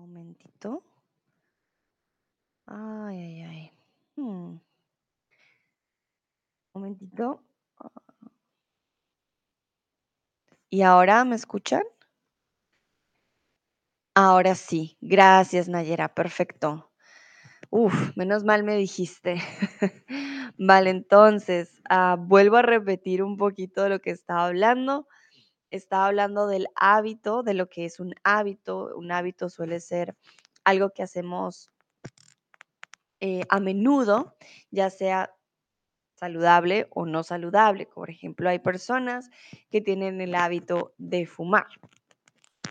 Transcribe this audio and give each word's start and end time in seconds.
momentito. 0.00 0.82
Ay, 2.66 3.16
ay, 3.26 3.42
ay. 3.42 3.72
Hmm. 4.16 4.60
Momentito. 6.74 7.42
¿Y 10.68 10.82
ahora 10.82 11.24
me 11.24 11.36
escuchan? 11.36 11.82
Ahora 14.14 14.54
sí. 14.54 14.96
Gracias, 15.00 15.68
Nayera. 15.68 16.14
Perfecto. 16.14 16.90
Uf, 17.70 18.16
menos 18.16 18.44
mal 18.44 18.64
me 18.64 18.76
dijiste. 18.76 19.36
Vale, 20.58 20.90
entonces, 20.90 21.82
ah, 21.90 22.16
vuelvo 22.18 22.56
a 22.58 22.62
repetir 22.62 23.22
un 23.22 23.36
poquito 23.36 23.82
de 23.84 23.90
lo 23.90 24.00
que 24.00 24.10
estaba 24.10 24.46
hablando. 24.46 25.06
Estaba 25.70 26.06
hablando 26.06 26.46
del 26.46 26.66
hábito, 26.74 27.42
de 27.42 27.54
lo 27.54 27.68
que 27.68 27.84
es 27.84 28.00
un 28.00 28.14
hábito. 28.24 28.92
Un 28.96 29.12
hábito 29.12 29.48
suele 29.48 29.80
ser 29.80 30.16
algo 30.64 30.90
que 30.90 31.02
hacemos 31.02 31.70
eh, 33.20 33.42
a 33.48 33.60
menudo, 33.60 34.36
ya 34.70 34.90
sea 34.90 35.34
saludable 36.16 36.86
o 36.90 37.06
no 37.06 37.22
saludable. 37.22 37.86
Por 37.86 38.10
ejemplo, 38.10 38.48
hay 38.48 38.58
personas 38.58 39.30
que 39.70 39.80
tienen 39.80 40.20
el 40.20 40.34
hábito 40.34 40.94
de 40.98 41.26
fumar. 41.26 41.66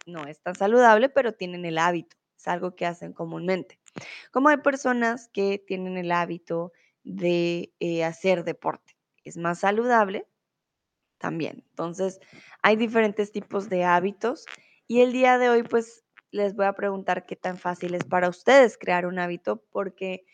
No 0.06 0.26
es 0.26 0.42
tan 0.42 0.56
saludable, 0.56 1.10
pero 1.10 1.34
tienen 1.34 1.66
el 1.66 1.78
hábito. 1.78 2.18
Es 2.38 2.48
algo 2.48 2.76
que 2.76 2.86
hacen 2.86 3.14
comúnmente. 3.14 3.80
Como 4.32 4.50
hay 4.50 4.58
personas 4.58 5.30
que 5.30 5.64
tienen 5.66 5.98
el 5.98 6.12
hábito 6.12 6.72
de 7.04 7.74
eh, 7.80 8.04
hacer 8.04 8.44
deporte. 8.44 8.98
Es 9.24 9.38
más 9.38 9.60
saludable 9.60 10.28
también. 11.20 11.64
Entonces, 11.70 12.20
hay 12.62 12.76
diferentes 12.76 13.32
tipos 13.32 13.70
de 13.70 13.84
hábitos 13.86 14.46
y 14.88 15.02
el 15.02 15.12
día 15.14 15.38
de 15.38 15.50
hoy, 15.50 15.64
pues, 15.64 16.04
les 16.32 16.56
voy 16.56 16.66
a 16.66 16.74
preguntar 16.74 17.26
qué 17.26 17.36
tan 17.36 17.58
fácil 17.58 17.96
es 17.96 18.04
para 18.04 18.30
ustedes 18.30 18.78
crear 18.78 19.06
un 19.06 19.20
hábito 19.20 19.64
porque 19.72 20.26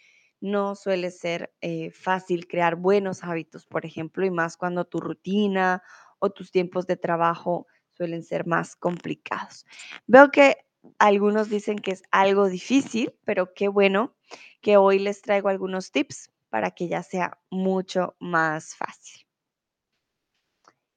no 0.41 0.75
suele 0.75 1.11
ser 1.11 1.53
eh, 1.61 1.91
fácil 1.91 2.47
crear 2.47 2.75
buenos 2.75 3.23
hábitos, 3.23 3.65
por 3.65 3.85
ejemplo, 3.85 4.25
y 4.25 4.31
más 4.31 4.57
cuando 4.57 4.85
tu 4.85 4.99
rutina 4.99 5.81
o 6.19 6.29
tus 6.29 6.51
tiempos 6.51 6.87
de 6.87 6.97
trabajo 6.97 7.67
suelen 7.93 8.23
ser 8.23 8.45
más 8.45 8.75
complicados. 8.75 9.65
Veo 10.07 10.31
que 10.31 10.57
algunos 10.99 11.49
dicen 11.49 11.79
que 11.79 11.91
es 11.91 12.03
algo 12.11 12.47
difícil, 12.47 13.13
pero 13.25 13.53
qué 13.53 13.67
bueno 13.69 14.15
que 14.61 14.77
hoy 14.77 14.99
les 14.99 15.21
traigo 15.21 15.49
algunos 15.49 15.91
tips 15.91 16.31
para 16.49 16.71
que 16.71 16.87
ya 16.87 17.03
sea 17.03 17.39
mucho 17.49 18.15
más 18.19 18.75
fácil. 18.75 19.24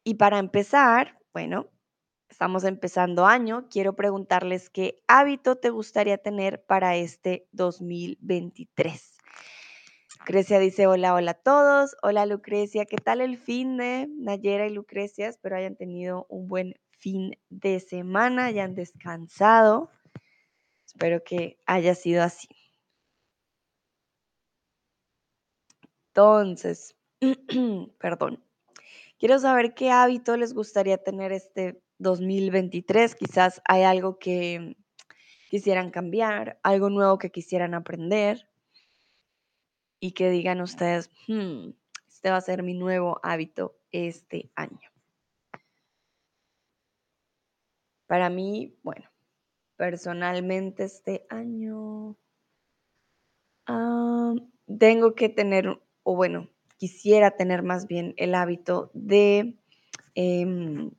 Y 0.09 0.15
para 0.15 0.39
empezar, 0.39 1.19
bueno, 1.35 1.69
estamos 2.31 2.65
empezando 2.65 3.27
año, 3.27 3.69
quiero 3.69 3.95
preguntarles 3.95 4.71
qué 4.71 5.03
hábito 5.07 5.57
te 5.57 5.69
gustaría 5.69 6.17
tener 6.17 6.65
para 6.65 6.97
este 6.97 7.47
2023. 7.53 9.19
Lucrecia 10.21 10.59
dice 10.61 10.87
hola, 10.87 11.13
hola 11.13 11.33
a 11.33 11.35
todos. 11.35 11.95
Hola 12.03 12.25
Lucrecia, 12.25 12.87
¿qué 12.87 12.97
tal 12.97 13.21
el 13.21 13.37
fin 13.37 13.77
de 13.77 14.09
Nayera 14.17 14.67
y 14.67 14.71
Lucrecia? 14.71 15.29
Espero 15.29 15.57
hayan 15.57 15.77
tenido 15.77 16.25
un 16.31 16.49
buen 16.49 16.75
fin 16.89 17.39
de 17.51 17.79
semana, 17.79 18.47
hayan 18.47 18.75
descansado. 18.75 19.91
Espero 20.87 21.23
que 21.23 21.59
haya 21.67 21.95
sido 21.95 22.23
así. 22.23 22.49
Entonces, 26.15 26.97
perdón, 28.01 28.43
quiero 29.19 29.39
saber 29.39 29.75
qué 29.75 29.91
hábito 29.91 30.37
les 30.37 30.55
gustaría 30.55 30.99
tener 30.99 31.33
este 31.33 31.81
2023. 31.99 33.15
Quizás 33.15 33.61
hay 33.65 33.83
algo 33.83 34.19
que 34.19 34.77
quisieran 35.51 35.91
cambiar, 35.91 36.59
algo 36.63 36.91
nuevo 36.91 37.19
que 37.19 37.31
quisieran 37.31 37.75
aprender 37.75 38.49
y 40.01 40.13
que 40.13 40.31
digan 40.31 40.61
ustedes, 40.61 41.11
hmm, 41.27 41.71
este 42.07 42.31
va 42.31 42.37
a 42.37 42.41
ser 42.41 42.63
mi 42.63 42.75
nuevo 42.75 43.19
hábito 43.23 43.77
este 43.91 44.51
año. 44.55 44.91
Para 48.07 48.31
mí, 48.31 48.75
bueno, 48.83 49.11
personalmente 49.77 50.85
este 50.85 51.27
año 51.29 52.17
ah, 53.67 54.35
tengo 54.79 55.15
que 55.15 55.29
tener, 55.29 55.83
o 56.05 56.17
bueno, 56.17 56.49
quisiera 56.79 57.33
tener 57.33 57.63
más 57.63 57.87
bien 57.87 58.15
el 58.17 58.35
hábito 58.35 58.91
de 58.95 59.55
em, 60.15 60.91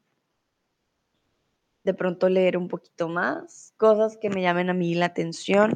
de 1.84 1.94
pronto 1.94 2.30
leer 2.30 2.58
un 2.58 2.68
poquito 2.68 3.08
más, 3.08 3.74
cosas 3.78 4.18
que 4.18 4.30
me 4.30 4.42
llamen 4.42 4.70
a 4.70 4.74
mí 4.74 4.94
la 4.94 5.08
atención. 5.08 5.76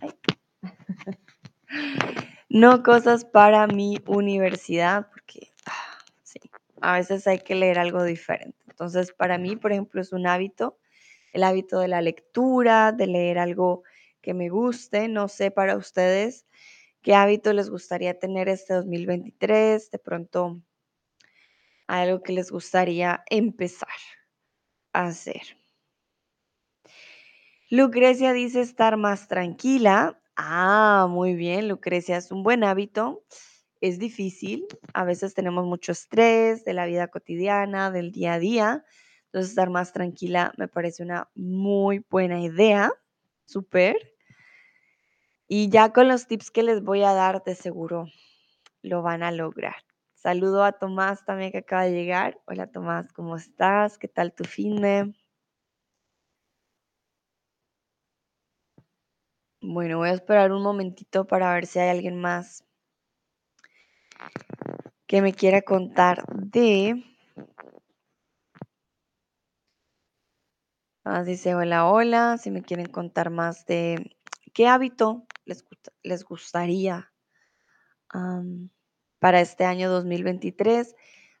no 2.48 2.82
cosas 2.82 3.24
para 3.24 3.66
mi 3.66 3.98
universidad, 4.06 5.08
porque 5.10 5.52
ah, 5.66 5.98
sí, 6.22 6.40
a 6.80 6.94
veces 6.94 7.26
hay 7.26 7.38
que 7.38 7.54
leer 7.54 7.78
algo 7.78 8.02
diferente. 8.02 8.58
Entonces, 8.68 9.12
para 9.12 9.38
mí, 9.38 9.56
por 9.56 9.72
ejemplo, 9.72 10.00
es 10.00 10.12
un 10.12 10.26
hábito, 10.26 10.78
el 11.32 11.44
hábito 11.44 11.78
de 11.78 11.88
la 11.88 12.00
lectura, 12.00 12.92
de 12.92 13.06
leer 13.06 13.38
algo 13.38 13.84
que 14.20 14.34
me 14.34 14.48
guste. 14.48 15.08
No 15.08 15.28
sé 15.28 15.50
para 15.50 15.76
ustedes 15.76 16.46
qué 17.02 17.14
hábito 17.14 17.52
les 17.52 17.70
gustaría 17.70 18.18
tener 18.18 18.48
este 18.48 18.74
2023, 18.74 19.90
de 19.90 19.98
pronto 19.98 20.62
algo 21.88 22.22
que 22.22 22.32
les 22.32 22.50
gustaría 22.50 23.22
empezar 23.28 23.88
a 24.92 25.06
hacer. 25.06 25.42
Lucrecia 27.70 28.32
dice 28.32 28.60
estar 28.60 28.96
más 28.96 29.28
tranquila. 29.28 30.20
Ah, 30.36 31.06
muy 31.08 31.34
bien, 31.34 31.68
Lucrecia, 31.68 32.16
es 32.18 32.30
un 32.30 32.42
buen 32.42 32.64
hábito. 32.64 33.24
Es 33.80 33.98
difícil, 33.98 34.66
a 34.94 35.04
veces 35.04 35.34
tenemos 35.34 35.66
mucho 35.66 35.90
estrés 35.92 36.64
de 36.64 36.72
la 36.74 36.86
vida 36.86 37.08
cotidiana, 37.08 37.90
del 37.90 38.12
día 38.12 38.34
a 38.34 38.38
día. 38.38 38.84
Entonces, 39.26 39.50
estar 39.50 39.70
más 39.70 39.92
tranquila 39.92 40.52
me 40.56 40.68
parece 40.68 41.02
una 41.02 41.30
muy 41.34 42.04
buena 42.10 42.40
idea. 42.40 42.92
Súper. 43.46 44.11
Y 45.54 45.68
ya 45.68 45.92
con 45.92 46.08
los 46.08 46.28
tips 46.28 46.50
que 46.50 46.62
les 46.62 46.82
voy 46.82 47.02
a 47.02 47.12
dar, 47.12 47.44
de 47.44 47.54
seguro 47.54 48.06
lo 48.80 49.02
van 49.02 49.22
a 49.22 49.30
lograr. 49.30 49.76
Saludo 50.14 50.64
a 50.64 50.72
Tomás 50.72 51.26
también 51.26 51.52
que 51.52 51.58
acaba 51.58 51.82
de 51.84 51.92
llegar. 51.92 52.40
Hola 52.46 52.68
Tomás, 52.68 53.12
¿cómo 53.12 53.36
estás? 53.36 53.98
¿Qué 53.98 54.08
tal 54.08 54.32
tu 54.32 54.44
fin 54.44 54.80
de? 54.80 55.14
Bueno, 59.60 59.98
voy 59.98 60.08
a 60.08 60.14
esperar 60.14 60.52
un 60.52 60.62
momentito 60.62 61.26
para 61.26 61.52
ver 61.52 61.66
si 61.66 61.80
hay 61.80 61.90
alguien 61.90 62.18
más 62.18 62.64
que 65.06 65.20
me 65.20 65.34
quiera 65.34 65.60
contar 65.60 66.24
de... 66.34 67.04
Ah, 71.04 71.22
dice 71.24 71.54
hola, 71.54 71.90
hola, 71.90 72.38
si 72.38 72.50
me 72.50 72.62
quieren 72.62 72.86
contar 72.86 73.28
más 73.28 73.66
de 73.66 74.16
qué 74.52 74.68
hábito 74.68 75.26
les, 75.44 76.24
gustaría 76.24 77.12
para 79.18 79.40
este 79.40 79.64
año 79.64 79.90
2023. 79.90 80.94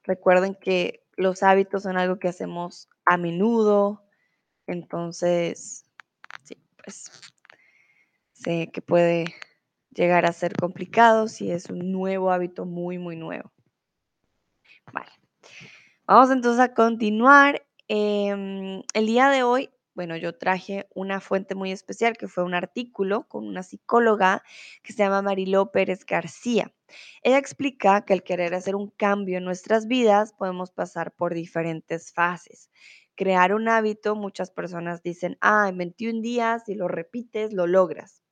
Recuerden 0.04 0.54
que 0.54 1.04
los 1.16 1.42
hábitos 1.42 1.82
son 1.82 1.98
algo 1.98 2.18
que 2.18 2.28
hacemos 2.28 2.88
a 3.04 3.16
menudo, 3.16 4.04
entonces, 4.66 5.84
sí, 6.44 6.56
pues 6.82 7.10
sé 8.32 8.70
que 8.72 8.80
puede 8.80 9.34
llegar 9.90 10.24
a 10.26 10.32
ser 10.32 10.54
complicado 10.54 11.28
si 11.28 11.50
es 11.50 11.68
un 11.68 11.92
nuevo 11.92 12.30
hábito 12.30 12.64
muy, 12.64 12.98
muy 12.98 13.16
nuevo. 13.16 13.52
Vale. 14.92 15.10
Vamos 16.06 16.30
entonces 16.30 16.60
a 16.60 16.74
continuar. 16.74 17.64
Em, 17.88 18.82
el 18.94 19.06
día 19.06 19.28
de 19.28 19.42
hoy, 19.42 19.70
bueno, 19.94 20.16
yo 20.16 20.36
traje 20.36 20.86
una 20.94 21.20
fuente 21.20 21.54
muy 21.54 21.70
especial 21.72 22.16
que 22.16 22.28
fue 22.28 22.44
un 22.44 22.54
artículo 22.54 23.28
con 23.28 23.46
una 23.46 23.62
psicóloga 23.62 24.42
que 24.82 24.92
se 24.92 24.98
llama 25.02 25.22
Mariló 25.22 25.70
Pérez 25.70 26.04
García. 26.06 26.72
Ella 27.22 27.38
explica 27.38 28.04
que 28.04 28.12
al 28.14 28.22
querer 28.22 28.54
hacer 28.54 28.74
un 28.76 28.90
cambio 28.90 29.38
en 29.38 29.44
nuestras 29.44 29.86
vidas 29.86 30.32
podemos 30.32 30.70
pasar 30.70 31.12
por 31.14 31.34
diferentes 31.34 32.12
fases. 32.12 32.70
Crear 33.14 33.54
un 33.54 33.68
hábito, 33.68 34.16
muchas 34.16 34.50
personas 34.50 35.02
dicen, 35.02 35.36
ah, 35.40 35.68
en 35.68 35.76
21 35.78 36.22
días, 36.22 36.64
si 36.66 36.74
lo 36.74 36.88
repites, 36.88 37.52
lo 37.52 37.66
logras. 37.66 38.22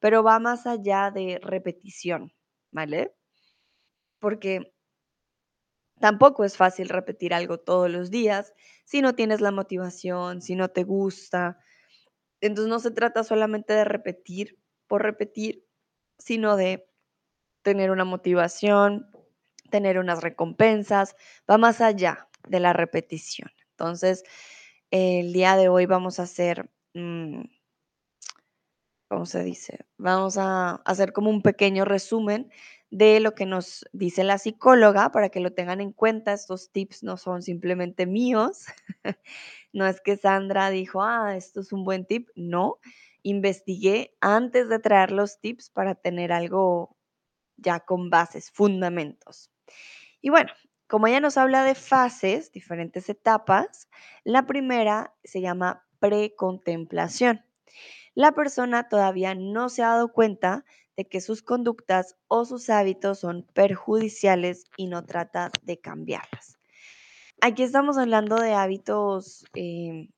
Pero 0.00 0.22
va 0.22 0.38
más 0.40 0.66
allá 0.66 1.10
de 1.10 1.38
repetición, 1.42 2.32
¿vale? 2.72 3.14
Porque 4.20 4.72
Tampoco 6.02 6.42
es 6.42 6.56
fácil 6.56 6.88
repetir 6.88 7.32
algo 7.32 7.58
todos 7.58 7.88
los 7.88 8.10
días 8.10 8.52
si 8.84 9.02
no 9.02 9.14
tienes 9.14 9.40
la 9.40 9.52
motivación, 9.52 10.42
si 10.42 10.56
no 10.56 10.68
te 10.68 10.82
gusta. 10.82 11.60
Entonces 12.40 12.68
no 12.68 12.80
se 12.80 12.90
trata 12.90 13.22
solamente 13.22 13.72
de 13.72 13.84
repetir 13.84 14.58
por 14.88 15.04
repetir, 15.04 15.64
sino 16.18 16.56
de 16.56 16.90
tener 17.62 17.92
una 17.92 18.04
motivación, 18.04 19.12
tener 19.70 20.00
unas 20.00 20.22
recompensas, 20.24 21.14
va 21.48 21.56
más 21.56 21.80
allá 21.80 22.28
de 22.48 22.58
la 22.58 22.72
repetición. 22.72 23.52
Entonces, 23.70 24.24
el 24.90 25.32
día 25.32 25.54
de 25.54 25.68
hoy 25.68 25.86
vamos 25.86 26.18
a 26.18 26.24
hacer 26.24 26.68
mm, 26.94 27.42
¿cómo 29.06 29.24
se 29.24 29.44
dice? 29.44 29.86
Vamos 29.98 30.36
a 30.36 30.82
hacer 30.84 31.12
como 31.12 31.30
un 31.30 31.42
pequeño 31.42 31.84
resumen 31.84 32.50
de 32.92 33.20
lo 33.20 33.34
que 33.34 33.46
nos 33.46 33.86
dice 33.94 34.22
la 34.22 34.36
psicóloga 34.36 35.10
para 35.12 35.30
que 35.30 35.40
lo 35.40 35.54
tengan 35.54 35.80
en 35.80 35.92
cuenta. 35.92 36.34
Estos 36.34 36.70
tips 36.70 37.02
no 37.02 37.16
son 37.16 37.42
simplemente 37.42 38.06
míos. 38.06 38.66
No 39.74 39.86
es 39.86 40.02
que 40.02 40.18
Sandra 40.18 40.68
dijo, 40.68 41.02
ah, 41.02 41.34
esto 41.34 41.60
es 41.60 41.72
un 41.72 41.82
buen 41.82 42.04
tip. 42.04 42.28
No, 42.36 42.76
investigué 43.22 44.14
antes 44.20 44.68
de 44.68 44.78
traer 44.78 45.10
los 45.10 45.40
tips 45.40 45.70
para 45.70 45.94
tener 45.94 46.30
algo 46.30 46.98
ya 47.56 47.80
con 47.80 48.10
bases, 48.10 48.50
fundamentos. 48.50 49.50
Y 50.20 50.28
bueno, 50.28 50.52
como 50.88 51.06
ella 51.06 51.20
nos 51.20 51.38
habla 51.38 51.64
de 51.64 51.74
fases, 51.74 52.52
diferentes 52.52 53.08
etapas, 53.08 53.88
la 54.24 54.44
primera 54.44 55.14
se 55.24 55.40
llama 55.40 55.86
precontemplación. 56.00 57.42
La 58.16 58.32
persona 58.32 58.88
todavía 58.88 59.34
no 59.34 59.68
se 59.70 59.82
ha 59.82 59.88
dado 59.88 60.12
cuenta 60.12 60.64
de 60.96 61.06
que 61.06 61.20
sus 61.22 61.42
conductas 61.42 62.16
o 62.28 62.44
sus 62.44 62.68
hábitos 62.68 63.20
son 63.20 63.46
perjudiciales 63.54 64.64
y 64.76 64.86
no 64.88 65.04
trata 65.06 65.50
de 65.62 65.80
cambiarlas. 65.80 66.58
Aquí 67.42 67.62
estamos 67.64 67.98
hablando 67.98 68.36
de 68.36 68.54
hábitos, 68.54 69.44
eh, 69.54 70.08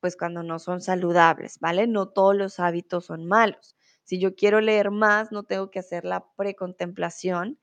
pues 0.00 0.16
cuando 0.16 0.42
no 0.44 0.58
son 0.60 0.80
saludables, 0.82 1.58
¿vale? 1.60 1.86
No 1.88 2.08
todos 2.08 2.36
los 2.36 2.60
hábitos 2.60 3.06
son 3.06 3.26
malos. 3.26 3.76
Si 4.04 4.20
yo 4.20 4.36
quiero 4.36 4.60
leer 4.60 4.90
más, 4.92 5.32
no 5.32 5.44
tengo 5.44 5.70
que 5.70 5.80
hacer 5.80 6.04
la 6.04 6.26
precontemplación 6.36 7.58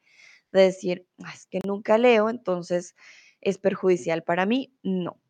de 0.54 0.64
decir, 0.64 1.08
"Ah, 1.24 1.34
es 1.36 1.48
que 1.48 1.62
nunca 1.66 1.98
leo, 2.00 2.30
entonces 2.30 2.96
es 3.42 3.58
perjudicial 3.60 4.24
para 4.24 4.46
mí. 4.48 4.74
No. 4.84 5.21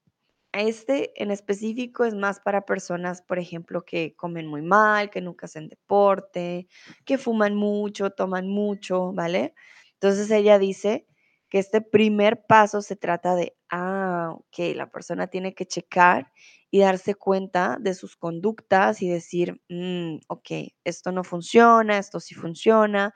Este 0.54 1.14
en 1.22 1.32
específico 1.32 2.04
es 2.04 2.14
más 2.14 2.42
para 2.42 2.66
personas, 2.66 3.22
por 3.22 3.40
ejemplo, 3.40 3.86
que 3.86 4.16
comen 4.18 4.48
muy 4.48 4.62
mal, 4.62 5.10
que 5.10 5.22
nunca 5.22 5.46
hacen 5.46 5.70
deporte, 5.70 6.68
que 7.06 7.18
fuman 7.18 7.56
mucho, 7.56 8.10
toman 8.12 8.50
mucho, 8.50 9.14
¿vale? 9.14 9.54
Entonces 9.94 10.30
ella 10.30 10.60
dice 10.60 11.08
que 11.50 11.60
este 11.60 11.80
primer 11.82 12.46
paso 12.48 12.82
se 12.82 12.98
trata 12.98 13.36
de, 13.36 13.56
ah, 13.70 14.32
ok, 14.36 14.76
la 14.76 14.90
persona 14.92 15.28
tiene 15.28 15.54
que 15.54 15.66
checar 15.66 16.32
y 16.70 16.80
darse 16.80 17.16
cuenta 17.16 17.78
de 17.80 17.94
sus 17.94 18.18
conductas 18.18 19.02
y 19.02 19.10
decir, 19.10 19.62
"Mm, 19.70 20.18
ok, 20.28 20.50
esto 20.84 21.12
no 21.14 21.24
funciona, 21.24 21.98
esto 21.98 22.20
sí 22.20 22.36
funciona, 22.36 23.14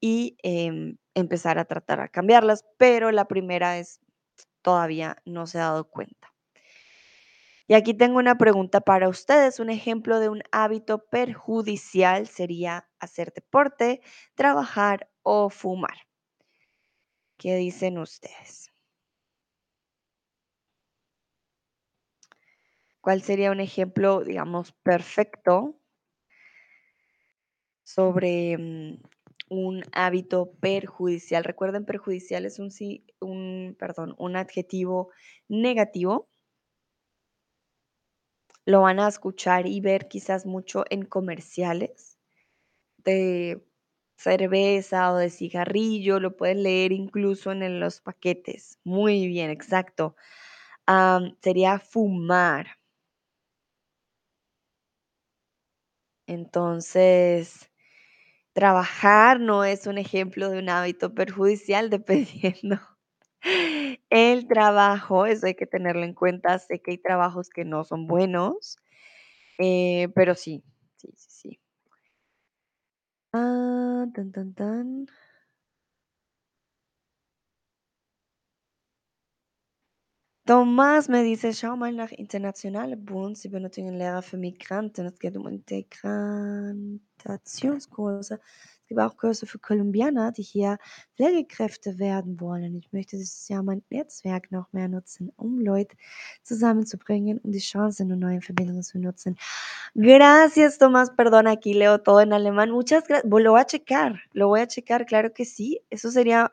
y 0.00 0.36
em, 0.42 0.98
empezar 1.14 1.58
a 1.58 1.66
tratar 1.66 2.00
a 2.00 2.08
cambiarlas, 2.08 2.64
pero 2.78 3.12
la 3.12 3.26
primera 3.28 3.78
es 3.78 4.00
todavía 4.62 5.18
no 5.26 5.46
se 5.46 5.58
ha 5.58 5.62
dado 5.64 5.88
cuenta. 5.90 6.31
Y 7.66 7.74
aquí 7.74 7.94
tengo 7.94 8.18
una 8.18 8.36
pregunta 8.38 8.80
para 8.80 9.08
ustedes. 9.08 9.58
Un 9.60 9.70
ejemplo 9.70 10.20
de 10.20 10.28
un 10.28 10.42
hábito 10.52 11.06
perjudicial 11.06 12.26
sería 12.28 12.88
hacer 13.00 13.32
deporte, 13.32 14.00
trabajar 14.36 15.08
o 15.22 15.50
fumar. 15.50 15.96
¿Qué 17.36 17.56
dicen 17.56 17.98
ustedes? 17.98 18.72
¿Cuál 23.02 23.20
sería 23.22 23.50
un 23.50 23.60
ejemplo, 23.60 24.24
digamos, 24.24 24.72
perfecto 24.72 25.76
sobre 27.84 28.56
mm, 28.58 29.02
un 29.50 29.82
hábito 29.92 30.52
perjudicial? 30.60 31.44
Recuerden, 31.44 31.84
perjudicial 31.84 32.44
es 32.46 32.58
un, 32.58 32.70
un, 33.20 33.76
perdón, 33.78 34.14
un 34.18 34.36
adjetivo 34.36 35.10
negativo. 35.48 36.31
Lo 38.66 38.82
van 38.82 39.00
a 39.00 39.08
escuchar 39.08 39.66
y 39.66 39.80
ver 39.80 40.06
quizás 40.08 40.46
mucho 40.46 40.84
en 40.90 41.04
comerciales 41.04 42.18
de 42.98 43.62
cerveza 44.16 45.12
o 45.12 45.16
de 45.18 45.30
cigarrillo, 45.30 46.20
lo 46.20 46.36
pueden 46.36 46.62
leer 46.64 46.92
incluso 46.92 47.52
en 47.52 47.80
los 47.80 48.00
paquetes. 48.00 48.78
Muy 48.84 49.26
bien, 49.28 49.50
exacto. 49.50 50.16
Sería 51.42 51.78
fumar. 51.80 52.78
Entonces, 56.28 57.70
trabajar 58.54 59.40
no 59.40 59.64
es 59.64 59.86
un 59.88 59.98
ejemplo 59.98 60.50
de 60.50 60.60
un 60.60 60.68
hábito 60.70 61.14
perjudicial, 61.14 61.90
dependiendo. 61.90 62.80
El 64.14 64.46
trabajo, 64.46 65.24
eso 65.24 65.46
hay 65.46 65.54
que 65.54 65.66
tenerlo 65.66 66.04
en 66.04 66.12
cuenta. 66.12 66.58
Sé 66.58 66.82
que 66.82 66.90
hay 66.92 66.98
trabajos 66.98 67.48
que 67.48 67.64
no 67.64 67.82
son 67.82 68.06
buenos, 68.06 68.76
eh, 69.58 70.08
pero 70.14 70.34
sí, 70.34 70.62
sí, 70.96 71.08
sí, 71.16 71.30
sí. 71.30 71.60
Ah, 73.34 74.06
tan, 74.14 74.32
tan, 74.32 74.54
tan. 74.54 75.06
Tomás 80.44 81.08
me 81.08 81.22
dice, 81.22 81.52
schau 81.52 81.76
mal 81.76 81.94
nach 81.94 82.10
internationale 82.18 82.96
Bund. 82.96 83.36
Sie 83.36 83.48
benötigen 83.48 83.96
Lehrer 83.96 84.22
für 84.22 84.36
Migranten. 84.38 85.06
Es 85.06 85.16
geht 85.20 85.36
um 85.36 85.46
Integrationskurse. 85.46 88.40
Gibt 88.92 89.00
auch 89.00 89.16
Kurse 89.16 89.46
für 89.46 89.58
Kolumbianer, 89.58 90.32
die 90.32 90.42
hier 90.42 90.76
Pflegekräfte 91.16 91.98
werden 91.98 92.38
wollen. 92.38 92.76
Ich 92.76 92.92
möchte 92.92 93.16
dieses 93.16 93.48
Jahr 93.48 93.62
mein 93.62 93.82
Netzwerk 93.88 94.52
noch 94.52 94.70
mehr 94.74 94.86
nutzen, 94.86 95.32
um 95.36 95.58
Leute 95.60 95.96
zusammenzubringen, 96.42 97.38
um 97.38 97.52
die 97.52 97.58
Chance 97.58 98.02
und 98.02 98.18
neue 98.18 98.42
Verbindungen 98.42 98.82
zu 98.82 98.98
nutzen. 98.98 99.38
Gracias, 99.94 100.76
Tomás. 100.78 101.10
Perdón, 101.16 101.46
aquí 101.46 101.72
leo 101.72 102.02
todo 102.02 102.20
en 102.20 102.34
alemán. 102.34 102.70
Muchas 102.70 103.08
gracias. 103.08 103.30
Lo 103.32 103.52
voy 103.52 103.60
a 103.62 103.64
checar, 103.64 104.20
lo 104.34 104.48
voy 104.48 104.60
a 104.60 104.66
checar, 104.66 105.06
claro 105.06 105.32
que 105.32 105.46
sí. 105.46 105.80
Eso 105.88 106.10
sería 106.10 106.50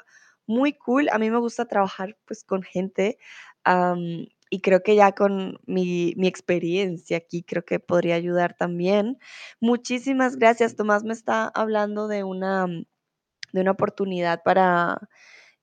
muy 0.47 0.71
cool. 0.85 1.09
A 1.09 1.19
mí 1.19 1.29
me 1.29 1.39
gusta 1.39 1.65
trabajar 1.65 2.15
pues 2.23 2.45
con 2.45 2.63
gente 2.63 3.17
am, 3.65 4.27
y 4.49 4.61
creo 4.61 4.81
que 4.81 4.95
ya 4.95 5.11
con 5.13 5.59
mi, 5.65 6.13
mi 6.17 6.27
experiencia 6.27 7.17
aquí 7.17 7.43
creo 7.43 7.63
que 7.65 7.79
podría 7.79 8.15
ayudar 8.15 8.55
también. 8.55 9.17
Muchísimas 9.59 10.37
gracias. 10.37 10.75
Tomás 10.75 11.03
me 11.03 11.13
está 11.13 11.47
hablando 11.47 12.07
de 12.07 12.23
una, 12.23 12.67
de 12.67 13.61
una 13.61 13.71
oportunidad 13.71 14.41
para 14.43 14.99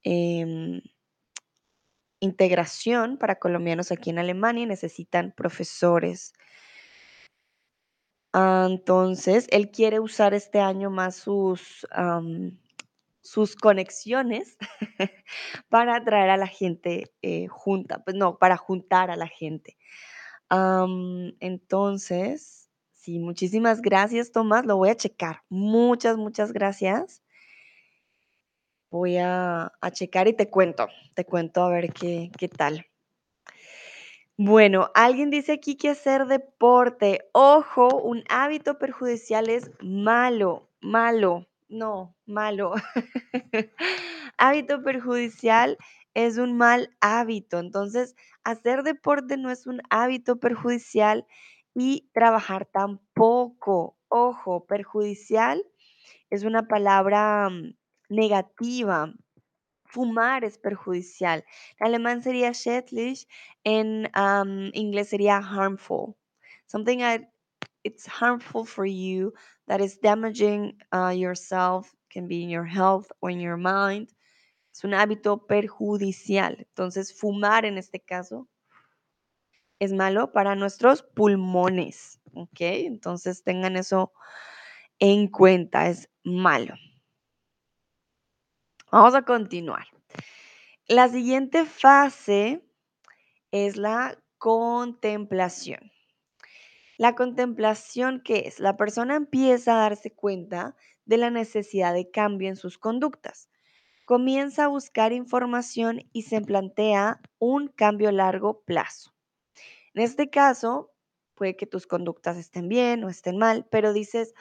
em, 0.04 0.80
integración 2.20 3.18
para 3.18 3.36
colombianos 3.38 3.92
aquí 3.92 4.10
en 4.10 4.18
Alemania 4.18 4.64
y 4.64 4.66
necesitan 4.66 5.32
profesores. 5.36 6.32
Ah, 8.32 8.66
entonces, 8.70 9.46
él 9.50 9.70
quiere 9.70 9.98
usar 9.98 10.34
este 10.34 10.60
año 10.60 10.90
más 10.90 11.16
sus, 11.16 11.86
sus 13.26 13.56
conexiones 13.56 14.56
para 15.68 15.96
atraer 15.96 16.30
a 16.30 16.36
la 16.36 16.46
gente 16.46 17.12
eh, 17.22 17.48
junta, 17.48 18.02
pues 18.04 18.16
no, 18.16 18.38
para 18.38 18.56
juntar 18.56 19.10
a 19.10 19.16
la 19.16 19.26
gente. 19.26 19.76
Entonces, 21.40 22.70
sí, 22.92 23.18
muchísimas 23.18 23.82
gracias, 23.82 24.30
Tomás. 24.30 24.64
Lo 24.64 24.76
voy 24.76 24.90
a 24.90 24.96
checar. 24.96 25.42
Muchas, 25.48 26.16
muchas 26.16 26.52
gracias. 26.52 27.22
Voy 28.90 29.16
a, 29.16 29.72
a 29.80 29.90
checar 29.90 30.28
y 30.28 30.32
te 30.32 30.48
cuento, 30.48 30.88
te 31.14 31.24
cuento 31.24 31.64
a 31.64 31.70
ver 31.70 31.92
qué, 31.92 32.30
qué 32.38 32.48
tal. 32.48 32.86
Bueno, 34.38 34.90
alguien 34.94 35.30
dice 35.30 35.52
aquí 35.52 35.76
que 35.76 35.88
hacer 35.88 36.26
deporte. 36.26 37.26
Ojo, 37.32 37.88
un 38.02 38.22
hábito 38.28 38.78
perjudicial 38.78 39.48
es 39.48 39.70
malo, 39.80 40.70
malo, 40.80 41.48
no, 41.68 42.14
malo. 42.26 42.74
Hábito 44.38 44.82
perjudicial 44.82 45.78
es 46.14 46.38
un 46.38 46.56
mal 46.56 46.96
hábito. 47.00 47.58
Entonces, 47.58 48.14
hacer 48.44 48.82
deporte 48.82 49.36
no 49.36 49.50
es 49.50 49.66
un 49.66 49.80
hábito 49.90 50.38
perjudicial 50.38 51.26
y 51.74 52.08
trabajar 52.12 52.66
tampoco. 52.66 53.96
Ojo, 54.08 54.66
perjudicial 54.66 55.64
es 56.30 56.44
una 56.44 56.68
palabra 56.68 57.48
mm, 57.50 57.76
negativa. 58.10 59.14
Fumar 59.84 60.44
es 60.44 60.58
perjudicial. 60.58 61.44
En 61.80 61.86
alemán 61.88 62.22
sería 62.22 62.52
schädlich, 62.54 63.26
en 63.64 64.10
am, 64.14 64.70
inglés 64.74 65.10
sería 65.10 65.38
harmful. 65.38 66.16
Something 66.66 66.98
that 67.00 67.22
it's 67.86 68.04
harmful 68.04 68.64
for 68.64 68.84
you, 68.84 69.32
that 69.68 69.80
is 69.80 69.96
damaging 69.98 70.74
uh, 70.92 71.14
yourself, 71.16 71.94
can 72.10 72.26
be 72.26 72.42
in 72.42 72.50
your 72.50 72.64
health 72.64 73.12
or 73.20 73.30
in 73.30 73.38
your 73.38 73.56
mind. 73.56 74.08
Es 74.74 74.84
un 74.84 74.90
hábito 74.90 75.46
perjudicial. 75.46 76.56
Entonces, 76.58 77.14
fumar 77.14 77.64
en 77.64 77.78
este 77.78 78.00
caso 78.00 78.48
es 79.78 79.92
malo 79.92 80.32
para 80.32 80.56
nuestros 80.56 81.02
pulmones. 81.02 82.18
¿Ok? 82.34 82.60
Entonces, 82.60 83.44
tengan 83.44 83.76
eso 83.76 84.12
en 84.98 85.28
cuenta, 85.28 85.88
es 85.88 86.08
malo. 86.24 86.74
Vamos 88.90 89.14
a 89.14 89.22
continuar. 89.22 89.86
La 90.88 91.08
siguiente 91.08 91.64
fase 91.64 92.62
es 93.52 93.76
la 93.76 94.18
contemplación. 94.38 95.92
La 96.98 97.14
contemplación, 97.14 98.20
¿qué 98.24 98.44
es? 98.46 98.60
La 98.60 98.76
persona 98.76 99.16
empieza 99.16 99.74
a 99.74 99.80
darse 99.82 100.12
cuenta 100.12 100.76
de 101.04 101.16
la 101.18 101.30
necesidad 101.30 101.94
de 101.94 102.10
cambio 102.10 102.48
en 102.48 102.56
sus 102.56 102.78
conductas. 102.78 103.48
Comienza 104.06 104.64
a 104.64 104.68
buscar 104.68 105.12
información 105.12 106.02
y 106.12 106.22
se 106.22 106.40
plantea 106.40 107.20
un 107.38 107.68
cambio 107.68 108.10
a 108.10 108.12
largo 108.12 108.62
plazo. 108.62 109.14
En 109.94 110.02
este 110.02 110.30
caso, 110.30 110.92
puede 111.34 111.56
que 111.56 111.66
tus 111.66 111.86
conductas 111.86 112.36
estén 112.38 112.68
bien 112.68 113.04
o 113.04 113.08
estén 113.10 113.38
mal, 113.38 113.66
pero 113.70 113.92
dices, 113.92 114.34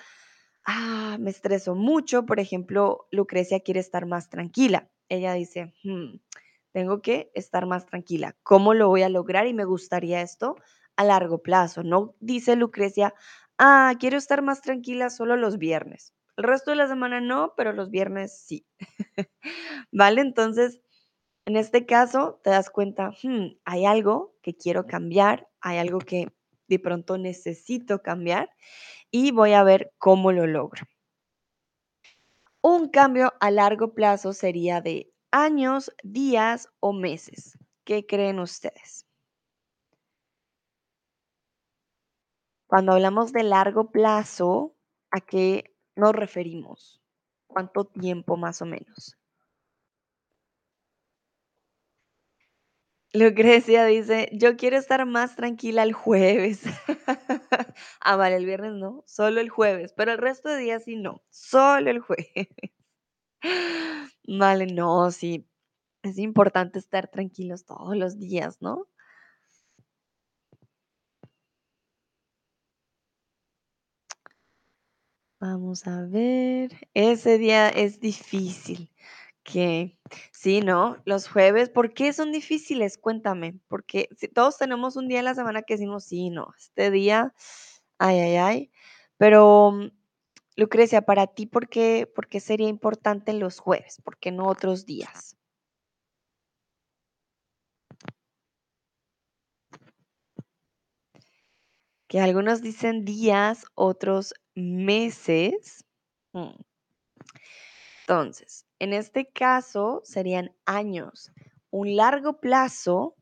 ah, 0.66 1.18
me 1.20 1.30
estreso 1.32 1.76
mucho. 1.76 2.26
Por 2.26 2.40
ejemplo, 2.40 3.08
Lucrecia 3.12 3.60
quiere 3.62 3.80
estar 3.80 4.06
más 4.06 4.30
tranquila. 4.30 4.90
Ella 5.10 5.34
dice, 5.34 5.74
"Hmm, 5.84 6.18
tengo 6.72 7.02
que 7.02 7.32
estar 7.36 7.66
más 7.66 7.86
tranquila. 7.86 8.36
¿Cómo 8.44 8.74
lo 8.74 8.90
voy 8.90 9.04
a 9.04 9.10
lograr? 9.10 9.48
Y 9.48 9.54
me 9.54 9.66
gustaría 9.66 10.22
esto 10.22 10.56
a 10.98 11.04
largo 11.06 11.40
plazo. 11.42 11.84
No 11.84 12.16
dice 12.20 12.56
Lucrecia, 12.56 13.14
ah, 13.58 13.94
quiero 14.00 14.18
estar 14.18 14.42
más 14.42 14.62
tranquila 14.62 15.10
solo 15.10 15.38
los 15.38 15.58
viernes. 15.58 16.14
El 16.38 16.46
resto 16.46 16.72
de 16.72 16.78
la 16.78 16.88
semana 16.88 17.22
no, 17.22 17.54
pero 17.58 17.74
los 17.74 17.90
viernes 17.92 18.38
sí. 18.46 18.66
¿Vale? 19.92 20.22
Entonces, 20.22 20.82
en 21.46 21.58
este 21.58 21.86
caso, 21.86 22.40
te 22.44 22.52
das 22.52 22.70
cuenta, 22.70 23.12
"Hmm, 23.24 23.58
hay 23.66 23.86
algo 23.86 24.36
que 24.44 24.56
quiero 24.56 24.88
cambiar, 24.88 25.48
hay 25.62 25.78
algo 25.80 26.00
que 26.00 26.34
de 26.68 26.80
pronto 26.80 27.18
necesito 27.18 28.02
cambiar 28.02 28.50
y 29.12 29.32
voy 29.32 29.54
a 29.54 29.64
ver 29.64 29.94
cómo 30.00 30.32
lo 30.34 30.48
logro. 30.48 30.86
Un 32.64 32.90
cambio 32.90 33.32
a 33.40 33.50
largo 33.50 33.94
plazo 33.94 34.34
sería 34.34 34.82
de 34.82 35.10
años, 35.32 35.90
días 36.04 36.68
o 36.82 36.92
meses. 36.92 37.58
¿Qué 37.86 38.06
creen 38.06 38.40
ustedes? 38.40 39.05
Cuando 42.76 42.92
hablamos 42.92 43.32
de 43.32 43.44
largo 43.44 43.90
plazo, 43.90 44.76
¿a 45.10 45.22
qué 45.22 45.74
nos 45.96 46.12
referimos? 46.14 47.02
¿Cuánto 47.48 47.86
tiempo 47.86 48.36
más 48.36 48.62
o 48.62 48.66
menos? 48.66 49.16
Lucrecia 53.14 53.86
dice, 53.86 54.28
yo 54.34 54.58
quiero 54.58 54.76
estar 54.76 55.06
más 55.06 55.38
tranquila 55.38 55.84
el 55.84 55.94
jueves. 55.94 56.64
Ah, 58.02 58.18
vale, 58.18 58.36
el 58.36 58.46
viernes 58.46 58.74
no, 58.74 59.06
solo 59.08 59.40
el 59.40 59.50
jueves, 59.50 59.94
pero 59.96 60.12
el 60.12 60.18
resto 60.18 60.50
de 60.50 60.58
días 60.60 60.84
sí 60.84 60.98
no, 60.98 61.24
solo 61.30 61.90
el 61.90 62.00
jueves. 62.00 62.50
Vale, 64.28 64.68
no, 64.68 65.12
sí, 65.12 65.48
es 66.04 66.18
importante 66.20 66.80
estar 66.80 67.08
tranquilos 67.10 67.66
todos 67.66 67.96
los 67.98 68.20
días, 68.20 68.62
¿no? 68.62 68.88
Vamos 75.48 75.86
a 75.86 76.02
ver, 76.02 76.72
ese 76.96 77.38
día 77.38 77.70
es 77.70 78.00
difícil. 78.00 78.92
Que 79.44 79.96
sí, 80.32 80.62
¿no? 80.62 80.98
Los 81.06 81.28
jueves, 81.30 81.70
¿por 81.70 81.94
qué 81.94 82.14
son 82.14 82.32
difíciles? 82.32 82.98
Cuéntame, 82.98 83.60
porque 83.68 84.10
todos 84.34 84.58
tenemos 84.58 84.96
un 84.96 85.08
día 85.08 85.20
en 85.20 85.26
la 85.26 85.36
semana 85.36 85.62
que 85.62 85.76
decimos, 85.76 86.06
sí, 86.06 86.32
no, 86.32 86.48
este 86.58 86.90
día, 86.90 87.36
ay, 88.00 88.20
ay, 88.22 88.38
ay. 88.38 88.72
Pero, 89.18 89.72
mm, 89.72 89.92
Lucrecia, 90.58 91.04
para 91.04 91.28
ti, 91.28 91.46
¿por 91.46 91.70
qué, 91.70 92.08
por 92.16 92.28
qué 92.28 92.40
sería 92.40 92.70
importante 92.70 93.34
los 93.34 93.60
jueves? 93.60 94.02
¿Por 94.04 94.18
qué 94.18 94.32
no 94.32 94.48
otros 94.48 94.86
días? 94.88 95.38
Que 102.08 102.20
algunos 102.20 102.64
dicen 102.64 103.06
días, 103.06 103.66
otros 103.76 104.34
meses. 104.56 105.86
Mm, 106.34 106.56
Entonces, 108.08 108.66
en 108.80 108.94
este 108.94 109.32
caso 109.32 110.02
serían 110.04 110.56
años. 110.66 111.32
Un 111.70 111.96
largo 111.96 112.40
plazo 112.40 113.16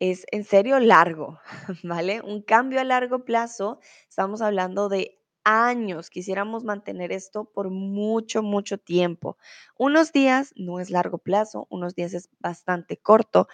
es 0.00 0.24
en 0.32 0.44
serio 0.44 0.78
largo, 0.80 1.38
¿vale? 1.84 2.20
Un 2.22 2.42
cambio 2.42 2.80
a 2.80 2.84
largo 2.84 3.24
plazo, 3.24 3.78
estamos 4.08 4.42
hablando 4.42 4.88
de 4.88 5.18
años. 5.44 6.10
Quisiéramos 6.10 6.64
mantener 6.64 7.12
esto 7.12 7.44
por 7.52 7.70
mucho, 7.70 8.42
mucho 8.42 8.78
tiempo. 8.78 9.36
Unos 9.78 10.12
días 10.12 10.52
no 10.56 10.80
es 10.80 10.90
largo 10.90 11.18
plazo, 11.18 11.66
unos 11.70 11.94
días 11.94 12.14
es 12.14 12.28
bastante 12.38 12.96
corto 12.98 13.48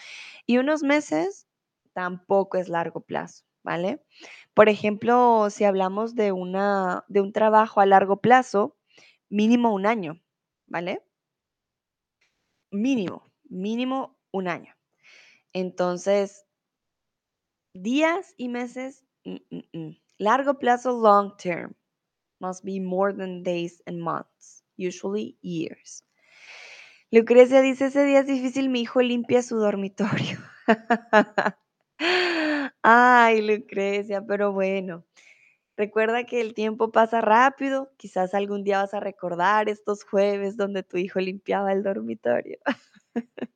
y 0.47 0.59
unos 0.59 0.83
meses 0.83 1.47
tampoco 1.95 2.59
es 2.59 2.69
largo 2.69 3.01
plazo, 3.03 3.45
¿vale? 3.63 4.03
Por 4.55 4.69
ejemplo, 4.69 5.49
si 5.51 5.65
hablamos 5.65 6.15
de 6.15 6.33
una 6.33 7.05
de 7.09 7.21
un 7.21 7.33
trabajo 7.33 7.81
a 7.81 7.87
largo 7.87 8.21
plazo, 8.21 8.77
mínimo 9.29 9.73
un 9.73 9.87
año, 9.87 10.21
¿vale? 10.67 11.03
Mínimo, 12.71 13.31
mínimo 13.49 14.19
un 14.33 14.49
año. 14.49 14.75
Entonces, 15.53 16.47
días 17.75 18.35
y 18.37 18.49
meses, 18.49 19.05
mm, 19.25 19.37
mm, 19.51 19.79
mm. 19.79 19.97
largo 20.19 20.59
plazo, 20.59 20.93
long 20.93 21.37
term, 21.37 21.75
must 22.41 22.65
be 22.65 22.81
more 22.81 23.13
than 23.13 23.43
days 23.43 23.83
and 23.87 24.01
months, 24.01 24.65
usually 24.77 25.37
years. 25.43 26.05
Lucrecia 27.13 27.61
dice, 27.61 27.87
ese 27.87 28.05
día 28.05 28.21
es 28.21 28.27
difícil, 28.27 28.69
mi 28.69 28.83
hijo 28.83 29.03
limpia 29.03 29.43
su 29.43 29.57
dormitorio. 29.57 30.39
Ay, 32.83 33.43
Lucrecia, 33.43 34.25
pero 34.27 34.53
bueno, 34.53 35.05
recuerda 35.77 36.25
que 36.25 36.41
el 36.41 36.55
tiempo 36.55 36.93
pasa 36.93 37.21
rápido, 37.21 37.93
quizás 37.99 38.35
algún 38.35 38.65
día 38.65 38.79
vas 38.81 38.95
a 38.95 39.01
recordar 39.01 39.69
estos 39.69 40.05
jueves 40.05 40.57
donde 40.57 40.83
tu 40.83 40.97
hijo 40.97 41.21
limpiaba 41.21 41.73
el 41.73 41.83
dormitorio. 41.83 42.59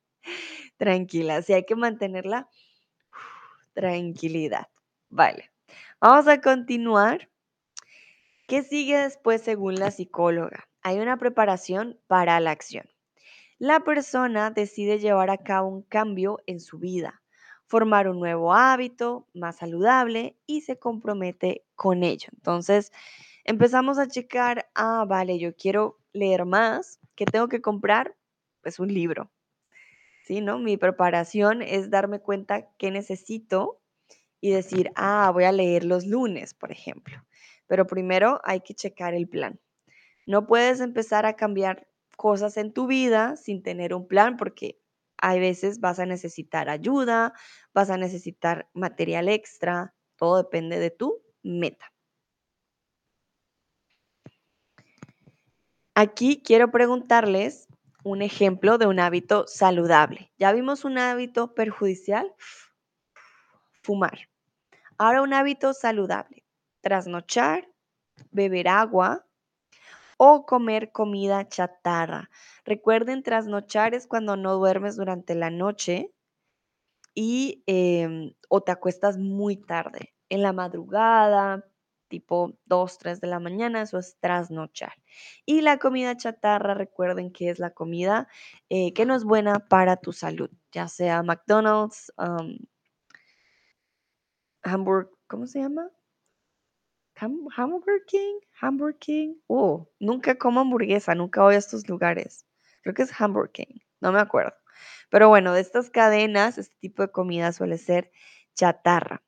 Tranquila, 0.77 1.41
sí 1.41 1.53
hay 1.53 1.65
que 1.65 1.75
mantenerla 1.75 2.49
tranquilidad. 3.73 4.67
Vale, 5.09 5.51
vamos 5.99 6.27
a 6.27 6.41
continuar. 6.41 7.29
¿Qué 8.47 8.61
sigue 8.61 8.97
después 8.97 9.41
según 9.41 9.75
la 9.75 9.89
psicóloga? 9.89 10.67
Hay 10.83 10.99
una 10.99 11.17
preparación 11.17 11.99
para 12.07 12.39
la 12.39 12.51
acción. 12.51 12.87
La 13.57 13.79
persona 13.79 14.51
decide 14.51 14.99
llevar 14.99 15.31
a 15.31 15.39
cabo 15.39 15.69
un 15.69 15.81
cambio 15.81 16.39
en 16.45 16.59
su 16.59 16.77
vida, 16.77 17.23
formar 17.75 18.07
un 18.07 18.21
nuevo 18.21 18.53
hábito 18.53 19.27
más 19.33 19.57
saludable 19.57 20.37
y 20.45 20.61
se 20.61 20.79
compromete 20.79 21.65
con 21.75 22.03
ello. 22.03 22.29
Entonces, 22.33 22.93
empezamos 23.43 23.99
a 23.99 24.07
checar, 24.07 24.69
ah, 24.75 25.03
vale, 25.05 25.39
yo 25.39 25.53
quiero 25.57 25.99
leer 26.13 26.45
más, 26.45 27.01
¿qué 27.15 27.25
tengo 27.25 27.49
que 27.49 27.59
comprar? 27.61 28.15
Pues 28.61 28.79
un 28.79 28.93
libro. 28.93 29.29
Sí, 30.23 30.39
¿no? 30.39 30.57
Mi 30.57 30.77
preparación 30.77 31.61
es 31.61 31.89
darme 31.89 32.21
cuenta 32.21 32.71
qué 32.77 32.91
necesito 32.91 33.81
y 34.39 34.51
decir, 34.51 34.93
ah, 34.95 35.29
voy 35.33 35.43
a 35.43 35.51
leer 35.51 35.83
los 35.83 36.05
lunes, 36.05 36.53
por 36.53 36.71
ejemplo. 36.71 37.25
Pero 37.67 37.85
primero 37.87 38.39
hay 38.45 38.61
que 38.61 38.73
checar 38.73 39.13
el 39.13 39.27
plan. 39.27 39.59
No 40.25 40.47
puedes 40.47 40.79
empezar 40.79 41.25
a 41.25 41.35
cambiar 41.35 41.89
cosas 42.15 42.55
en 42.55 42.71
tu 42.71 42.87
vida 42.87 43.35
sin 43.35 43.63
tener 43.63 43.93
un 43.93 44.07
plan 44.07 44.37
porque 44.37 44.79
hay 45.17 45.39
veces 45.39 45.79
vas 45.79 45.99
a 45.99 46.05
necesitar 46.05 46.69
ayuda, 46.69 47.33
vas 47.73 47.89
a 47.89 47.97
necesitar 47.97 48.69
material 48.73 49.29
extra, 49.29 49.93
todo 50.15 50.37
depende 50.37 50.79
de 50.79 50.91
tu 50.91 51.21
meta. 51.43 51.91
Aquí 55.93 56.41
quiero 56.43 56.71
preguntarles 56.71 57.67
un 58.03 58.21
ejemplo 58.21 58.77
de 58.77 58.85
un 58.85 58.99
hábito 58.99 59.47
saludable. 59.47 60.31
Ya 60.37 60.51
vimos 60.51 60.85
un 60.85 60.97
hábito 60.97 61.55
perjudicial, 61.55 62.35
fumar. 63.81 64.29
Ahora 64.97 65.21
un 65.21 65.33
hábito 65.33 65.73
saludable, 65.73 66.45
trasnochar, 66.81 67.67
beber 68.31 68.67
agua 68.67 69.25
o 70.17 70.45
comer 70.45 70.91
comida 70.91 71.47
chatarra. 71.47 72.29
Recuerden, 72.65 73.23
trasnochar 73.23 73.93
es 73.93 74.07
cuando 74.07 74.37
no 74.37 74.55
duermes 74.55 74.95
durante 74.95 75.35
la 75.35 75.49
noche 75.49 76.11
y 77.13 77.63
em, 77.67 78.33
o 78.49 78.61
te 78.61 78.71
acuestas 78.71 79.17
muy 79.17 79.57
tarde, 79.57 80.13
en 80.29 80.41
la 80.41 80.53
madrugada, 80.53 81.65
tipo 82.07 82.57
2, 82.65 82.97
3 82.97 83.21
de 83.21 83.27
la 83.27 83.39
mañana, 83.39 83.81
eso 83.81 83.97
es 83.97 84.17
trasnochar. 84.19 84.93
Y 85.45 85.61
la 85.61 85.77
comida 85.79 86.17
chatarra, 86.17 86.73
recuerden 86.73 87.31
que 87.31 87.49
es 87.49 87.59
la 87.59 87.71
comida 87.71 88.27
eh, 88.69 88.93
que 88.93 89.05
no 89.05 89.15
es 89.15 89.23
buena 89.23 89.59
para 89.59 89.97
tu 89.97 90.13
salud, 90.13 90.49
ya 90.71 90.87
sea 90.87 91.23
McDonald's, 91.23 92.13
um, 92.17 92.57
Hamburg, 94.63 95.09
¿cómo 95.27 95.47
se 95.47 95.59
llama? 95.59 95.89
Ham- 97.15 97.47
Hamburger 97.55 98.01
King, 98.07 98.39
Hamburger 98.61 98.97
King. 98.99 99.35
Oh, 99.47 99.89
nunca 99.99 100.35
como 100.37 100.61
hamburguesa, 100.61 101.15
nunca 101.15 101.41
voy 101.43 101.55
a 101.55 101.57
estos 101.57 101.87
lugares. 101.89 102.45
Creo 102.81 102.93
que 102.93 103.03
es 103.03 103.11
Hamburger 103.19 103.51
King, 103.51 103.79
no 104.01 104.11
me 104.11 104.19
acuerdo. 104.19 104.53
Pero 105.09 105.29
bueno, 105.29 105.53
de 105.53 105.61
estas 105.61 105.89
cadenas, 105.89 106.57
este 106.57 106.75
tipo 106.79 107.01
de 107.03 107.11
comida 107.11 107.51
suele 107.53 107.77
ser 107.77 108.11
chatarra. 108.55 109.23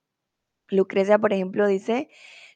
Lucrecia, 0.69 1.19
por 1.19 1.34
ejemplo, 1.34 1.67
dice, 1.67 2.10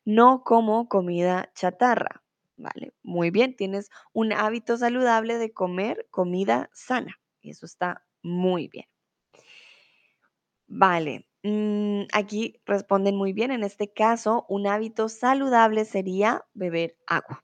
no 0.05 0.43
como 0.43 0.87
comida 0.89 1.51
chatarra. 1.55 2.23
Vale, 2.57 2.93
muy 3.03 3.31
bien, 3.31 3.55
tienes 3.55 3.89
un 4.13 4.33
hábito 4.33 4.77
saludable 4.77 5.37
de 5.37 5.53
comer 5.53 6.07
comida 6.11 6.69
sana. 6.73 7.19
Y 7.41 7.51
eso 7.51 7.65
está 7.65 8.05
muy 8.21 8.67
bien. 8.67 8.85
Vale, 10.67 11.27
mm, 11.43 12.03
aquí 12.13 12.61
responden 12.65 13.15
muy 13.15 13.33
bien. 13.33 13.51
En 13.51 13.63
este 13.63 13.91
caso, 13.91 14.45
un 14.49 14.67
hábito 14.67 15.09
saludable 15.09 15.85
sería 15.85 16.45
beber 16.53 16.97
agua. 17.07 17.43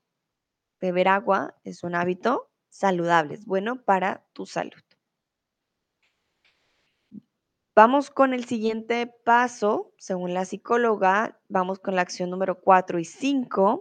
Beber 0.80 1.08
agua 1.08 1.56
es 1.64 1.84
un 1.84 1.96
hábito 1.96 2.50
saludable, 2.70 3.36
es 3.36 3.46
bueno 3.46 3.84
para 3.84 4.26
tu 4.34 4.46
salud. 4.46 4.82
Vamos 7.76 8.10
con 8.10 8.34
el 8.34 8.46
siguiente 8.46 9.06
paso, 9.06 9.94
según 9.98 10.34
la 10.34 10.46
psicóloga, 10.46 11.40
vamos 11.48 11.78
con 11.78 11.96
la 11.96 12.02
acción 12.02 12.32
número 12.32 12.60
4 12.60 12.98
y 12.98 13.06
5. 13.06 13.80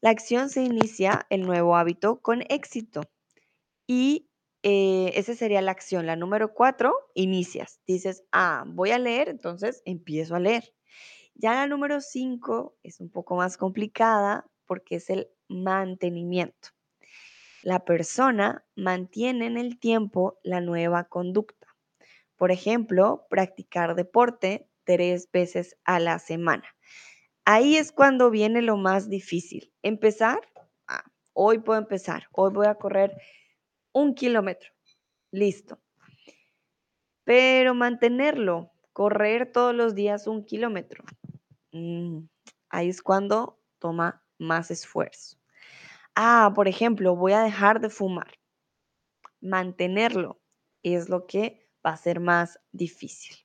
La 0.00 0.10
acción 0.10 0.50
se 0.50 0.64
inicia 0.64 1.24
el 1.30 1.42
nuevo 1.42 1.76
hábito 1.76 2.20
con 2.20 2.42
éxito 2.48 3.02
y 3.86 4.28
eh, 4.66 5.12
esa 5.14 5.34
sería 5.34 5.60
la 5.60 5.72
acción. 5.72 6.06
La 6.06 6.16
número 6.16 6.54
4, 6.54 6.94
inicias. 7.12 7.80
Dices, 7.86 8.24
ah, 8.32 8.64
voy 8.66 8.92
a 8.92 8.98
leer, 8.98 9.28
entonces 9.28 9.82
empiezo 9.84 10.34
a 10.34 10.40
leer. 10.40 10.72
Ya 11.34 11.52
la 11.52 11.66
número 11.66 12.00
5 12.00 12.78
es 12.82 12.98
un 12.98 13.10
poco 13.10 13.36
más 13.36 13.58
complicada 13.58 14.46
porque 14.64 14.96
es 14.96 15.10
el 15.10 15.28
mantenimiento. 15.48 16.70
La 17.62 17.84
persona 17.84 18.64
mantiene 18.74 19.46
en 19.46 19.58
el 19.58 19.78
tiempo 19.78 20.38
la 20.42 20.62
nueva 20.62 21.04
conducta. 21.04 21.66
Por 22.36 22.50
ejemplo, 22.50 23.26
practicar 23.28 23.94
deporte 23.94 24.66
tres 24.84 25.30
veces 25.30 25.76
a 25.84 26.00
la 26.00 26.18
semana. 26.18 26.64
Ahí 27.44 27.76
es 27.76 27.92
cuando 27.92 28.30
viene 28.30 28.62
lo 28.62 28.78
más 28.78 29.10
difícil. 29.10 29.74
Empezar, 29.82 30.40
ah, 30.88 31.04
hoy 31.34 31.58
puedo 31.58 31.78
empezar, 31.78 32.28
hoy 32.32 32.50
voy 32.50 32.66
a 32.66 32.76
correr 32.76 33.14
un 33.94 34.14
kilómetro. 34.14 34.70
Listo. 35.30 35.80
Pero 37.24 37.74
mantenerlo, 37.74 38.72
correr 38.92 39.50
todos 39.50 39.74
los 39.74 39.94
días 39.94 40.26
un 40.26 40.44
kilómetro, 40.44 41.02
mm, 41.72 42.18
ahí 42.68 42.90
es 42.90 43.02
cuando 43.02 43.58
toma 43.78 44.22
más 44.38 44.70
esfuerzo. 44.70 45.38
Ah, 46.14 46.52
por 46.54 46.68
ejemplo, 46.68 47.16
voy 47.16 47.32
a 47.32 47.42
dejar 47.42 47.80
de 47.80 47.88
fumar. 47.88 48.38
Mantenerlo 49.40 50.40
es 50.82 51.08
lo 51.08 51.26
que 51.26 51.66
va 51.84 51.90
a 51.90 51.96
ser 51.96 52.20
más 52.20 52.60
difícil. 52.72 53.36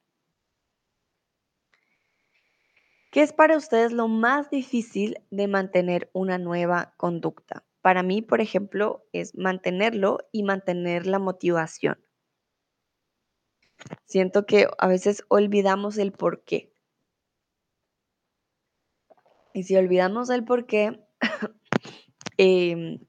¿Qué 3.12 3.22
es 3.22 3.34
para 3.34 3.58
ustedes 3.58 3.92
lo 3.92 4.08
más 4.08 4.52
difícil 4.52 5.18
de 5.32 5.48
mantener 5.48 6.12
una 6.14 6.38
nueva 6.38 6.94
conducta? 6.98 7.66
Para 7.82 8.04
mí, 8.04 8.22
por 8.22 8.42
ejemplo, 8.42 9.06
es 9.14 9.36
mantenerlo 9.36 10.20
y 10.32 10.44
mantener 10.44 11.08
la 11.08 11.20
motivación. 11.20 11.98
Siento 14.06 14.46
que 14.46 14.68
a 14.78 14.88
veces 14.88 15.24
olvidamos 15.30 15.98
el 15.98 16.12
por 16.12 16.44
qué. 16.44 16.74
Y 19.54 19.64
si 19.64 19.76
olvidamos 19.76 20.30
el 20.30 20.44
por 20.44 20.66
qué, 20.66 21.00
em, 22.38 23.00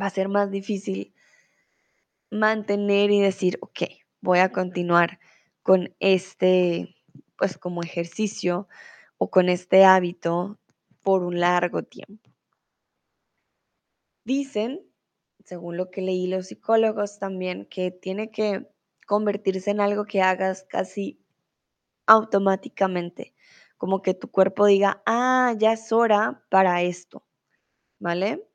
va 0.00 0.06
a 0.06 0.10
ser 0.10 0.28
más 0.28 0.50
difícil 0.50 1.14
mantener 2.30 3.10
y 3.10 3.20
decir, 3.20 3.58
ok, 3.60 3.82
voy 4.20 4.38
a 4.40 4.52
continuar 4.52 5.18
con 5.62 5.94
este, 6.00 6.96
pues 7.36 7.58
como 7.58 7.82
ejercicio 7.82 8.68
o 9.18 9.30
con 9.30 9.48
este 9.48 9.84
hábito 9.84 10.58
por 11.02 11.22
un 11.22 11.40
largo 11.40 11.82
tiempo. 11.82 12.29
Dicen, 14.30 14.88
según 15.44 15.76
lo 15.76 15.90
que 15.90 16.02
leí 16.02 16.28
los 16.28 16.46
psicólogos 16.46 17.18
también, 17.18 17.66
que 17.66 17.90
tiene 17.90 18.30
que 18.30 18.70
convertirse 19.04 19.72
en 19.72 19.80
algo 19.80 20.04
que 20.04 20.22
hagas 20.22 20.62
casi 20.62 21.20
automáticamente, 22.06 23.34
como 23.76 24.02
que 24.02 24.14
tu 24.14 24.30
cuerpo 24.30 24.66
diga, 24.66 25.02
ah, 25.04 25.52
ya 25.58 25.72
es 25.72 25.90
hora 25.90 26.46
para 26.48 26.82
esto, 26.82 27.26
¿vale? 27.98 28.48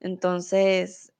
Entonces, 0.00 1.12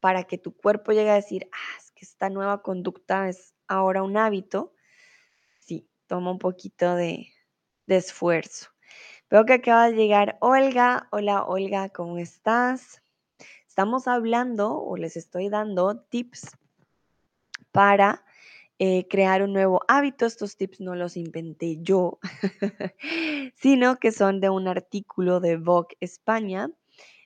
para 0.00 0.24
que 0.24 0.36
tu 0.36 0.56
cuerpo 0.56 0.90
llegue 0.90 1.10
a 1.10 1.14
decir, 1.14 1.48
ah, 1.52 1.78
es 1.78 1.92
que 1.92 2.04
esta 2.04 2.28
nueva 2.28 2.60
conducta 2.60 3.28
es 3.28 3.54
ahora 3.68 4.02
un 4.02 4.16
hábito, 4.16 4.74
sí, 5.60 5.88
toma 6.08 6.32
un 6.32 6.40
poquito 6.40 6.96
de, 6.96 7.28
esfuerzo. 7.86 8.70
Veo 9.30 9.44
que 9.44 9.52
acaba 9.52 9.90
de 9.90 9.96
llegar 9.96 10.38
Olga. 10.40 11.08
Hola 11.12 11.44
Olga, 11.44 11.88
¿cómo 11.90 12.18
estás? 12.18 13.01
Estamos 13.72 14.06
hablando 14.06 14.78
o 14.78 14.98
les 14.98 15.16
estoy 15.16 15.48
dando 15.48 15.98
tips 15.98 16.58
para 17.70 18.22
eh, 18.78 19.08
crear 19.08 19.42
un 19.42 19.54
nuevo 19.54 19.80
hábito. 19.88 20.26
Estos 20.26 20.58
tips 20.58 20.82
no 20.82 20.94
los 20.94 21.16
inventé 21.16 21.78
yo, 21.80 22.18
sino 23.54 23.96
que 23.96 24.12
son 24.12 24.42
de 24.42 24.50
un 24.50 24.68
artículo 24.68 25.40
de 25.40 25.56
Vogue 25.56 25.96
España 26.00 26.70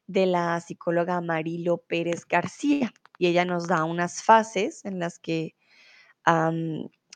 de 0.07 0.27
la 0.27 0.61
psicóloga 0.61 1.21
Marilo 1.21 1.79
Pérez 1.79 2.25
García. 2.25 2.93
Y 3.19 3.27
ella 3.27 3.45
nos 3.45 3.67
da 3.67 3.83
unas 3.83 4.23
fases 4.23 4.85
en 4.85 5.01
las 5.01 5.19
que 5.19 5.57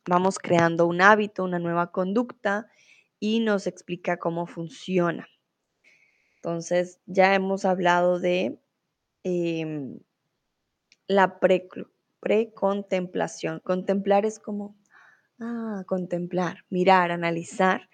vamos 0.08 0.40
creando 0.40 0.88
un 0.88 1.02
hábito, 1.02 1.44
una 1.44 1.60
nueva 1.60 1.92
conducta 1.92 2.66
y 3.20 3.38
nos 3.38 3.68
explica 3.68 4.16
cómo 4.16 4.48
funciona. 4.48 5.28
Entonces, 6.34 6.98
ya 7.06 7.32
hemos 7.36 7.64
hablado 7.64 8.18
de 8.18 8.59
em, 9.24 10.00
la 11.08 11.40
precontemplación. 12.20 13.60
Contemplar 13.60 14.26
es 14.26 14.38
como, 14.38 14.76
ah, 15.40 15.84
contemplar, 15.86 16.64
mirar, 16.70 17.10
analizar 17.10 17.88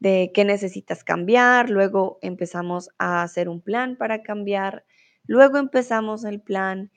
de 0.00 0.32
qué 0.34 0.44
necesitas 0.44 1.04
cambiar, 1.04 1.70
luego 1.70 2.18
empezamos 2.22 2.90
a 2.98 3.22
hacer 3.22 3.48
un 3.48 3.60
plan 3.60 3.96
para 3.96 4.22
cambiar, 4.22 4.84
luego 5.26 5.58
empezamos 5.58 6.24
el 6.24 6.40
plan 6.40 6.90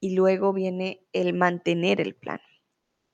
y 0.00 0.14
luego 0.14 0.52
viene 0.52 1.02
el 1.12 1.34
mantener 1.34 2.00
el 2.00 2.14
plan 2.14 2.40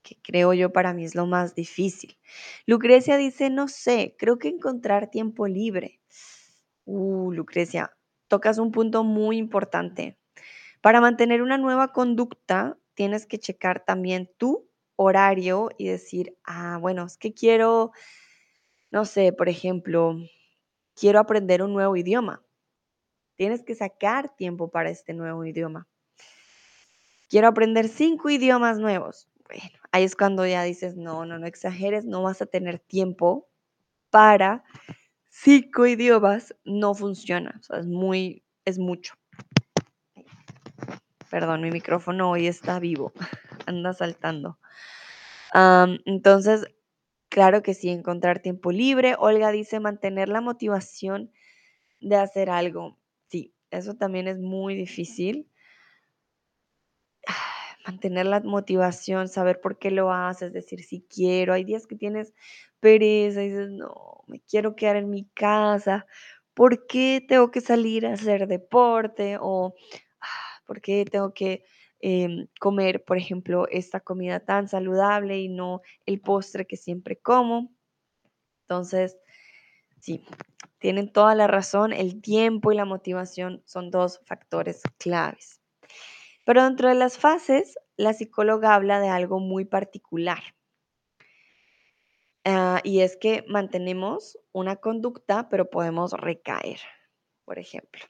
que 0.07 0.17
creo 0.23 0.55
yo 0.55 0.73
para 0.73 0.95
mí 0.95 1.05
es 1.05 1.17
lo 1.17 1.27
más 1.27 1.55
difícil. 1.57 2.17
Lucrecia 2.65 3.17
dice, 3.17 3.51
no 3.51 3.67
sé, 3.67 4.15
creo 4.17 4.39
que 4.39 4.49
encontrar 4.49 5.11
tiempo 5.11 5.49
libre. 5.49 6.01
Uh, 6.85 7.33
Lucrecia, 7.33 7.96
tocas 8.29 8.59
un 8.59 8.73
punto 8.73 9.05
muy 9.05 9.39
importante. 9.39 10.19
Para 10.81 11.01
mantener 11.01 11.43
una 11.43 11.59
nueva 11.59 11.93
conducta, 11.93 12.77
tienes 12.95 13.27
que 13.27 13.39
checar 13.39 13.85
también 13.85 14.31
tu 14.39 14.69
horario 14.97 15.71
y 15.79 15.89
decir, 15.89 16.37
ah, 16.45 16.79
bueno, 16.81 17.05
es 17.05 17.17
que 17.19 17.35
quiero, 17.35 17.93
no 18.91 19.05
sé, 19.05 19.33
por 19.33 19.49
ejemplo, 19.49 20.17
quiero 20.95 21.21
aprender 21.21 21.63
un 21.63 21.73
nuevo 21.73 21.97
idioma. 21.97 22.43
Tienes 23.37 23.63
que 23.63 23.75
sacar 23.75 24.35
tiempo 24.37 24.71
para 24.71 24.91
este 24.91 25.13
nuevo 25.13 25.45
idioma. 25.45 25.87
Quiero 27.29 27.49
aprender 27.49 27.89
cinco 27.89 28.31
idiomas 28.31 28.79
nuevos. 28.79 29.29
Bueno, 29.47 29.79
ahí 29.93 30.05
es 30.05 30.17
cuando 30.17 30.47
ya 30.47 30.63
dices, 30.63 30.97
no, 30.97 31.27
no, 31.27 31.39
no 31.39 31.47
exageres, 31.47 32.05
no 32.05 32.23
vas 32.23 32.41
a 32.41 32.47
tener 32.47 32.79
tiempo 32.79 33.49
para 34.11 34.65
cinco 35.43 35.87
idiomas, 35.87 36.55
no 36.65 36.95
funciona, 36.95 37.61
es 37.79 37.87
muy, 37.87 38.43
es 38.65 38.79
mucho. 38.79 39.15
Perdón, 41.31 41.61
mi 41.61 41.71
micrófono 41.71 42.31
hoy 42.31 42.47
está 42.47 42.79
vivo, 42.79 43.13
anda 43.67 43.93
saltando. 43.93 44.59
entonces, 46.07 46.67
claro 47.29 47.63
que 47.63 47.75
sí, 47.75 47.91
encontrar 47.91 48.41
tiempo 48.41 48.73
libre. 48.73 49.15
Olga 49.19 49.51
dice 49.51 49.79
mantener 49.79 50.29
la 50.29 50.41
motivación 50.41 51.31
de 52.01 52.17
hacer 52.17 52.49
algo. 52.49 52.99
Sí, 53.29 53.55
eso 53.71 53.95
también 53.95 54.29
es 54.29 54.39
muy 54.39 54.75
difícil 54.75 55.51
mantener 57.87 58.27
la 58.27 58.41
motivación, 58.41 59.29
saber 59.29 59.61
por 59.61 59.79
qué 59.79 59.91
lo 59.91 60.13
haces, 60.13 60.53
decir 60.53 60.83
si 60.83 61.03
quiero. 61.03 61.55
Hay 61.55 61.65
días 61.65 61.87
que 61.87 61.97
tienes 61.97 62.35
pereza 62.81 63.43
y 63.43 63.49
dices, 63.49 63.71
no, 63.71 64.23
me 64.27 64.41
quiero 64.41 64.75
quedar 64.75 64.97
en 64.97 65.11
mi 65.11 65.25
casa. 65.27 66.07
¿Por 66.55 66.87
qué 66.87 67.25
tengo 67.27 67.51
que 67.51 67.61
salir 67.61 68.07
a 68.07 68.15
hacer 68.15 68.47
deporte? 68.49 69.39
O 69.41 69.75
ah, 70.21 70.63
¿por 70.67 70.81
qué 70.81 71.05
tengo 71.05 71.33
que 71.33 71.65
em, 72.01 72.49
comer, 72.61 73.05
por 73.05 73.19
ejemplo, 73.19 73.69
esta 73.69 74.01
comida 74.01 74.41
tan 74.41 74.69
saludable 74.69 75.39
y 75.39 75.49
no 75.49 75.83
el 76.07 76.21
postre 76.21 76.67
que 76.67 76.77
siempre 76.77 77.17
como? 77.17 77.73
Entonces, 78.63 79.17
sí, 80.01 80.25
tienen 80.79 81.13
toda 81.13 81.35
la 81.35 81.47
razón. 81.47 81.93
El 81.93 82.21
tiempo 82.21 82.73
y 82.73 82.77
la 82.77 82.85
motivación 82.85 83.63
son 83.65 83.91
dos 83.91 84.21
factores 84.25 84.83
claves. 84.99 85.61
Pero 86.47 86.63
dentro 86.63 86.89
de 86.89 86.95
las 86.95 87.19
fases, 87.19 87.77
la 87.97 88.13
psicóloga 88.13 88.77
habla 88.77 89.01
de 89.01 89.09
algo 89.09 89.41
muy 89.41 89.65
particular. 89.65 90.39
Ah, 92.45 92.81
y 92.85 93.01
es 93.01 93.17
que 93.17 93.45
mantenemos 93.49 94.39
una 94.53 94.77
conducta, 94.77 95.49
pero 95.49 95.69
podemos 95.69 96.13
recaer, 96.13 96.79
por 97.45 97.59
ejemplo. 97.59 98.05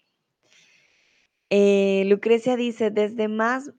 Eh, 1.48 2.04
Lucrecia 2.08 2.56
dice, 2.56 2.90
desde 2.90 3.28
más, 3.28 3.72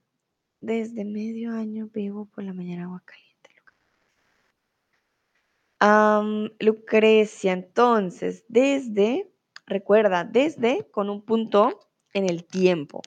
desde 0.60 1.06
medio 1.06 1.52
año 1.52 1.92
vivo 1.94 2.26
por 2.26 2.44
la 2.44 2.54
mañana 2.54 2.86
agua 2.86 3.04
caliente. 3.06 3.28
Lucrecia, 6.60 7.54
entonces, 7.54 8.44
desde, 8.48 9.32
recuerda, 9.68 10.24
desde 10.24 10.90
con 10.90 11.12
un 11.12 11.22
punto 11.22 11.87
en 12.14 12.30
el 12.30 12.46
tiempo, 12.46 13.02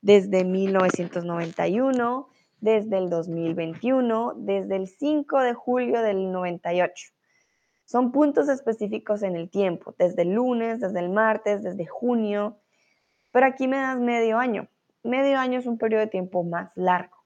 desde 0.00 0.44
1991, 0.44 2.28
desde 2.60 2.98
el 2.98 3.10
2021, 3.10 4.34
desde 4.36 4.76
el 4.76 4.86
5 4.86 5.40
de 5.40 5.54
julio 5.54 6.00
del 6.00 6.30
98. 6.30 7.12
Son 7.84 8.12
puntos 8.12 8.48
específicos 8.48 9.22
en 9.22 9.36
el 9.36 9.50
tiempo, 9.50 9.94
desde 9.98 10.22
el 10.22 10.30
lunes, 10.34 10.80
desde 10.80 11.00
el 11.00 11.10
martes, 11.10 11.62
desde 11.62 11.86
junio, 11.86 12.56
pero 13.32 13.46
aquí 13.46 13.66
me 13.66 13.78
das 13.78 13.98
medio 13.98 14.38
año. 14.38 14.68
Medio 15.02 15.38
año 15.38 15.58
es 15.58 15.66
un 15.66 15.78
periodo 15.78 16.02
de 16.02 16.06
tiempo 16.06 16.44
más 16.44 16.70
largo, 16.76 17.16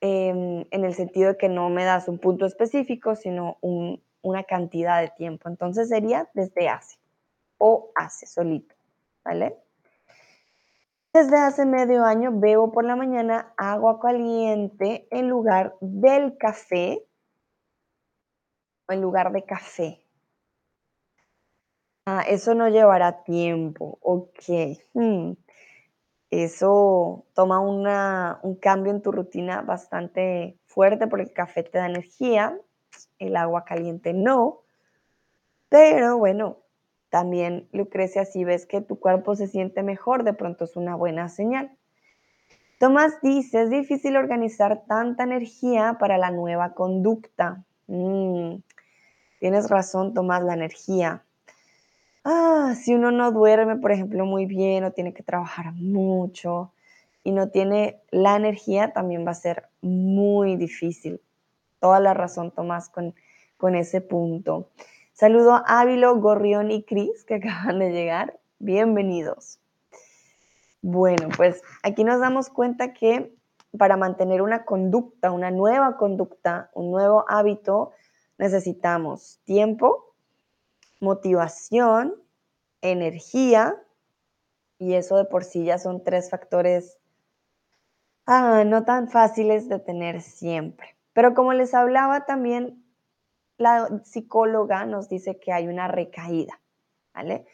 em, 0.00 0.64
en 0.70 0.84
el 0.84 0.94
sentido 0.94 1.32
de 1.32 1.36
que 1.36 1.48
no 1.48 1.68
me 1.68 1.84
das 1.84 2.06
un 2.06 2.18
punto 2.18 2.46
específico, 2.46 3.16
sino 3.16 3.58
una 4.22 4.44
cantidad 4.44 5.00
de 5.00 5.08
tiempo. 5.08 5.48
Entonces 5.48 5.88
sería 5.88 6.28
desde 6.34 6.68
hace 6.68 6.98
o 7.58 7.90
hace 7.96 8.26
solito, 8.26 8.74
¿vale? 9.24 9.56
Desde 11.16 11.38
hace 11.38 11.64
medio 11.64 12.04
año 12.04 12.30
bebo 12.30 12.70
por 12.70 12.84
la 12.84 12.94
mañana 12.94 13.54
agua 13.56 13.98
caliente 14.00 15.08
en 15.10 15.30
lugar 15.30 15.74
del 15.80 16.36
café 16.36 17.02
o 18.86 18.92
en 18.92 19.00
lugar 19.00 19.32
de 19.32 19.42
café. 19.46 20.06
Ah, 22.04 22.22
eso 22.28 22.54
no 22.54 22.68
llevará 22.68 23.24
tiempo, 23.24 23.98
ok. 24.02 24.42
Hmm. 24.92 25.32
Eso 26.28 27.24
toma 27.32 27.60
un 27.60 28.56
cambio 28.56 28.92
en 28.92 29.00
tu 29.00 29.10
rutina 29.10 29.62
bastante 29.62 30.58
fuerte 30.66 31.06
porque 31.06 31.24
el 31.24 31.32
café 31.32 31.62
te 31.62 31.78
da 31.78 31.86
energía, 31.86 32.60
el 33.18 33.36
agua 33.36 33.64
caliente 33.64 34.12
no. 34.12 34.64
Pero 35.70 36.18
bueno, 36.18 36.65
también, 37.16 37.66
Lucrecia, 37.72 38.26
si 38.26 38.44
ves 38.44 38.66
que 38.66 38.82
tu 38.82 39.00
cuerpo 39.00 39.36
se 39.36 39.46
siente 39.46 39.82
mejor, 39.82 40.22
de 40.22 40.34
pronto 40.34 40.64
es 40.66 40.76
una 40.76 40.96
buena 40.96 41.30
señal. 41.30 41.74
Tomás 42.78 43.22
dice, 43.22 43.62
es 43.62 43.70
difícil 43.70 44.18
organizar 44.18 44.82
tanta 44.86 45.24
energía 45.24 45.96
para 45.98 46.18
la 46.18 46.30
nueva 46.30 46.74
conducta. 46.74 47.64
Mm, 47.86 48.56
tienes 49.40 49.70
razón, 49.70 50.12
Tomás, 50.12 50.44
la 50.44 50.52
energía. 50.52 51.24
Ah, 52.22 52.74
si 52.78 52.92
uno 52.92 53.10
no 53.10 53.32
duerme, 53.32 53.76
por 53.76 53.92
ejemplo, 53.92 54.26
muy 54.26 54.44
bien 54.44 54.84
o 54.84 54.92
tiene 54.92 55.14
que 55.14 55.22
trabajar 55.22 55.72
mucho 55.72 56.74
y 57.24 57.32
no 57.32 57.48
tiene 57.48 58.02
la 58.10 58.36
energía, 58.36 58.92
también 58.92 59.26
va 59.26 59.30
a 59.30 59.34
ser 59.36 59.70
muy 59.80 60.56
difícil. 60.56 61.22
Toda 61.80 61.98
la 61.98 62.12
razón, 62.12 62.50
Tomás, 62.50 62.90
con, 62.90 63.14
con 63.56 63.74
ese 63.74 64.02
punto. 64.02 64.68
Saludo 65.16 65.54
a 65.54 65.80
Ávilo, 65.80 66.20
Gorrión 66.20 66.70
y 66.70 66.82
Cris 66.82 67.24
que 67.24 67.34
acaban 67.36 67.78
de 67.78 67.90
llegar. 67.90 68.38
Bienvenidos. 68.58 69.58
Bueno, 70.82 71.30
pues 71.34 71.62
aquí 71.82 72.04
nos 72.04 72.20
damos 72.20 72.50
cuenta 72.50 72.92
que 72.92 73.34
para 73.78 73.96
mantener 73.96 74.42
una 74.42 74.66
conducta, 74.66 75.32
una 75.32 75.50
nueva 75.50 75.96
conducta, 75.96 76.70
un 76.74 76.90
nuevo 76.90 77.24
hábito, 77.28 77.92
necesitamos 78.36 79.40
tiempo, 79.44 80.14
motivación, 81.00 82.14
energía, 82.82 83.82
y 84.78 84.96
eso 84.96 85.16
de 85.16 85.24
por 85.24 85.44
sí 85.44 85.64
ya 85.64 85.78
son 85.78 86.04
tres 86.04 86.28
factores 86.28 86.98
ah, 88.26 88.64
no 88.66 88.84
tan 88.84 89.08
fáciles 89.08 89.66
de 89.70 89.78
tener 89.78 90.20
siempre. 90.20 90.94
Pero 91.14 91.32
como 91.32 91.54
les 91.54 91.72
hablaba 91.72 92.26
también, 92.26 92.85
la 93.58 93.88
psicóloga 94.04 94.84
nos 94.86 95.08
dice 95.08 95.38
que 95.38 95.52
hay 95.52 95.68
una 95.68 95.88
recaída, 95.88 96.60
¿vale? 97.14 97.46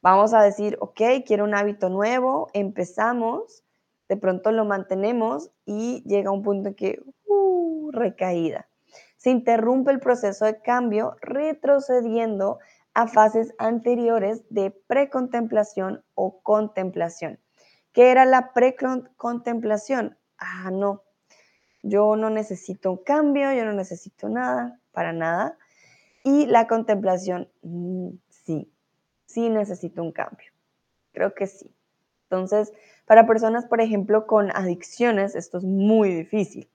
Vamos 0.00 0.32
a 0.32 0.42
decir, 0.42 0.76
ok, 0.80 1.00
quiero 1.26 1.44
un 1.44 1.54
hábito 1.54 1.88
nuevo, 1.88 2.48
empezamos, 2.52 3.64
de 4.08 4.16
pronto 4.16 4.52
lo 4.52 4.64
mantenemos 4.64 5.50
y 5.64 6.02
llega 6.06 6.30
un 6.30 6.42
punto 6.42 6.68
en 6.68 6.74
que, 6.74 7.02
uh, 7.26 7.90
recaída. 7.90 8.68
Se 9.16 9.30
interrumpe 9.30 9.90
el 9.90 9.98
proceso 9.98 10.44
de 10.44 10.62
cambio 10.62 11.16
retrocediendo 11.20 12.58
a 12.94 13.06
fases 13.08 13.54
anteriores 13.58 14.44
de 14.50 14.70
precontemplación 14.70 16.04
o 16.14 16.40
contemplación. 16.40 17.38
¿Qué 17.92 18.10
era 18.10 18.24
la 18.24 18.52
precontemplación? 18.52 20.16
Ah, 20.38 20.70
no, 20.70 21.02
yo 21.82 22.16
no 22.16 22.30
necesito 22.30 22.90
un 22.90 22.98
cambio, 22.98 23.52
yo 23.52 23.64
no 23.64 23.72
necesito 23.72 24.28
nada, 24.28 24.78
para 24.92 25.12
nada. 25.12 25.56
Y 26.24 26.46
la 26.46 26.66
contemplación, 26.66 27.48
mm, 27.62 28.10
sí, 28.28 28.70
sí 29.26 29.48
necesito 29.50 30.02
un 30.02 30.12
cambio. 30.12 30.50
Creo 31.12 31.34
que 31.34 31.46
sí. 31.46 31.74
Entonces, 32.24 32.72
para 33.06 33.26
personas, 33.26 33.64
por 33.66 33.80
ejemplo, 33.80 34.26
con 34.26 34.50
adicciones, 34.50 35.34
esto 35.34 35.58
es 35.58 35.64
muy 35.64 36.12
difícil. 36.14 36.68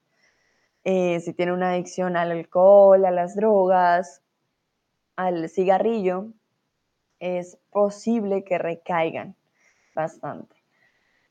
Eh, 0.84 1.20
si 1.22 1.34
tiene 1.34 1.54
una 1.54 1.72
adicción 1.72 2.18
al 2.18 2.32
alcohol, 2.32 3.06
a 3.06 3.12
las 3.12 3.36
drogas, 3.36 4.22
al 5.16 5.48
cigarrillo, 5.50 6.28
es 7.20 7.58
posible 7.70 8.44
que 8.44 8.58
recaigan 8.58 9.36
bastante. 9.96 10.63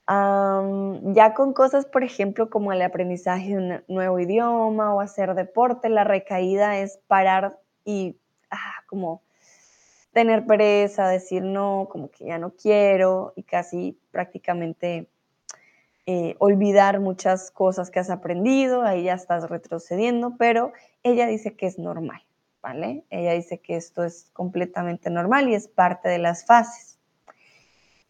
Ya 0.08 1.34
con 1.34 1.52
cosas, 1.52 1.86
por 1.86 2.02
ejemplo, 2.04 2.50
como 2.50 2.72
el 2.72 2.82
aprendizaje 2.82 3.50
de 3.50 3.56
un 3.56 3.84
nuevo 3.88 4.18
idioma 4.18 4.94
o 4.94 5.00
hacer 5.00 5.34
deporte, 5.34 5.88
la 5.88 6.04
recaída 6.04 6.78
es 6.78 6.98
parar 7.06 7.58
y 7.84 8.16
ah, 8.50 8.84
como 8.88 9.22
tener 10.12 10.46
pereza, 10.46 11.08
decir 11.08 11.42
no, 11.42 11.88
como 11.90 12.10
que 12.10 12.26
ya 12.26 12.38
no 12.38 12.50
quiero 12.54 13.32
y 13.36 13.44
casi 13.44 13.98
prácticamente 14.10 15.08
eh, 16.06 16.34
olvidar 16.38 17.00
muchas 17.00 17.50
cosas 17.50 17.90
que 17.90 18.00
has 18.00 18.10
aprendido, 18.10 18.82
ahí 18.82 19.04
ya 19.04 19.14
estás 19.14 19.48
retrocediendo, 19.48 20.36
pero 20.36 20.72
ella 21.02 21.26
dice 21.26 21.54
que 21.54 21.66
es 21.66 21.78
normal. 21.78 22.22
Ella 23.10 23.32
dice 23.32 23.58
que 23.58 23.76
esto 23.76 24.04
es 24.04 24.30
completamente 24.32 25.10
normal 25.10 25.48
y 25.48 25.54
es 25.54 25.66
parte 25.66 26.08
de 26.08 26.18
las 26.18 26.46
fases. 26.46 26.98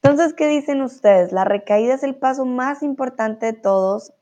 Entonces, 0.05 0.35
¿qué 0.35 0.49
dicen 0.49 0.83
ustedes? 0.83 1.31
La 1.31 1.45
recaída 1.45 1.95
es 1.95 2.03
el 2.03 2.17
paso 2.17 2.45
más 2.45 2.83
importante 2.83 3.47
de 3.47 3.53
todos 3.53 4.12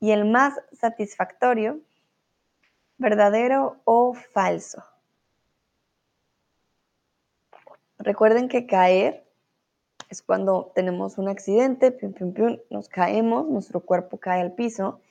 y 0.00 0.12
el 0.12 0.24
más 0.24 0.54
satisfactorio, 0.72 1.80
verdadero 2.96 3.76
o 3.84 4.14
falso. 4.14 4.82
Recuerden 7.98 8.48
que 8.48 8.64
caer 8.64 9.22
es 10.08 10.22
cuando 10.22 10.72
tenemos 10.74 11.18
un 11.18 11.28
accidente, 11.28 11.94
nos 12.70 12.88
caemos, 12.88 13.46
nuestro 13.48 13.80
cuerpo 13.80 14.16
cae 14.16 14.40
al 14.40 14.54
piso 14.54 15.02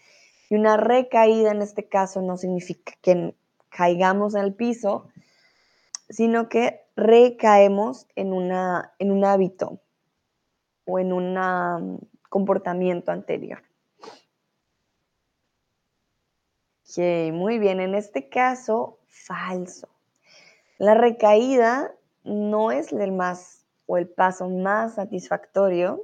y 0.49 0.55
una 0.55 0.77
recaída 0.77 1.51
en 1.51 1.61
este 1.61 1.87
caso 1.87 2.23
no 2.23 2.37
significa 2.37 2.93
que 3.03 3.35
caigamos 3.69 4.33
al 4.33 4.55
piso, 4.55 5.09
sino 6.09 6.49
que 6.49 6.81
recaemos 6.95 8.07
en, 8.15 8.33
una, 8.33 8.93
en 8.97 9.11
un 9.11 9.23
hábito 9.23 9.79
o 10.87 10.99
en 10.99 11.13
un 11.13 11.99
comportamiento 12.29 13.11
anterior. 13.11 13.61
muy 17.31 17.59
bien, 17.59 17.79
en 17.79 17.93
este 17.93 18.29
caso, 18.29 18.97
falso. 19.07 19.87
La 20.79 20.95
recaída 20.95 21.93
no 22.23 22.71
es 22.71 22.91
el 22.91 23.11
más 23.11 23.65
o 23.85 23.97
el 23.97 24.07
paso 24.07 24.49
más 24.49 24.95
satisfactorio. 24.95 26.03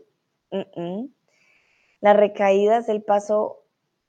La 2.00 2.14
recaída 2.14 2.78
es 2.78 2.90
el 2.90 3.02
paso, 3.02 3.64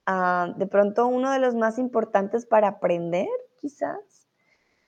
ah, 0.05 0.53
de 0.57 0.67
pronto, 0.67 1.07
uno 1.07 1.31
de 1.31 1.39
los 1.39 1.55
más 1.55 1.79
importantes 1.79 2.45
para 2.45 2.69
aprender 2.69 3.29
quizás, 3.61 4.29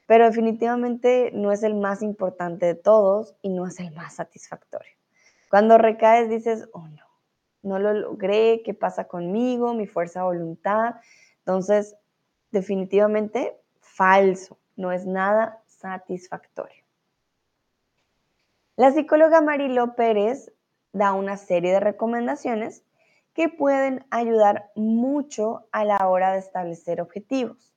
pero 0.06 0.26
definitivamente 0.26 1.30
no 1.32 1.50
es 1.50 1.62
el 1.62 1.74
más 1.74 2.02
importante 2.02 2.66
de 2.66 2.74
todos 2.74 3.34
y 3.42 3.48
no 3.48 3.66
es 3.66 3.80
el 3.80 3.92
más 3.92 4.16
satisfactorio. 4.16 4.95
Cuando 5.56 5.78
recaes 5.78 6.28
dices, 6.28 6.68
oh 6.74 6.86
no, 6.86 7.06
no 7.62 7.78
lo 7.78 7.94
logré, 7.94 8.60
¿qué 8.62 8.74
pasa 8.74 9.08
conmigo? 9.08 9.72
Mi 9.72 9.86
fuerza 9.86 10.20
de 10.20 10.26
voluntad. 10.26 10.96
Entonces, 11.38 11.96
definitivamente 12.50 13.58
falso, 13.80 14.58
no 14.76 14.92
es 14.92 15.06
nada 15.06 15.62
satisfactorio. 15.64 16.84
La 18.76 18.92
psicóloga 18.92 19.40
Marilo 19.40 19.94
Pérez 19.94 20.52
da 20.92 21.14
una 21.14 21.38
serie 21.38 21.72
de 21.72 21.80
recomendaciones 21.80 22.84
que 23.32 23.48
pueden 23.48 24.04
ayudar 24.10 24.70
mucho 24.76 25.68
a 25.72 25.86
la 25.86 26.06
hora 26.06 26.34
de 26.34 26.40
establecer 26.40 27.00
objetivos 27.00 27.74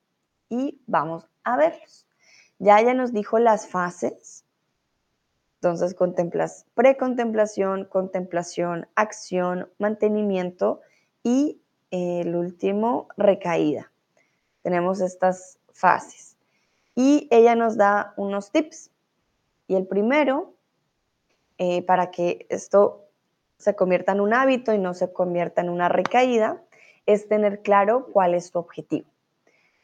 y 0.50 0.82
vamos 0.86 1.26
a 1.44 1.56
verlos. 1.56 2.06
Ya 2.58 2.78
ella 2.78 2.92
nos 2.92 3.14
dijo 3.14 3.38
las 3.38 3.68
fases. 3.68 4.44
Entonces, 5.62 5.94
contemplas 5.94 6.64
precontemplación, 6.74 7.84
contemplación, 7.84 8.88
acción, 8.94 9.68
mantenimiento 9.78 10.80
y 11.22 11.60
eh, 11.90 12.22
el 12.22 12.34
último, 12.34 13.08
recaída. 13.18 13.92
Tenemos 14.62 15.02
estas 15.02 15.58
fases. 15.70 16.38
Y 16.94 17.28
ella 17.30 17.56
nos 17.56 17.76
da 17.76 18.14
unos 18.16 18.52
tips. 18.52 18.90
Y 19.68 19.74
el 19.74 19.86
primero, 19.86 20.54
eh, 21.58 21.82
para 21.82 22.10
que 22.10 22.46
esto 22.48 23.04
se 23.58 23.76
convierta 23.76 24.12
en 24.12 24.22
un 24.22 24.32
hábito 24.32 24.72
y 24.72 24.78
no 24.78 24.94
se 24.94 25.12
convierta 25.12 25.60
en 25.60 25.68
una 25.68 25.90
recaída, 25.90 26.62
es 27.04 27.28
tener 27.28 27.60
claro 27.60 28.06
cuál 28.06 28.32
es 28.32 28.50
tu 28.50 28.58
objetivo. 28.58 29.10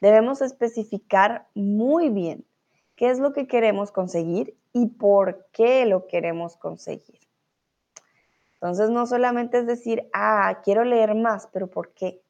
Debemos 0.00 0.40
especificar 0.40 1.48
muy 1.54 2.08
bien 2.08 2.46
qué 2.96 3.10
es 3.10 3.18
lo 3.18 3.34
que 3.34 3.46
queremos 3.46 3.92
conseguir 3.92 4.56
y 4.76 4.88
por 4.88 5.46
qué 5.52 5.86
lo 5.86 6.06
queremos 6.06 6.58
conseguir. 6.58 7.18
Entonces, 8.56 8.90
no 8.90 9.06
solamente 9.06 9.60
es 9.60 9.66
decir, 9.66 10.06
ah, 10.12 10.60
quiero 10.62 10.84
leer 10.84 11.14
más, 11.14 11.48
pero 11.50 11.68
¿por 11.68 11.94
qué? 11.94 12.20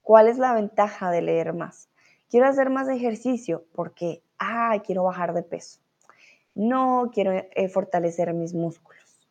¿Cuál 0.00 0.28
es 0.28 0.38
la 0.38 0.54
ventaja 0.54 1.10
de 1.10 1.22
leer 1.22 1.54
más? 1.54 1.88
Quiero 2.30 2.46
hacer 2.46 2.70
más 2.70 2.88
ejercicio, 2.88 3.64
¿por 3.72 3.94
qué? 3.94 4.22
Ah, 4.38 4.80
quiero 4.86 5.02
bajar 5.02 5.34
de 5.34 5.42
peso. 5.42 5.80
No, 6.54 7.10
quiero 7.12 7.32
eh, 7.32 7.68
fortalecer 7.68 8.32
mis 8.32 8.54
músculos. 8.54 9.26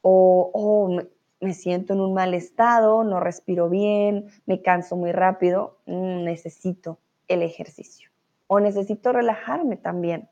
O, 0.00 0.50
oh, 0.54 1.02
me 1.40 1.52
siento 1.52 1.92
en 1.92 2.00
un 2.00 2.14
mal 2.14 2.32
estado, 2.32 3.04
no 3.04 3.20
respiro 3.20 3.68
bien, 3.68 4.30
me 4.46 4.62
canso 4.62 4.96
muy 4.96 5.12
rápido, 5.12 5.76
mm, 5.84 6.24
necesito 6.24 6.96
el 7.28 7.42
ejercicio. 7.42 8.08
O 8.46 8.58
necesito 8.58 9.12
relajarme 9.12 9.76
también, 9.76 10.30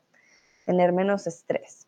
tener 0.65 0.93
menos 0.93 1.27
estrés. 1.27 1.87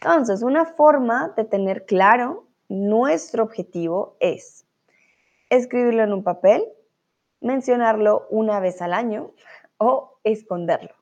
Entonces, 0.00 0.42
una 0.42 0.64
forma 0.64 1.32
de 1.36 1.44
tener 1.44 1.84
claro 1.84 2.46
nuestro 2.68 3.42
objetivo 3.42 4.16
es 4.20 4.64
escribirlo 5.50 6.04
en 6.04 6.12
un 6.12 6.22
papel, 6.22 6.64
mencionarlo 7.40 8.26
una 8.30 8.60
vez 8.60 8.82
al 8.82 8.92
año 8.92 9.32
o 9.78 10.18
esconderlo. 10.24 10.94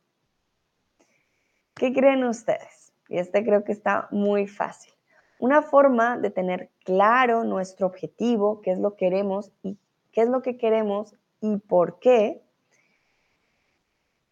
¿Qué 1.74 1.92
creen 1.92 2.24
ustedes? 2.24 2.92
Y 3.08 3.18
este 3.18 3.44
creo 3.44 3.64
que 3.64 3.72
está 3.72 4.08
muy 4.10 4.46
fácil. 4.46 4.92
Una 5.38 5.60
forma 5.60 6.16
de 6.16 6.30
tener 6.30 6.70
claro 6.84 7.44
nuestro 7.44 7.86
objetivo, 7.86 8.62
qué 8.62 8.72
es 8.72 8.78
lo 8.78 8.92
que 8.92 9.06
queremos 9.06 9.52
y 9.62 9.76
qué 10.12 10.22
es 10.22 10.28
lo 10.28 10.40
que 10.40 10.56
queremos 10.56 11.14
y 11.40 11.58
por 11.58 11.98
qué. 11.98 12.42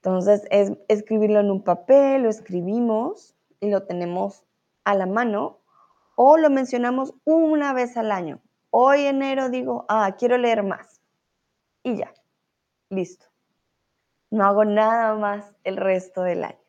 Entonces 0.04 0.46
es 0.50 0.70
escribirlo 0.88 1.40
en 1.40 1.50
un 1.50 1.64
papel, 1.64 2.24
lo 2.24 2.28
escribimos 2.28 3.34
y 3.60 3.70
lo 3.70 3.84
tenemos 3.84 4.44
a 4.84 4.94
la 4.94 5.06
mano 5.06 5.60
o 6.14 6.36
lo 6.36 6.50
mencionamos 6.50 7.14
una 7.24 7.72
vez 7.72 7.96
al 7.96 8.12
año. 8.12 8.42
Hoy 8.68 9.06
enero 9.06 9.48
digo, 9.48 9.86
ah, 9.88 10.14
quiero 10.18 10.36
leer 10.36 10.62
más. 10.62 11.00
Y 11.82 11.96
ya, 11.96 12.12
listo. 12.90 13.24
No 14.30 14.44
hago 14.44 14.66
nada 14.66 15.14
más 15.14 15.54
el 15.64 15.78
resto 15.78 16.22
del 16.22 16.44
año 16.44 16.64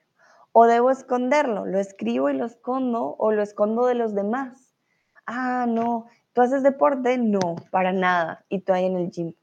o 0.53 0.67
debo 0.67 0.89
esconderlo, 0.89 1.65
lo 1.65 1.79
escribo 1.79 2.29
y 2.29 2.33
lo 2.37 2.45
escondo 2.45 3.17
o 3.19 3.33
lo 3.33 3.41
escondo 3.41 3.87
de 3.87 3.95
los 3.95 4.15
demás. 4.15 4.73
Ah, 5.25 5.65
no, 5.67 6.05
¿tú 6.31 6.39
haces 6.39 6.63
deporte? 6.63 7.17
No, 7.17 7.57
para 7.69 7.91
nada. 7.91 8.45
Y 8.47 8.61
tú 8.61 8.71
ahí 8.71 8.85
en 8.85 8.95
el 8.95 9.11
gym. 9.11 9.33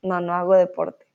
No, 0.00 0.22
no 0.22 0.32
hago 0.32 0.54
deporte. 0.54 1.06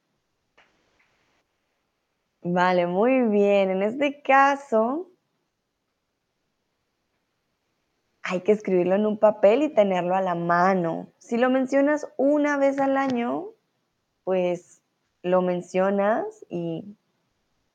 Vale, 2.41 2.87
muy 2.87 3.21
bien. 3.29 3.69
En 3.69 3.83
este 3.83 4.21
caso, 4.21 5.09
hay 8.23 8.41
que 8.41 8.51
escribirlo 8.51 8.95
en 8.95 9.05
un 9.05 9.17
papel 9.17 9.63
y 9.63 9.69
tenerlo 9.73 10.15
a 10.15 10.21
la 10.21 10.35
mano. 10.35 11.11
Si 11.19 11.37
lo 11.37 11.49
mencionas 11.49 12.07
una 12.17 12.57
vez 12.57 12.79
al 12.79 12.97
año, 12.97 13.47
pues 14.23 14.81
lo 15.23 15.41
mencionas 15.41 16.45
y 16.49 16.95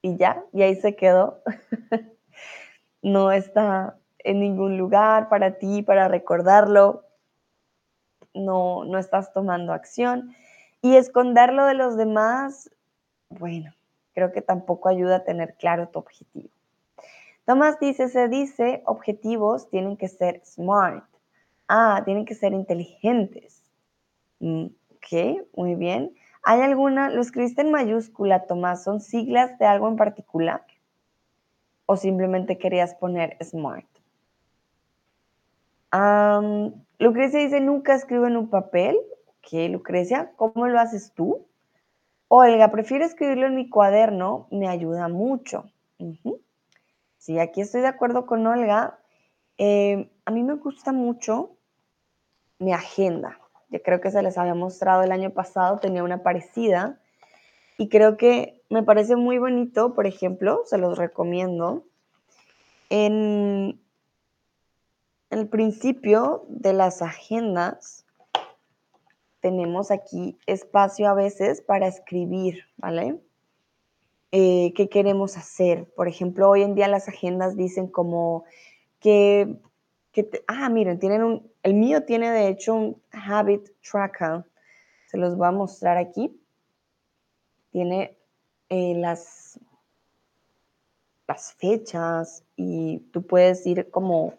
y 0.05 0.19
ya, 0.19 0.45
y 0.53 0.61
ahí 0.61 0.77
se 0.77 0.97
quedó. 0.97 1.41
no 3.03 3.33
está 3.33 3.97
en 4.19 4.39
ningún 4.39 4.77
lugar 4.77 5.31
para 5.31 5.53
ti, 5.57 5.83
para 5.83 6.09
recordarlo. 6.09 7.05
No, 8.35 8.85
no 8.85 8.99
estás 8.99 9.33
tomando 9.33 9.73
acción. 9.73 10.35
Y 10.83 10.97
esconderlo 10.97 11.65
de 11.65 11.73
los 11.73 11.97
demás, 11.97 12.71
bueno, 13.31 13.73
creo 14.15 14.33
que 14.33 14.43
tampoco 14.43 14.89
ayuda 14.89 15.17
a 15.17 15.25
tener 15.25 15.55
claro 15.57 15.89
tu 15.89 15.99
objetivo. 15.99 16.49
Tomás 17.45 17.79
dice, 17.79 18.09
se 18.09 18.29
dice, 18.29 18.83
objetivos 18.87 19.69
tienen 19.69 19.97
que 19.97 20.09
ser 20.09 20.41
smart. 20.45 21.05
Ah, 21.69 22.03
tienen 22.05 22.25
que 22.25 22.35
ser 22.35 22.53
inteligentes. 22.53 23.63
Mm, 24.41 24.67
ok, 24.67 25.47
muy 25.57 25.75
bien. 25.75 26.15
¿Hay 26.43 26.61
alguna, 26.61 27.11
lo 27.11 27.21
escribiste 27.21 27.63
en 27.63 27.71
mayúscula, 27.71 28.47
Tomás, 28.47 28.85
son 28.85 29.01
siglas 29.01 29.59
de 29.59 29.67
algo 29.67 29.89
en 29.89 29.97
particular? 29.97 30.65
¿O 31.87 31.97
simplemente 31.97 32.57
querías 32.57 32.95
poner 32.95 33.37
smart? 33.43 33.87
Lucrecia 36.99 37.41
dice, 37.41 37.61
nunca 37.61 37.95
escribo 37.95 38.27
en 38.27 38.37
un 38.37 38.49
papel. 38.49 38.97
¿Qué, 39.43 39.69
Lucrecia? 39.69 40.33
¿Cómo 40.37 40.67
lo 40.67 40.81
haces 40.81 41.13
tú? 41.13 41.47
Olga, 42.37 42.71
prefiero 42.71 43.05
escribirlo 43.05 43.47
en 43.47 43.55
mi 43.55 43.69
cuaderno, 43.69 44.49
me 44.51 44.69
ayuda 44.69 45.09
mucho. 45.09 45.71
Sí, 47.19 47.39
aquí 47.39 47.61
estoy 47.61 47.81
de 47.81 47.89
acuerdo 47.89 48.27
con 48.27 48.47
Olga. 48.47 48.99
Eh, 49.59 50.11
a 50.25 50.31
mí 50.31 50.43
me 50.43 50.55
gusta 50.55 50.93
mucho 50.93 51.51
mi 52.59 52.73
agenda 52.73 53.39
creo 53.83 54.01
que 54.01 54.11
se 54.11 54.23
les 54.23 54.39
había 54.39 54.55
mostrado 54.55 55.03
el 55.03 55.13
año 55.13 55.31
pasado, 55.31 55.79
tenía 55.79 56.05
una 56.05 56.23
parecida. 56.23 56.99
Y 57.77 57.89
creo 57.89 58.17
que 58.17 58.63
me 58.71 58.83
parece 58.83 59.17
muy 59.17 59.39
bonito, 59.39 59.95
por 59.95 60.07
ejemplo, 60.07 60.63
se 60.67 60.79
los 60.79 60.97
recomiendo. 60.97 61.85
En 62.91 63.81
el 65.31 65.49
principio 65.49 66.45
de 66.49 66.73
las 66.73 67.03
agendas 67.03 68.04
tenemos 69.45 69.91
aquí 69.91 70.39
espacio 70.47 71.07
a 71.07 71.13
veces 71.13 71.61
para 71.61 71.87
escribir, 71.87 72.65
¿vale? 72.79 73.21
Eh, 74.33 74.73
¿Qué 74.75 74.89
queremos 74.89 75.37
hacer? 75.37 75.85
Por 75.95 76.09
ejemplo, 76.09 76.49
hoy 76.49 76.63
en 76.63 76.75
día 76.75 76.89
las 76.89 77.09
agendas 77.09 77.55
dicen 77.55 77.87
como 77.87 78.45
que 79.01 79.61
ah, 80.47 80.71
miren, 80.71 80.99
tienen 80.99 81.23
un, 81.23 81.53
el 81.63 81.75
mío 81.75 82.05
tiene 82.05 82.31
de 82.31 82.49
hecho 82.49 82.75
un 82.75 83.03
habit 83.13 83.69
tracker, 83.83 84.47
se 85.09 85.19
los 85.19 85.37
voy 85.37 85.49
a 85.49 85.51
mostrar 85.51 85.99
aquí. 85.99 86.35
Tiene 87.71 88.17
eh, 88.71 88.95
las, 88.97 89.61
las 91.29 91.53
fechas 91.53 92.45
y 92.57 93.01
tú 93.13 93.27
puedes 93.27 93.67
ir 93.67 93.91
como 93.91 94.33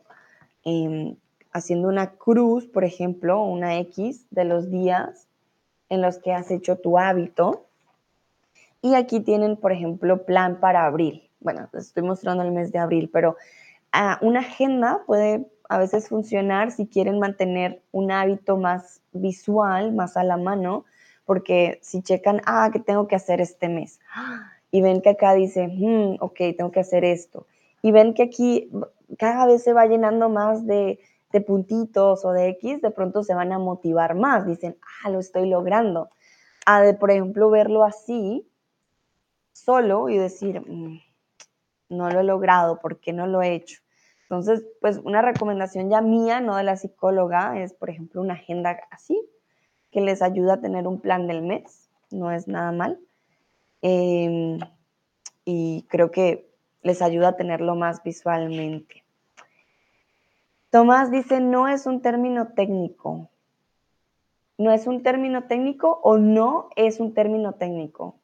em, 0.63 1.15
haciendo 1.56 1.88
una 1.88 2.12
cruz, 2.12 2.68
por 2.68 2.84
ejemplo, 2.84 3.41
una 3.41 3.80
X 3.80 4.26
de 4.30 4.44
los 4.44 4.70
días 4.70 5.30
en 5.88 6.02
los 6.02 6.18
que 6.18 6.34
has 6.34 6.52
hecho 6.52 6.76
tu 6.76 6.98
hábito. 6.98 7.65
Y 8.82 8.96
aquí 8.96 9.22
tienen, 9.22 9.56
por 9.56 9.72
ejemplo, 9.72 10.26
plan 10.26 10.60
para 10.60 10.86
abril. 10.86 11.30
Bueno, 11.39 11.70
les 11.72 11.86
estoy 11.86 12.04
mostrando 12.04 12.44
el 12.44 12.52
mes 12.52 12.74
de 12.74 12.80
abril, 12.80 13.10
pero 13.12 13.38
ah, 13.94 14.20
una 14.22 14.41
agenda 14.41 15.04
puede 15.06 15.48
a 15.70 15.78
veces 15.78 16.10
funcionar 16.10 16.72
si 16.72 16.88
quieren 16.88 17.20
mantener 17.20 17.82
un 17.94 18.12
hábito 18.12 18.58
más 18.58 19.00
visual, 19.13 19.94
más 19.94 20.18
a 20.18 20.26
la 20.26 20.36
mano, 20.36 20.84
porque 21.24 21.80
si 21.82 22.02
checan, 22.02 22.41
ah, 22.46 22.70
¿qué 22.74 22.80
tengo 22.80 23.08
que 23.08 23.15
hacer 23.15 23.39
este 23.39 23.70
mes? 23.70 24.02
Y 24.72 24.82
ven 24.82 25.02
que 25.02 25.12
acá 25.12 25.34
dice, 25.34 25.70
hmm, 25.70 26.18
ok, 26.20 26.38
tengo 26.58 26.72
que 26.72 26.82
hacer 26.82 27.06
esto. 27.06 27.48
Y 27.82 27.94
ven 27.94 28.13
que 28.13 28.24
aquí 28.24 28.70
cada 29.18 29.46
vez 29.46 29.63
se 29.63 29.72
va 29.72 29.86
llenando 29.86 30.28
más 30.28 30.68
de, 30.68 31.00
de 31.32 31.42
puntitos 31.42 32.24
o 32.26 32.32
de 32.32 32.50
X, 32.50 32.82
de 32.82 32.92
pronto 32.92 33.24
se 33.24 33.34
van 33.34 33.52
a 33.52 33.60
motivar 33.60 34.16
más. 34.16 34.46
Dicen, 34.46 34.78
ah, 35.04 35.10
lo 35.10 35.20
estoy 35.20 35.50
logrando. 35.50 36.10
A 36.66 36.82
de, 36.82 36.94
por 36.94 37.12
ejemplo, 37.12 37.50
verlo 37.50 37.84
así, 37.84 38.48
solo 39.54 40.10
y 40.10 40.18
decir, 40.18 40.62
mm, 40.62 41.00
no 41.90 42.10
lo 42.10 42.20
he 42.20 42.24
logrado, 42.24 42.80
¿por 42.80 43.00
qué 43.00 43.14
no 43.14 43.28
lo 43.28 43.42
he 43.42 43.54
hecho? 43.54 43.82
Entonces, 44.24 44.66
pues 44.82 44.98
una 45.04 45.22
recomendación 45.22 45.90
ya 45.90 46.02
mía, 46.02 46.42
no 46.42 46.56
de 46.56 46.64
la 46.64 46.78
psicóloga, 46.78 47.62
es, 47.62 47.74
por 47.74 47.90
ejemplo, 47.90 48.22
una 48.22 48.34
agenda 48.34 48.80
así, 48.90 49.22
que 49.92 50.02
les 50.02 50.22
ayuda 50.22 50.56
a 50.56 50.62
tener 50.62 50.88
un 50.88 51.00
plan 51.00 51.28
del 51.28 51.44
mes, 51.44 51.90
no 52.10 52.32
es 52.32 52.48
nada 52.48 52.72
mal. 52.72 53.00
Em, 53.82 54.60
y 55.46 55.86
creo 55.90 56.10
que 56.10 56.52
les 56.82 57.02
ayuda 57.02 57.30
a 57.30 57.36
tenerlo 57.38 57.76
más 57.76 58.04
visualmente. 58.04 59.05
Tomás 60.76 61.10
dice, 61.10 61.40
no 61.40 61.70
es 61.70 61.86
un 61.86 62.02
término 62.02 62.50
técnico. 62.50 63.30
¿No 64.58 64.74
es 64.74 64.88
un 64.88 65.04
término 65.04 65.46
técnico 65.46 66.02
o 66.04 66.18
no 66.18 66.68
es 66.76 67.00
un 67.00 67.14
término 67.14 67.54
técnico? 67.54 68.20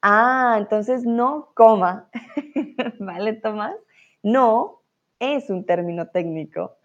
Ah, 0.00 0.54
entonces 0.56 1.04
no 1.04 1.50
coma. 1.52 2.08
¿Vale, 2.98 3.34
Tomás? 3.34 3.76
No 4.22 4.80
es 5.18 5.50
un 5.50 5.66
término 5.66 6.08
técnico. 6.08 6.78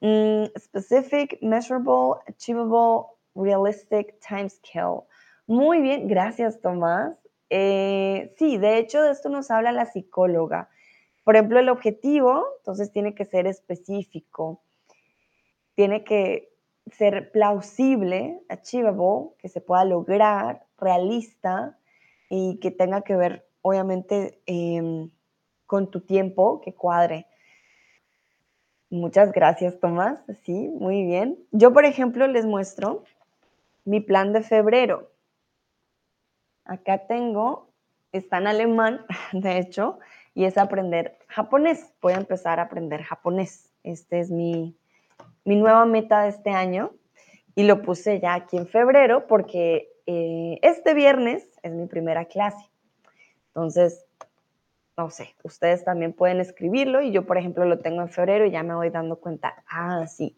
Mm, 0.00 0.44
specific, 0.58 1.36
measurable, 1.42 2.22
achievable, 2.26 3.08
realistic 3.34 4.18
time 4.26 4.48
scale. 4.48 5.02
Muy 5.46 5.82
bien, 5.82 6.08
gracias, 6.08 6.58
Tomás. 6.62 7.18
Eh, 7.50 8.34
sí, 8.38 8.56
de 8.56 8.78
hecho, 8.78 9.02
de 9.02 9.12
esto 9.12 9.28
nos 9.28 9.50
habla 9.50 9.72
la 9.72 9.84
psicóloga. 9.84 10.70
Por 11.24 11.36
ejemplo, 11.36 11.60
el 11.60 11.68
objetivo, 11.68 12.44
entonces 12.58 12.90
tiene 12.90 13.14
que 13.14 13.24
ser 13.24 13.46
específico, 13.46 14.60
tiene 15.74 16.04
que 16.04 16.52
ser 16.90 17.30
plausible, 17.30 18.40
achievable, 18.48 19.30
que 19.38 19.48
se 19.48 19.60
pueda 19.60 19.84
lograr, 19.84 20.66
realista 20.78 21.78
y 22.28 22.58
que 22.58 22.70
tenga 22.70 23.02
que 23.02 23.14
ver, 23.14 23.46
obviamente, 23.62 24.40
em, 24.46 25.10
con 25.66 25.90
tu 25.90 26.00
tiempo, 26.00 26.60
que 26.60 26.74
cuadre. 26.74 27.26
Muchas 28.90 29.32
gracias, 29.32 29.78
Tomás. 29.80 30.20
Sí, 30.42 30.68
muy 30.68 31.04
bien. 31.04 31.38
Yo, 31.50 31.72
por 31.72 31.84
ejemplo, 31.84 32.26
les 32.26 32.44
muestro 32.44 33.04
mi 33.84 34.00
plan 34.00 34.32
de 34.32 34.42
febrero. 34.42 35.10
Acá 36.64 37.06
tengo, 37.06 37.68
está 38.12 38.38
en 38.38 38.48
alemán, 38.48 39.06
de 39.32 39.58
hecho, 39.58 39.98
y 40.34 40.44
es 40.44 40.58
aprender 40.58 41.18
japonés. 41.28 41.92
Voy 42.00 42.14
a 42.14 42.18
empezar 42.18 42.60
a 42.60 42.64
aprender 42.64 43.02
japonés. 43.02 43.70
Este 43.82 44.20
es 44.20 44.30
mi, 44.30 44.76
mi 45.44 45.56
nueva 45.56 45.84
meta 45.84 46.22
de 46.22 46.30
este 46.30 46.50
año 46.50 46.92
y 47.54 47.64
lo 47.64 47.82
puse 47.82 48.20
ya 48.20 48.34
aquí 48.34 48.56
en 48.56 48.66
febrero 48.66 49.26
porque 49.26 49.92
eh, 50.06 50.58
este 50.62 50.94
viernes 50.94 51.46
es 51.62 51.72
mi 51.72 51.86
primera 51.86 52.24
clase. 52.24 52.70
Entonces, 53.48 54.06
no 54.96 55.10
sé, 55.10 55.34
ustedes 55.42 55.84
también 55.84 56.12
pueden 56.12 56.40
escribirlo 56.40 57.02
y 57.02 57.12
yo, 57.12 57.26
por 57.26 57.38
ejemplo, 57.38 57.64
lo 57.64 57.78
tengo 57.80 58.02
en 58.02 58.08
febrero 58.08 58.46
y 58.46 58.50
ya 58.50 58.62
me 58.62 58.74
voy 58.74 58.90
dando 58.90 59.16
cuenta, 59.16 59.62
ah, 59.68 60.06
sí, 60.06 60.36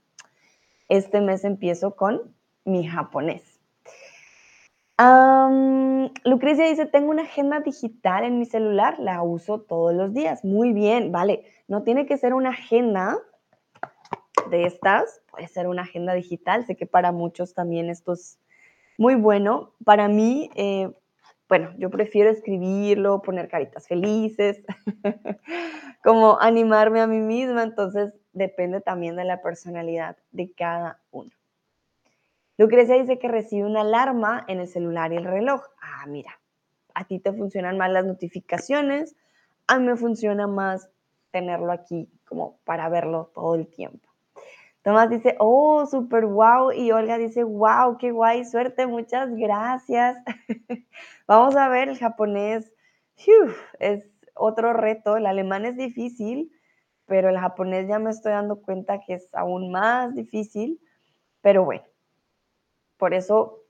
este 0.89 1.21
mes 1.21 1.45
empiezo 1.45 1.97
con 1.97 2.35
mi 2.65 2.87
japonés. 2.87 3.54
Lucrecia 6.25 6.67
dice, 6.67 6.87
tengo 6.87 7.11
una 7.11 7.23
agenda 7.23 7.61
digital 7.61 8.25
en 8.25 8.39
mi 8.39 8.47
celular, 8.47 8.99
la 8.99 9.23
uso 9.23 9.61
todos 9.61 9.95
los 9.95 10.15
días. 10.15 10.45
Muy 10.45 10.73
bien, 10.73 11.11
vale. 11.11 11.45
No 11.69 11.83
tiene 11.83 12.07
que 12.07 12.17
ser 12.17 12.35
una 12.35 12.51
agenda 12.51 13.19
de 14.51 14.65
estas, 14.67 15.23
puede 15.31 15.49
ser 15.49 15.67
una 15.67 15.83
agenda 15.83 16.15
digital. 16.15 16.65
Sé 16.65 16.77
que 16.77 16.87
para 16.87 17.13
muchos 17.13 17.55
también 17.55 17.91
esto 17.91 18.13
es 18.13 18.39
muy 18.99 19.17
bueno. 19.17 19.73
Para 19.85 20.09
mí, 20.09 20.51
eh, 20.55 20.93
bueno, 21.49 21.73
yo 21.79 21.91
prefiero 21.91 22.31
escribirlo, 22.31 23.23
poner 23.23 23.49
caritas 23.49 23.89
felices, 23.89 24.63
como 26.05 26.41
animarme 26.41 27.01
a 27.01 27.07
mí 27.07 27.19
misma. 27.19 27.63
Entonces, 27.63 28.13
depende 28.33 28.81
también 28.81 29.17
de 29.17 29.25
la 29.25 29.43
personalidad 29.43 30.17
de 30.31 30.53
cada 30.53 31.01
uno. 31.11 31.31
Lucrecia 32.57 32.97
dice 32.97 33.19
que 33.19 33.29
recibe 33.29 33.67
una 33.67 33.81
alarma 33.81 34.45
en 34.49 34.61
el 34.61 34.69
celular 34.69 35.13
y 35.13 35.17
el 35.17 35.25
reloj. 35.25 35.63
Ah, 35.81 36.07
mira, 36.07 36.39
a 36.95 37.05
ti 37.05 37.19
te 37.19 37.33
funcionan 37.33 37.77
más 37.77 37.91
las 37.91 38.05
notificaciones, 38.05 39.17
a 39.67 39.79
mí 39.79 39.87
me 39.87 39.97
funciona 39.97 40.47
más 40.47 40.91
tenerlo 41.31 41.73
aquí 41.73 42.09
como 42.29 42.59
para 42.65 42.89
verlo 42.89 43.31
todo 43.35 43.57
el 43.57 43.67
tiempo. 43.67 44.09
Tomás 44.83 45.09
dice, 45.09 45.35
oh, 45.39 45.87
súper 45.87 46.27
wow. 46.27 46.71
Y 46.71 46.93
Olga 46.93 47.17
dice, 47.17 47.43
wow, 47.43 47.97
qué 47.97 48.11
guay, 48.11 48.45
suerte, 48.45 48.87
muchas 48.87 49.35
gracias. 49.35 50.19
Vamos 51.27 51.57
a 51.57 51.69
ver, 51.71 51.89
el 51.89 51.99
japonés 51.99 52.71
es 53.79 54.07
otro 54.35 54.75
reto. 54.75 55.17
El 55.17 55.25
alemán 55.25 55.65
es 55.65 55.77
difícil, 55.77 56.53
pero 57.07 57.31
el 57.31 57.39
japonés 57.39 57.89
ya 57.89 57.99
me 57.99 58.11
estoy 58.11 58.33
dando 58.33 58.61
cuenta 58.61 59.01
que 59.01 59.15
es 59.15 59.35
aún 59.35 59.73
más 59.73 60.15
difícil. 60.15 60.79
Pero 61.41 61.65
bueno, 61.65 61.85
por 63.05 63.13
eso 63.13 63.61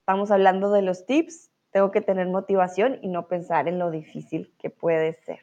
estamos 0.00 0.30
hablando 0.30 0.70
de 0.70 0.82
los 0.82 1.06
tips. 1.06 1.50
Tengo 1.70 1.90
que 1.90 2.02
tener 2.02 2.26
motivación 2.26 2.98
y 3.00 3.08
no 3.08 3.26
pensar 3.26 3.66
en 3.66 3.78
lo 3.78 3.90
difícil 3.90 4.52
que 4.58 4.68
puede 4.68 5.14
ser. 5.24 5.40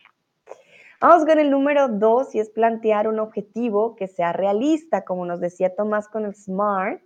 Vamos 1.02 1.26
con 1.26 1.40
el 1.40 1.50
número 1.50 1.88
dos 1.88 2.36
y 2.36 2.40
es 2.40 2.52
plantear 2.52 3.08
un 3.08 3.18
objetivo 3.18 3.96
que 3.96 4.08
sea 4.08 4.34
realista, 4.34 5.04
como 5.04 5.26
nos 5.26 5.40
decía 5.40 5.76
Tomás 5.76 6.08
con 6.08 6.26
el 6.26 6.36
SMART. 6.36 7.02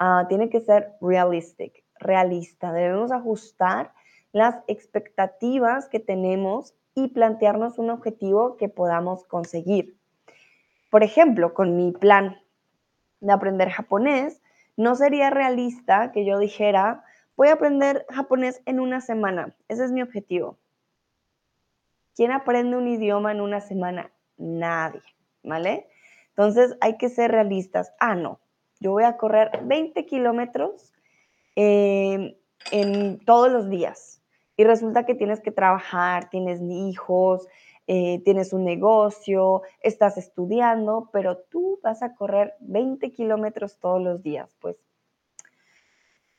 Ah, 0.00 0.26
tiene 0.28 0.50
que 0.50 0.60
ser 0.60 0.94
realistic, 1.00 1.84
realista. 2.00 2.72
Debemos 2.72 3.12
ajustar 3.12 3.92
las 4.32 4.56
expectativas 4.66 5.88
que 5.88 6.00
tenemos 6.00 6.74
y 6.96 7.06
plantearnos 7.10 7.78
un 7.78 7.90
objetivo 7.90 8.56
que 8.56 8.68
podamos 8.68 9.22
conseguir. 9.22 9.96
Por 10.90 11.04
ejemplo, 11.04 11.54
con 11.54 11.76
mi 11.76 11.92
plan 11.92 12.40
de 13.20 13.32
aprender 13.32 13.70
japonés, 13.70 14.42
no 14.76 14.94
sería 14.94 15.30
realista 15.30 16.12
que 16.12 16.24
yo 16.24 16.38
dijera, 16.38 17.04
voy 17.36 17.48
a 17.48 17.54
aprender 17.54 18.06
japonés 18.10 18.62
en 18.66 18.80
una 18.80 19.00
semana. 19.00 19.54
Ese 19.68 19.84
es 19.84 19.92
mi 19.92 20.02
objetivo. 20.02 20.58
¿Quién 22.14 22.32
aprende 22.32 22.76
un 22.76 22.88
idioma 22.88 23.32
en 23.32 23.40
una 23.40 23.60
semana? 23.60 24.10
Nadie, 24.36 25.02
¿vale? 25.42 25.88
Entonces 26.30 26.76
hay 26.80 26.96
que 26.96 27.08
ser 27.08 27.30
realistas. 27.30 27.92
Ah, 27.98 28.14
no, 28.14 28.40
yo 28.80 28.92
voy 28.92 29.04
a 29.04 29.16
correr 29.16 29.50
20 29.64 30.06
kilómetros 30.06 30.92
eh, 31.56 32.38
en 32.72 33.18
todos 33.24 33.50
los 33.50 33.68
días. 33.68 34.22
Y 34.56 34.64
resulta 34.64 35.06
que 35.06 35.14
tienes 35.14 35.40
que 35.40 35.52
trabajar, 35.52 36.28
tienes 36.28 36.60
hijos, 36.62 37.46
eh, 37.92 38.22
tienes 38.24 38.52
un 38.52 38.64
negocio, 38.64 39.62
estás 39.80 40.16
estudiando, 40.16 41.08
pero 41.12 41.38
tú 41.38 41.80
vas 41.82 42.04
a 42.04 42.14
correr 42.14 42.54
20 42.60 43.10
kilómetros 43.10 43.80
todos 43.80 44.00
los 44.00 44.22
días. 44.22 44.54
Pues 44.60 44.76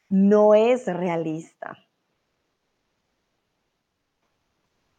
no 0.07 0.55
es 0.55 0.85
realista. 0.87 1.77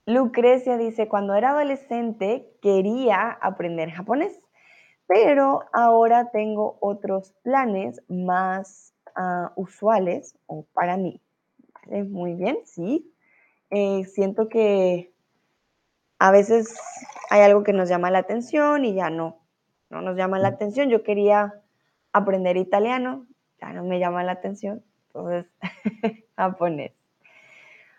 Lucrecia 0.04 0.76
dice, 0.76 1.08
cuando 1.08 1.34
era 1.34 1.52
adolescente 1.52 2.52
quería 2.60 3.30
aprender 3.30 3.90
japonés, 3.90 4.38
pero 5.06 5.62
ahora 5.72 6.30
tengo 6.32 6.76
otros 6.80 7.32
planes 7.42 8.02
más 8.08 8.92
ah, 9.16 9.52
usuales 9.56 10.36
o 10.44 10.66
para 10.74 10.98
mí. 10.98 11.18
Muy 11.86 12.34
bien, 12.34 12.58
sí. 12.66 13.10
Eh, 13.70 14.04
siento 14.04 14.50
que 14.50 15.11
a 16.22 16.30
veces 16.30 16.78
hay 17.30 17.40
algo 17.40 17.64
que 17.64 17.72
nos 17.72 17.88
llama 17.88 18.08
la 18.12 18.18
atención 18.18 18.84
y 18.84 18.94
ya 18.94 19.10
no, 19.10 19.40
no 19.90 20.02
nos 20.02 20.16
llama 20.16 20.38
la 20.38 20.46
atención. 20.46 20.88
Yo 20.88 21.02
quería 21.02 21.60
aprender 22.12 22.56
italiano, 22.56 23.26
ya 23.60 23.72
no 23.72 23.82
me 23.82 23.98
llama 23.98 24.22
la 24.22 24.30
atención, 24.30 24.84
entonces 25.08 25.46
japonés. 26.36 26.92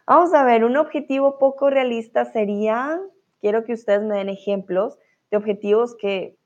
Vamos 0.08 0.34
a 0.34 0.46
ver, 0.46 0.64
un 0.64 0.78
objetivo 0.78 1.38
poco 1.38 1.70
realista 1.70 2.24
sería, 2.24 2.98
quiero 3.42 3.66
que 3.66 3.74
ustedes 3.74 4.04
me 4.04 4.16
den 4.16 4.30
ejemplos 4.30 4.98
de 5.30 5.36
objetivos 5.36 5.94
que 5.98 6.38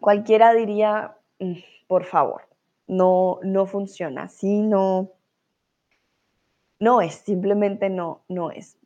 cualquiera 0.00 0.54
diría, 0.54 1.16
mm, 1.38 1.52
por 1.86 2.02
favor, 2.02 2.48
no, 2.88 3.38
no 3.44 3.64
funciona, 3.66 4.24
así 4.24 4.60
no, 4.60 5.12
no 6.82 7.00
es, 7.00 7.14
simplemente 7.14 7.90
no, 7.90 8.24
no 8.28 8.50
es. 8.50 8.76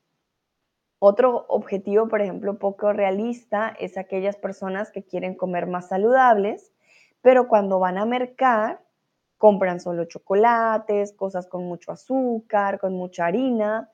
Otro 0.98 1.46
objetivo, 1.48 2.08
por 2.08 2.20
ejemplo, 2.20 2.58
poco 2.58 2.92
realista 2.92 3.74
es 3.80 3.96
aquellas 3.96 4.36
personas 4.36 4.90
que 4.90 5.02
quieren 5.02 5.34
comer 5.34 5.66
más 5.66 5.88
saludables, 5.88 6.74
pero 7.22 7.48
cuando 7.48 7.78
van 7.78 7.96
a 7.96 8.04
mercar, 8.04 8.82
compran 9.38 9.80
solo 9.80 10.04
chocolates, 10.04 11.14
cosas 11.14 11.46
con 11.46 11.64
mucho 11.64 11.90
azúcar, 11.90 12.78
con 12.80 12.92
mucha 12.92 13.24
harina 13.24 13.90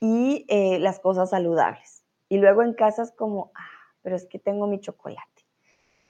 y 0.00 0.44
eh, 0.50 0.78
las 0.78 1.00
cosas 1.00 1.30
saludables. 1.30 2.04
Y 2.28 2.36
luego 2.36 2.62
en 2.62 2.74
casa 2.74 3.04
es 3.04 3.10
como, 3.10 3.52
ah, 3.54 3.94
pero 4.02 4.16
es 4.16 4.26
que 4.26 4.38
tengo 4.38 4.66
mi 4.66 4.80
chocolate, 4.80 5.46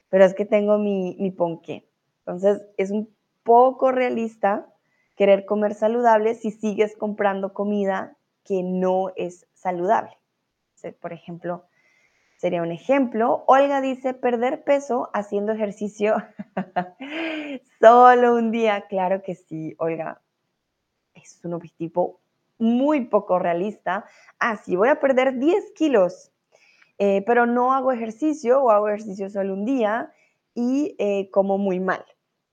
pero 0.08 0.24
es 0.24 0.34
que 0.34 0.46
tengo 0.46 0.78
mi, 0.78 1.16
mi 1.20 1.30
ponqué. 1.30 1.88
Entonces 2.26 2.60
es 2.76 2.90
un 2.90 3.08
poco 3.44 3.92
realista 3.92 4.66
querer 5.16 5.44
comer 5.44 5.74
saludable 5.74 6.34
si 6.34 6.50
sigues 6.50 6.96
comprando 6.96 7.52
comida 7.52 8.16
que 8.44 8.62
no 8.62 9.12
es 9.16 9.46
saludable. 9.54 10.16
Por 11.00 11.12
ejemplo, 11.12 11.64
sería 12.38 12.62
un 12.62 12.72
ejemplo. 12.72 13.44
Olga 13.46 13.80
dice, 13.80 14.14
perder 14.14 14.64
peso 14.64 15.10
haciendo 15.12 15.52
ejercicio 15.52 16.16
solo 17.80 18.34
un 18.34 18.50
día. 18.50 18.86
Claro 18.88 19.22
que 19.22 19.34
sí, 19.34 19.74
Olga. 19.78 20.20
Es 21.14 21.38
un 21.44 21.54
objetivo 21.54 22.20
muy 22.58 23.06
poco 23.06 23.38
realista. 23.38 24.06
Ah, 24.38 24.56
sí, 24.56 24.76
voy 24.76 24.88
a 24.88 25.00
perder 25.00 25.38
10 25.38 25.72
kilos, 25.72 26.32
eh, 26.98 27.22
pero 27.26 27.46
no 27.46 27.72
hago 27.72 27.92
ejercicio 27.92 28.62
o 28.62 28.70
hago 28.70 28.88
ejercicio 28.88 29.28
solo 29.28 29.54
un 29.54 29.64
día 29.64 30.12
y 30.54 30.94
eh, 30.98 31.30
como 31.30 31.58
muy 31.58 31.80
mal. 31.80 32.04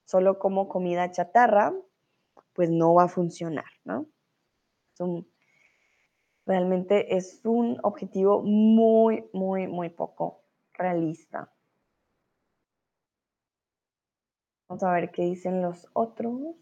Solo 0.05 0.39
como 0.39 0.69
comida 0.69 1.11
chatarra 1.11 1.73
pues 2.57 2.71
no 2.71 2.95
va 2.95 3.03
a 3.03 3.07
funcionar, 3.07 3.69
¿no? 3.85 4.07
realmente 6.47 7.15
es 7.15 7.41
un 7.45 7.77
objetivo 7.83 8.41
muy, 8.41 9.29
muy, 9.31 9.67
muy 9.67 9.89
poco 9.89 10.41
realista. 10.73 11.53
Vamos 14.67 14.81
a 14.81 14.91
ver 14.91 15.11
qué 15.11 15.21
dicen 15.21 15.61
los 15.61 15.87
otros. 15.93 16.55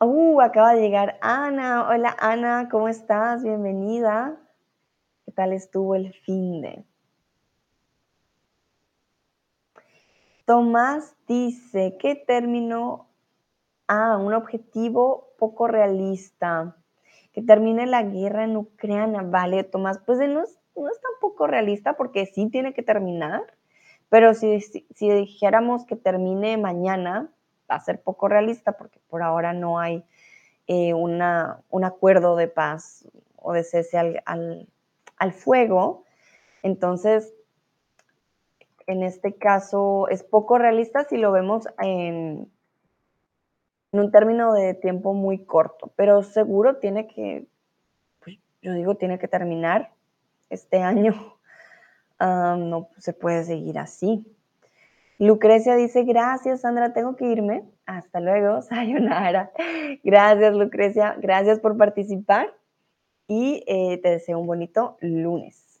Uh, 0.00 0.40
acaba 0.40 0.74
de 0.74 0.80
llegar 0.80 1.16
Ana. 1.22 1.88
Hola 1.88 2.16
Ana, 2.18 2.68
¿cómo 2.68 2.88
estás? 2.88 3.44
Bienvenida. 3.44 4.43
¿Qué 5.34 5.42
tal 5.42 5.52
estuvo 5.52 5.96
el 5.96 6.12
fin 6.12 6.60
de? 6.60 6.84
Tomás 10.44 11.16
dice, 11.26 11.96
¿qué 11.98 12.14
término? 12.14 13.08
Ah, 13.88 14.16
un 14.16 14.32
objetivo 14.32 15.32
poco 15.36 15.66
realista. 15.66 16.76
Que 17.32 17.42
termine 17.42 17.86
la 17.86 18.04
guerra 18.04 18.44
en 18.44 18.56
Ucrania. 18.56 19.22
Vale, 19.22 19.64
Tomás, 19.64 19.98
pues 20.06 20.20
no 20.20 20.44
es, 20.44 20.56
no 20.76 20.88
es 20.88 21.00
tan 21.00 21.10
poco 21.20 21.48
realista 21.48 21.96
porque 21.96 22.26
sí 22.26 22.48
tiene 22.48 22.72
que 22.72 22.84
terminar. 22.84 23.42
Pero 24.10 24.34
si, 24.34 24.60
si 24.60 25.10
dijéramos 25.10 25.84
que 25.84 25.96
termine 25.96 26.58
mañana, 26.58 27.28
va 27.68 27.74
a 27.74 27.80
ser 27.80 28.00
poco 28.00 28.28
realista 28.28 28.76
porque 28.78 29.00
por 29.08 29.24
ahora 29.24 29.52
no 29.52 29.80
hay 29.80 30.04
eh, 30.68 30.94
una, 30.94 31.60
un 31.70 31.82
acuerdo 31.82 32.36
de 32.36 32.46
paz 32.46 33.08
o 33.34 33.52
de 33.52 33.64
cese 33.64 33.98
al, 33.98 34.68
fuego. 35.32 36.04
Entonces, 36.62 37.32
en 38.86 39.02
este 39.02 39.34
caso 39.34 40.08
es 40.08 40.22
poco 40.22 40.58
realista 40.58 41.04
si 41.04 41.16
lo 41.16 41.32
vemos 41.32 41.66
en, 41.78 42.50
en, 43.92 44.00
un 44.00 44.10
término 44.10 44.52
de 44.52 44.74
tiempo 44.74 45.14
muy 45.14 45.44
corto, 45.44 45.92
pero 45.96 46.22
seguro 46.22 46.76
tiene 46.76 47.06
que, 47.06 47.46
pues, 48.22 48.38
yo 48.62 48.72
digo, 48.74 48.96
tiene 48.96 49.18
que 49.18 49.28
terminar 49.28 49.90
este 50.50 50.82
año. 50.82 51.14
Ah, 52.20 52.54
no 52.56 52.90
se 52.96 53.12
puede 53.12 53.42
seguir 53.42 53.76
así. 53.76 54.24
Lucrecia 55.18 55.74
dice, 55.74 56.04
gracias 56.04 56.60
Sandra, 56.60 56.92
tengo 56.92 57.16
que 57.16 57.26
irme. 57.26 57.64
Hasta 57.86 58.20
luego, 58.20 58.62
sayonara. 58.62 59.50
Gracias 60.04 60.54
Lucrecia, 60.54 61.16
gracias 61.18 61.58
por 61.58 61.76
participar 61.76 62.54
y 63.26 63.64
eh, 63.66 63.98
te 64.02 64.10
deseo 64.10 64.38
un 64.38 64.46
bonito 64.46 64.96
lunes. 65.00 65.80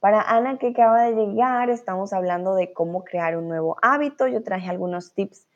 Para 0.00 0.20
Ana 0.22 0.58
que 0.58 0.68
acaba 0.68 1.04
de 1.04 1.14
llegar, 1.14 1.70
estamos 1.70 2.12
hablando 2.12 2.54
de 2.54 2.72
cómo 2.72 3.04
crear 3.04 3.36
un 3.36 3.48
nuevo 3.48 3.76
hábito. 3.82 4.26
Yo 4.28 4.42
traje 4.42 4.68
algunos 4.70 5.14
tips 5.14 5.48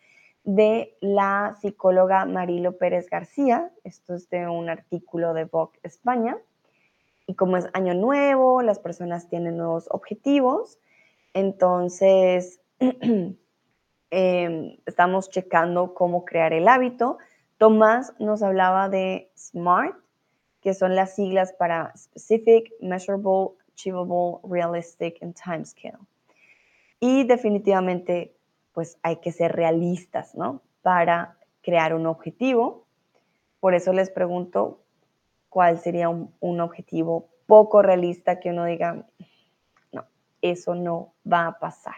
de 0.45 0.97
la 1.01 1.57
psicóloga 1.61 2.24
Marilo 2.24 2.78
Pérez 2.78 3.09
García. 3.09 3.70
Esto 3.85 4.14
es 4.14 4.28
de 4.31 4.49
un 4.49 4.68
artículo 4.68 5.35
de 5.35 5.45
Vogue 5.45 5.78
España. 5.83 6.39
Y 7.26 7.35
como 7.35 7.57
es 7.57 7.68
año 7.74 7.95
nuevo, 7.95 8.62
las 8.62 8.78
personas 8.78 9.28
tienen 9.28 9.57
nuevos 9.57 9.87
objetivos 9.91 10.78
entonces, 11.35 12.61
em, 14.11 14.76
estamos 14.87 15.31
checando 15.31 15.95
cómo 15.95 16.24
crear 16.24 16.53
el 16.53 16.68
hábito. 16.68 17.18
Tomás 17.59 18.14
nos 18.18 18.43
hablaba 18.43 18.89
de 18.89 19.31
SMART, 19.37 19.95
que 20.61 20.74
son 20.74 20.94
las 20.94 21.14
siglas 21.14 21.52
para 21.52 21.92
Specific, 21.96 22.72
Measurable, 22.80 23.56
Achievable, 23.72 24.38
Realistic 24.44 25.22
and 25.22 25.34
Timescale. 25.34 25.98
Y 26.98 27.24
definitivamente, 27.24 28.34
pues 28.72 28.98
hay 29.02 29.16
que 29.16 29.32
ser 29.32 29.52
realistas, 29.52 30.34
¿no? 30.34 30.61
Para 30.82 31.38
crear 31.62 31.94
un 31.94 32.06
objetivo. 32.06 32.86
Por 33.58 33.74
eso 33.74 33.92
les 33.92 34.11
pregunto 34.11 34.80
cuál 35.48 35.78
sería 35.78 36.08
un, 36.08 36.34
un 36.40 36.61
objetivo 36.61 37.28
poco 37.46 37.82
realista 37.82 38.38
que 38.38 38.50
uno 38.50 38.64
diga, 38.64 39.06
eso 40.42 40.74
no 40.74 41.12
va 41.30 41.48
a 41.48 41.58
pasar. 41.58 41.96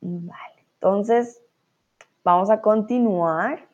Vale, 0.00 0.64
entonces 0.74 1.42
vamos 2.22 2.50
a 2.50 2.60
continuar. 2.60 3.66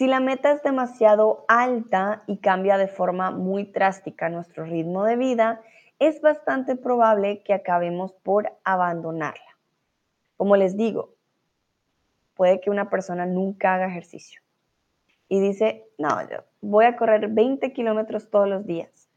Si 0.00 0.06
la 0.06 0.18
meta 0.18 0.50
es 0.50 0.62
demasiado 0.62 1.44
alta 1.46 2.22
y 2.26 2.38
cambia 2.38 2.78
de 2.78 2.88
forma 2.88 3.32
muy 3.32 3.64
drástica 3.64 4.30
nuestro 4.30 4.64
ritmo 4.64 5.04
de 5.04 5.16
vida, 5.16 5.60
es 5.98 6.22
bastante 6.22 6.74
probable 6.74 7.42
que 7.42 7.52
acabemos 7.52 8.14
por 8.14 8.50
abandonarla. 8.64 9.58
Como 10.38 10.56
les 10.56 10.78
digo, 10.78 11.10
puede 12.32 12.62
que 12.62 12.70
una 12.70 12.88
persona 12.88 13.26
nunca 13.26 13.74
haga 13.74 13.88
ejercicio 13.88 14.40
y 15.28 15.38
dice, 15.38 15.84
no, 15.98 16.08
yo 16.30 16.44
voy 16.62 16.86
a 16.86 16.96
correr 16.96 17.28
20 17.28 17.70
kilómetros 17.74 18.30
todos 18.30 18.48
los 18.48 18.64
días. 18.64 19.10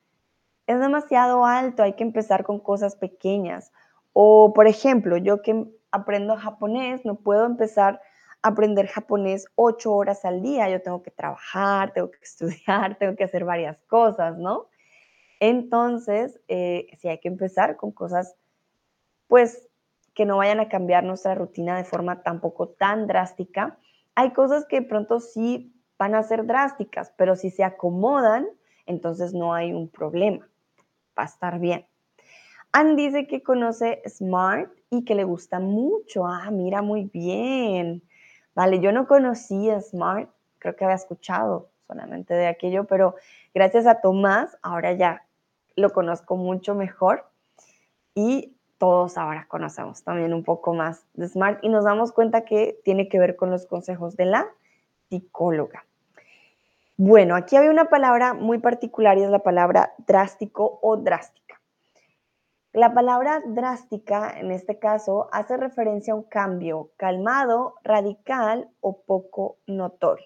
Es 0.68 0.82
demasiado 0.82 1.46
alto, 1.46 1.84
hay 1.84 1.94
que 1.94 2.04
empezar 2.04 2.44
con 2.44 2.60
cosas 2.60 2.98
pequeñas. 2.98 3.72
O, 4.12 4.52
por 4.54 4.68
ejemplo, 4.68 5.16
yo 5.16 5.42
que 5.42 5.66
aprendo 5.92 6.36
japonés, 6.36 7.06
no 7.06 7.16
puedo 7.16 7.46
empezar 7.46 8.02
aprender 8.44 8.88
japonés 8.88 9.48
ocho 9.56 9.94
horas 9.94 10.26
al 10.26 10.42
día. 10.42 10.70
Yo 10.70 10.82
tengo 10.82 11.02
que 11.02 11.12
trabajar, 11.12 11.94
tengo 11.94 12.12
que 12.12 12.20
estudiar, 12.22 12.98
tengo 12.98 13.16
que 13.16 13.24
hacer 13.24 13.46
varias 13.46 13.82
cosas, 13.88 14.38
¿no? 14.38 14.68
Entonces, 15.40 16.40
eh, 16.48 16.88
sí 17.00 17.08
hay 17.08 17.20
que 17.20 17.28
empezar 17.28 17.76
con 17.76 17.92
cosas, 17.92 18.36
pues, 19.28 19.68
que 20.14 20.26
no 20.26 20.38
vayan 20.38 20.60
a 20.60 20.70
cambiar 20.70 21.04
nuestra 21.04 21.34
rutina 21.34 21.76
de 21.76 21.84
forma 21.84 22.22
tampoco 22.22 22.70
tan 22.70 23.08
drástica. 23.08 23.80
Hay 24.14 24.32
cosas 24.32 24.66
que 24.68 24.84
pronto 24.84 25.20
sí 25.20 25.74
van 25.98 26.14
a 26.14 26.22
ser 26.22 26.46
drásticas, 26.46 27.14
pero 27.18 27.36
si 27.36 27.50
se 27.50 27.64
acomodan, 27.64 28.48
entonces 28.86 29.34
no 29.34 29.54
hay 29.54 29.74
un 29.74 29.90
problema. 29.90 30.48
Va 31.18 31.24
a 31.24 31.26
estar 31.26 31.60
bien. 31.60 31.88
Ann 32.72 32.96
dice 32.96 33.28
que 33.28 33.42
conoce 33.42 34.02
Smart 34.08 34.72
y 34.90 35.04
que 35.04 35.16
le 35.16 35.24
gusta 35.24 35.60
mucho. 35.60 36.28
Ah, 36.28 36.50
mira, 36.52 36.82
muy 36.82 37.06
bien. 37.06 38.04
Vale, 38.56 38.80
yo 38.80 38.92
no 38.92 39.08
conocía 39.08 39.82
Smart, 39.82 40.30
creo 40.60 40.76
que 40.76 40.86
había 40.86 40.96
escuchado 40.96 41.70
solamente 41.88 42.34
de 42.34 42.48
aquello, 42.48 42.86
pero 42.86 43.16
gracias 43.54 43.86
a 43.88 44.02
Tomás, 44.02 44.58
ahora 44.62 44.94
ya 44.94 45.24
lo 45.76 45.92
conozco 45.92 46.38
mucho 46.38 46.76
mejor 46.76 47.26
y 48.16 48.56
todos 48.78 49.18
ahora 49.18 49.46
conocemos 49.48 50.04
también 50.04 50.34
un 50.34 50.44
poco 50.44 50.74
más 50.74 51.06
de 51.14 51.28
Smart 51.28 51.64
y 51.64 51.70
nos 51.70 51.86
damos 51.86 52.12
cuenta 52.12 52.46
que 52.46 52.80
tiene 52.84 53.10
que 53.10 53.20
ver 53.20 53.36
con 53.36 53.50
los 53.50 53.66
consejos 53.66 54.16
de 54.16 54.26
la 54.26 54.48
psicóloga. 55.10 55.86
Bueno, 56.98 57.36
aquí 57.36 57.56
había 57.56 57.72
una 57.72 57.86
palabra 57.86 58.34
muy 58.34 58.60
particular 58.60 59.18
y 59.18 59.24
es 59.24 59.30
la 59.30 59.40
palabra 59.40 59.94
drástico 60.06 60.80
o 60.82 60.98
drástica. 60.98 61.43
La 62.74 62.92
palabra 62.96 63.44
drástica, 63.46 64.34
en 64.40 64.52
este 64.52 64.80
caso, 64.80 65.30
hace 65.32 65.58
referencia 65.58 66.14
a 66.14 66.16
un 66.16 66.24
cambio 66.24 66.90
calmado, 66.98 67.76
radical 67.84 68.68
o 68.82 69.04
poco 69.04 69.58
notorio. 69.68 70.26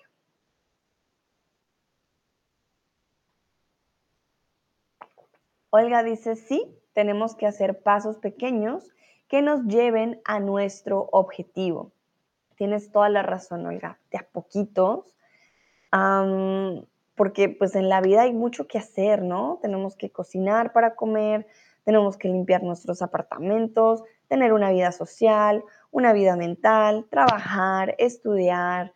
Olga 5.72 6.04
dice, 6.04 6.38
sí, 6.38 6.74
tenemos 6.94 7.36
que 7.36 7.48
hacer 7.48 7.82
pasos 7.84 8.18
pequeños 8.18 8.94
que 9.28 9.42
nos 9.42 9.66
lleven 9.66 10.22
a 10.24 10.40
nuestro 10.40 11.10
objetivo. 11.12 11.92
Tienes 12.56 12.94
toda 12.94 13.10
la 13.10 13.24
razón, 13.24 13.66
Olga, 13.66 14.00
de 14.10 14.20
a 14.20 14.24
poquitos 14.24 15.18
porque 17.16 17.50
pues 17.50 17.76
en 17.76 17.90
la 17.90 18.00
vida 18.00 18.22
hay 18.22 18.34
mucho 18.34 18.68
que 18.68 18.78
hacer, 18.78 19.24
¿no? 19.24 19.60
Tenemos 19.62 19.96
que 19.96 20.12
cocinar 20.12 20.72
para 20.72 20.96
comer, 20.96 21.48
tenemos 21.88 22.18
que 22.18 22.28
limpiar 22.28 22.64
nuestros 22.64 23.02
apartamentos, 23.02 24.04
tener 24.28 24.52
una 24.52 24.72
vida 24.72 24.92
social, 24.92 25.64
una 25.90 26.12
vida 26.12 26.36
mental, 26.36 27.06
trabajar, 27.10 27.96
estudiar, 27.98 28.92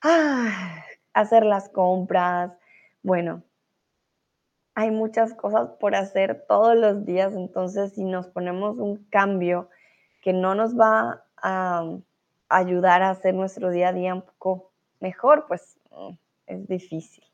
ah, 0.00 0.82
hacer 1.12 1.44
las 1.44 1.68
compras. 1.68 2.52
Bueno, 3.02 3.42
hay 4.74 4.92
muchas 4.92 5.34
cosas 5.34 5.72
por 5.78 5.94
hacer 5.94 6.46
todos 6.48 6.74
los 6.74 7.04
días, 7.04 7.34
entonces 7.34 7.92
si 7.92 8.04
nos 8.04 8.28
ponemos 8.28 8.78
un 8.78 9.04
cambio 9.10 9.68
que 10.22 10.32
no 10.32 10.54
nos 10.54 10.80
va 10.80 11.26
a 11.36 11.84
ayudar 12.48 13.02
a 13.02 13.10
hacer 13.10 13.34
nuestro 13.34 13.68
día 13.68 13.88
a 13.88 13.92
día 13.92 14.14
un 14.14 14.22
poco 14.22 14.72
mejor, 15.00 15.44
pues 15.48 15.78
mm, 15.90 16.14
es 16.46 16.66
difícil. 16.66 17.24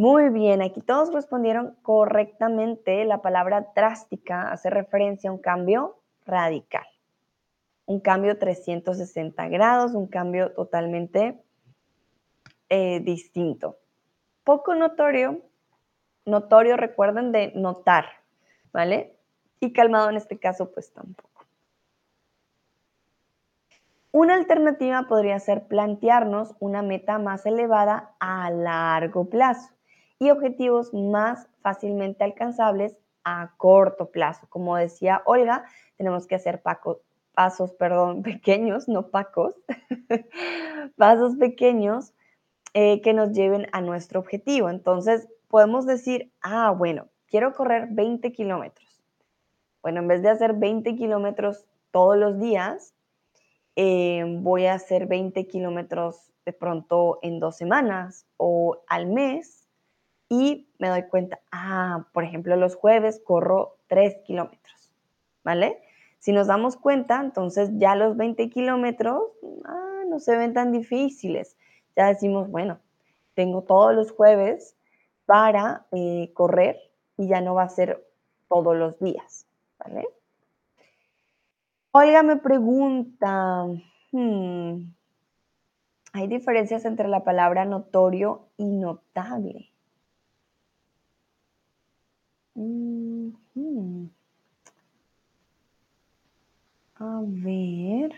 Muy 0.00 0.30
bien, 0.30 0.62
aquí 0.62 0.80
todos 0.80 1.12
respondieron 1.12 1.76
correctamente. 1.82 3.04
La 3.04 3.20
palabra 3.20 3.70
drástica 3.76 4.50
hace 4.50 4.70
referencia 4.70 5.28
a 5.28 5.32
un 5.34 5.40
cambio 5.40 6.00
radical. 6.24 6.86
Un 7.84 8.00
cambio 8.00 8.38
360 8.38 9.48
grados, 9.48 9.92
un 9.92 10.06
cambio 10.06 10.52
totalmente 10.52 11.44
eh, 12.70 13.00
distinto. 13.00 13.76
Poco 14.42 14.74
notorio, 14.74 15.42
notorio, 16.24 16.78
recuerden 16.78 17.30
de 17.30 17.52
notar, 17.54 18.06
¿vale? 18.72 19.18
Y 19.60 19.74
calmado 19.74 20.08
en 20.08 20.16
este 20.16 20.38
caso, 20.38 20.72
pues 20.72 20.94
tampoco. 20.94 21.44
Una 24.12 24.32
alternativa 24.32 25.02
podría 25.08 25.38
ser 25.40 25.66
plantearnos 25.66 26.54
una 26.58 26.80
meta 26.80 27.18
más 27.18 27.44
elevada 27.44 28.14
a 28.18 28.48
largo 28.48 29.28
plazo 29.28 29.68
y 30.20 30.30
objetivos 30.30 30.92
más 30.94 31.48
fácilmente 31.62 32.22
alcanzables 32.22 32.94
a 33.24 33.54
corto 33.56 34.10
plazo. 34.10 34.46
Como 34.48 34.76
decía 34.76 35.22
Olga, 35.24 35.64
tenemos 35.96 36.26
que 36.26 36.36
hacer 36.36 36.62
pasos, 36.62 37.72
perdón, 37.72 38.22
pequeños, 38.22 38.86
no 38.86 39.08
pacos, 39.08 39.54
pasos 40.96 41.36
pequeños 41.36 42.12
eh, 42.74 43.00
que 43.00 43.14
nos 43.14 43.32
lleven 43.32 43.66
a 43.72 43.80
nuestro 43.80 44.20
objetivo. 44.20 44.68
Entonces, 44.68 45.26
podemos 45.48 45.86
decir, 45.86 46.30
ah, 46.42 46.70
bueno, 46.70 47.08
quiero 47.26 47.52
correr 47.54 47.88
20 47.90 48.30
kilómetros. 48.32 49.02
Bueno, 49.82 50.00
en 50.00 50.08
vez 50.08 50.22
de 50.22 50.28
hacer 50.28 50.52
20 50.52 50.96
kilómetros 50.96 51.64
todos 51.90 52.18
los 52.18 52.38
días, 52.38 52.94
eh, 53.74 54.22
voy 54.40 54.66
a 54.66 54.74
hacer 54.74 55.06
20 55.06 55.46
kilómetros 55.46 56.30
de 56.44 56.52
pronto 56.52 57.18
en 57.22 57.40
dos 57.40 57.56
semanas 57.56 58.26
o 58.36 58.82
al 58.86 59.06
mes 59.06 59.59
y 60.30 60.68
me 60.78 60.88
doy 60.88 61.02
cuenta, 61.02 61.40
ah, 61.50 62.06
por 62.14 62.24
ejemplo, 62.24 62.56
los 62.56 62.76
jueves 62.76 63.20
corro 63.22 63.76
3 63.88 64.18
kilómetros, 64.24 64.92
¿vale? 65.42 65.82
Si 66.20 66.32
nos 66.32 66.46
damos 66.46 66.76
cuenta, 66.76 67.20
entonces 67.20 67.70
ya 67.74 67.96
los 67.96 68.16
20 68.16 68.48
kilómetros 68.48 69.22
ah, 69.64 70.04
no 70.08 70.20
se 70.20 70.36
ven 70.36 70.54
tan 70.54 70.70
difíciles. 70.70 71.56
Ya 71.96 72.06
decimos, 72.06 72.48
bueno, 72.48 72.78
tengo 73.34 73.62
todos 73.62 73.92
los 73.92 74.12
jueves 74.12 74.76
para 75.26 75.86
eh, 75.90 76.30
correr 76.32 76.78
y 77.16 77.26
ya 77.26 77.40
no 77.40 77.54
va 77.54 77.64
a 77.64 77.68
ser 77.68 78.06
todos 78.48 78.76
los 78.76 79.00
días, 79.00 79.46
¿vale? 79.80 80.06
Olga 81.90 82.22
me 82.22 82.36
pregunta, 82.36 83.66
hmm, 84.12 84.74
¿hay 86.12 86.28
diferencias 86.28 86.84
entre 86.84 87.08
la 87.08 87.24
palabra 87.24 87.64
notorio 87.64 88.46
y 88.56 88.66
notable? 88.66 89.69
A 96.96 97.22
ver. 97.24 98.12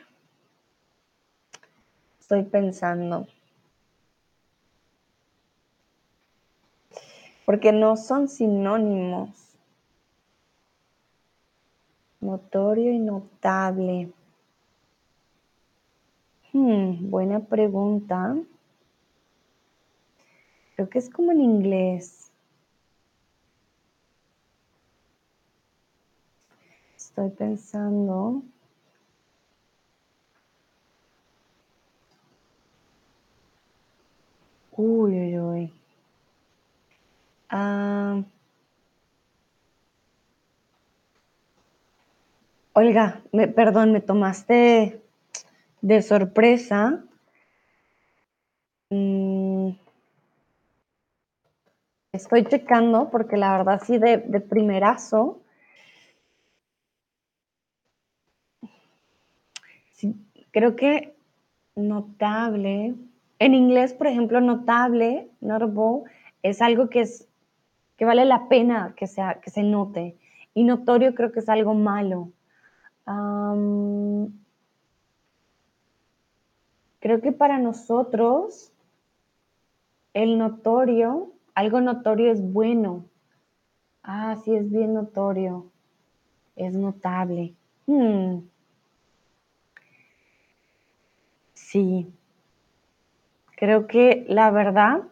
Estoy 2.21 2.43
pensando. 2.45 3.27
Porque 7.45 7.73
no 7.73 7.97
son 7.97 8.29
sinónimos. 8.29 9.31
Notorio 12.21 12.93
y 12.93 12.99
notable. 12.99 14.13
Hmm, 16.53 17.11
buena 17.11 17.41
pregunta. 17.41 18.37
Creo 20.75 20.89
que 20.89 20.99
es 20.99 21.11
como 21.11 21.33
en 21.33 21.41
inglés. 21.41 22.32
Estoy 27.13 27.29
pensando. 27.29 28.43
Uy, 34.79 35.13
uy, 35.21 35.39
uy. 35.39 35.73
Ah, 37.51 38.23
Olga, 42.73 43.21
me, 43.33 43.47
perdón, 43.47 43.93
me 43.93 44.01
tomaste 44.01 45.03
de 45.83 46.01
sorpresa. 46.01 47.05
Mm, 48.91 49.73
estoy 52.13 52.47
checando 52.47 53.11
porque 53.11 53.37
la 53.37 53.59
verdad 53.59 53.83
sí 53.85 53.99
de, 53.99 54.17
de 54.17 54.41
primerazo 54.41 55.42
Creo 60.53 60.77
que 60.77 61.17
notable, 61.75 62.95
en 63.39 63.55
inglés, 63.55 63.95
por 63.95 64.07
ejemplo, 64.07 64.41
notable, 64.41 65.31
notable, 65.41 66.05
es 66.43 66.61
algo 66.61 66.89
que, 66.89 67.01
es, 67.01 67.29
que 67.97 68.05
vale 68.05 68.25
la 68.25 68.49
pena 68.49 68.95
que, 68.97 69.07
sea, 69.07 69.41
que 69.41 69.51
se 69.51 69.63
note. 69.63 70.17
Y 70.55 70.65
notorio 70.65 71.15
creo 71.15 71.33
que 71.33 71.41
es 71.41 71.49
algo 71.49 71.75
malo. 71.75 72.31
creo 77.01 77.21
que 77.21 77.33
para 77.33 77.59
nosotros 77.59 78.73
el 80.15 80.39
notorio, 80.39 81.33
algo 81.55 81.81
notorio 81.81 82.31
es 82.31 82.43
bueno. 82.53 83.07
Ah, 84.03 84.37
sí, 84.45 84.55
es 84.55 84.71
bien 84.71 84.95
notorio. 84.95 85.71
Es 86.55 86.75
notable. 86.75 87.55
Hmm. 87.87 88.52
Sí, 91.73 92.07
creo 93.57 93.87
que 93.87 94.27
la 94.29 94.51
verdad 94.51 95.05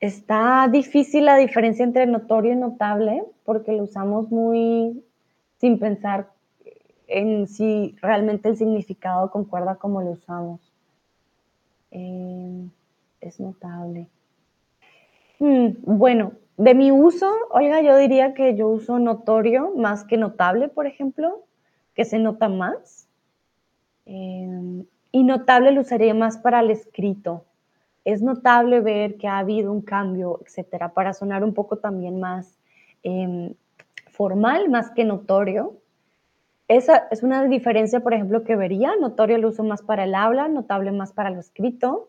está 0.00 0.68
difícil 0.70 1.24
la 1.24 1.38
diferencia 1.38 1.82
entre 1.82 2.04
notorio 2.04 2.52
y 2.52 2.56
notable 2.56 3.24
porque 3.46 3.72
lo 3.72 3.84
usamos 3.84 4.30
muy 4.30 5.02
sin 5.56 5.78
pensar 5.78 6.28
en 7.06 7.48
si 7.48 7.96
realmente 8.02 8.50
el 8.50 8.58
significado 8.58 9.30
concuerda 9.30 9.76
como 9.76 10.02
lo 10.02 10.10
usamos. 10.10 10.60
Em, 11.90 12.68
es 13.22 13.40
notable. 13.40 14.08
Mm, 15.38 15.68
bueno, 15.84 16.32
de 16.58 16.74
mi 16.74 16.92
uso, 16.92 17.32
oiga, 17.50 17.80
yo 17.80 17.96
diría 17.96 18.34
que 18.34 18.56
yo 18.56 18.68
uso 18.68 18.98
notorio 18.98 19.72
más 19.74 20.04
que 20.04 20.18
notable, 20.18 20.68
por 20.68 20.86
ejemplo, 20.86 21.44
que 21.94 22.04
se 22.04 22.18
nota 22.18 22.50
más. 22.50 23.08
Em, 24.04 24.84
y 25.12 25.24
notable 25.24 25.72
lo 25.72 25.80
usaría 25.80 26.14
más 26.14 26.38
para 26.38 26.60
el 26.60 26.70
escrito. 26.70 27.44
Es 28.04 28.22
notable 28.22 28.80
ver 28.80 29.16
que 29.16 29.28
ha 29.28 29.38
habido 29.38 29.72
un 29.72 29.82
cambio, 29.82 30.40
etcétera, 30.44 30.94
para 30.94 31.12
sonar 31.12 31.44
un 31.44 31.54
poco 31.54 31.76
también 31.76 32.20
más 32.20 32.58
em, 33.02 33.54
formal, 34.10 34.68
más 34.68 34.90
que 34.90 35.04
notorio. 35.04 35.74
Esa 36.68 37.08
es 37.10 37.22
una 37.22 37.44
diferencia, 37.44 38.00
por 38.00 38.14
ejemplo, 38.14 38.44
que 38.44 38.56
vería. 38.56 38.94
Notorio 38.96 39.38
lo 39.38 39.48
uso 39.48 39.64
más 39.64 39.82
para 39.82 40.04
el 40.04 40.14
habla, 40.14 40.48
notable 40.48 40.92
más 40.92 41.12
para 41.12 41.30
lo 41.30 41.40
escrito. 41.40 42.08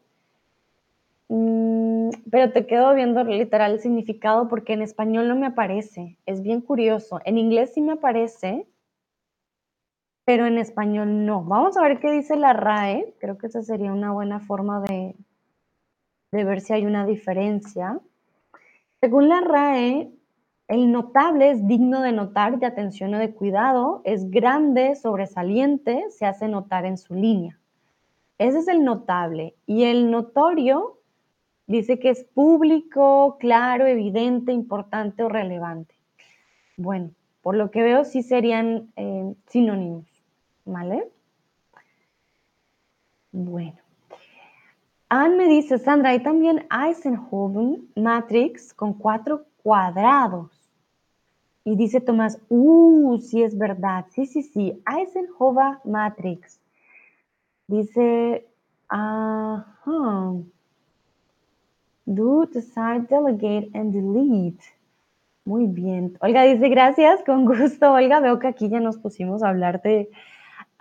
Mm, 1.30 2.10
pero 2.30 2.52
te 2.52 2.66
quedo 2.66 2.93
viendo 2.93 3.24
literal 3.24 3.72
el 3.72 3.80
significado 3.80 4.47
porque 4.49 4.74
en 4.74 4.82
español 4.82 5.28
no 5.28 5.36
me 5.36 5.47
aparece. 5.47 6.18
Es 6.26 6.41
bien 6.43 6.62
curioso. 6.62 7.22
En 7.26 7.38
inglés 7.38 7.72
sí 7.74 7.82
me 7.82 7.93
aparece, 7.93 8.68
pero 10.32 10.45
en 10.45 10.57
español 10.57 11.25
no. 11.25 11.43
Vamos 11.43 11.75
a 11.75 11.82
ver 11.82 11.99
qué 11.99 12.09
dice 12.09 12.38
la 12.38 12.53
RAE. 12.53 13.15
Creo 13.19 13.38
que 13.38 13.47
esa 13.47 13.63
sería 13.63 13.91
una 13.91 14.13
buena 14.13 14.39
forma 14.39 14.79
de, 14.79 15.13
ver 16.32 16.61
si 16.61 16.71
hay 16.71 16.86
una 16.86 17.05
diferencia. 17.05 17.99
Según 19.01 19.27
la 19.27 19.41
RAE, 19.41 20.09
el 20.69 20.89
notable 20.89 21.51
es 21.51 21.67
digno 21.67 22.01
de 22.01 22.13
notar, 22.13 22.59
de 22.59 22.65
atención 22.65 23.13
o 23.13 23.19
de 23.19 23.34
cuidado, 23.34 24.01
es 24.05 24.32
grande, 24.32 24.95
sobresaliente, 24.95 26.05
se 26.11 26.25
hace 26.25 26.47
notar 26.47 26.86
en 26.86 26.97
su 26.97 27.13
línea. 27.13 27.59
Ese 28.38 28.59
es 28.59 28.69
el 28.69 28.86
notable. 28.86 29.55
Y 29.65 29.84
el 29.84 30.11
notorio 30.11 30.99
dice 31.67 31.99
que 31.99 32.09
es 32.09 32.23
público, 32.23 33.36
claro, 33.38 33.86
evidente, 33.86 34.53
importante 34.53 35.23
o 35.23 35.27
relevante. 35.27 35.93
Bueno, 36.77 37.11
por 37.41 37.57
lo 37.57 37.69
que 37.69 37.84
veo 37.84 38.05
sí 38.05 38.23
serían 38.23 38.93
eh, 38.95 39.34
sinónimos. 39.47 40.11
¿Vale? 40.72 41.11
Bueno. 43.34 43.78
Anne 45.09 45.36
me 45.36 45.47
dice, 45.49 45.78
Sandra, 45.78 46.11
hay 46.11 46.24
también 46.24 46.65
Eisenhower 46.72 47.80
Matrix 47.97 48.74
con 48.74 48.93
cuatro 48.93 49.43
cuadrados. 49.61 50.49
Y 51.65 51.76
dice 51.76 51.99
Tomás, 51.99 52.39
uh, 52.47 53.17
sí 53.17 53.43
es 53.43 53.57
verdad. 53.57 54.05
Sí, 54.11 54.26
sí, 54.26 54.43
sí. 54.43 54.82
Eisenhower 54.89 55.80
Matrix. 55.84 56.61
Dice, 57.67 58.47
ajá. 58.88 60.34
Do, 62.05 62.45
decide, 62.45 63.07
delegate 63.09 63.69
and 63.74 63.93
delete. 63.93 64.63
Muy 65.43 65.67
bien. 65.67 66.17
Olga 66.22 66.43
dice, 66.43 66.69
gracias, 66.69 67.22
con 67.26 67.43
gusto. 67.45 67.91
Olga, 67.91 68.22
veo 68.22 68.39
que 68.39 68.47
aquí 68.47 68.69
ya 68.69 68.80
nos 68.80 68.97
pusimos 68.97 69.43
a 69.43 69.49
hablar 69.49 69.82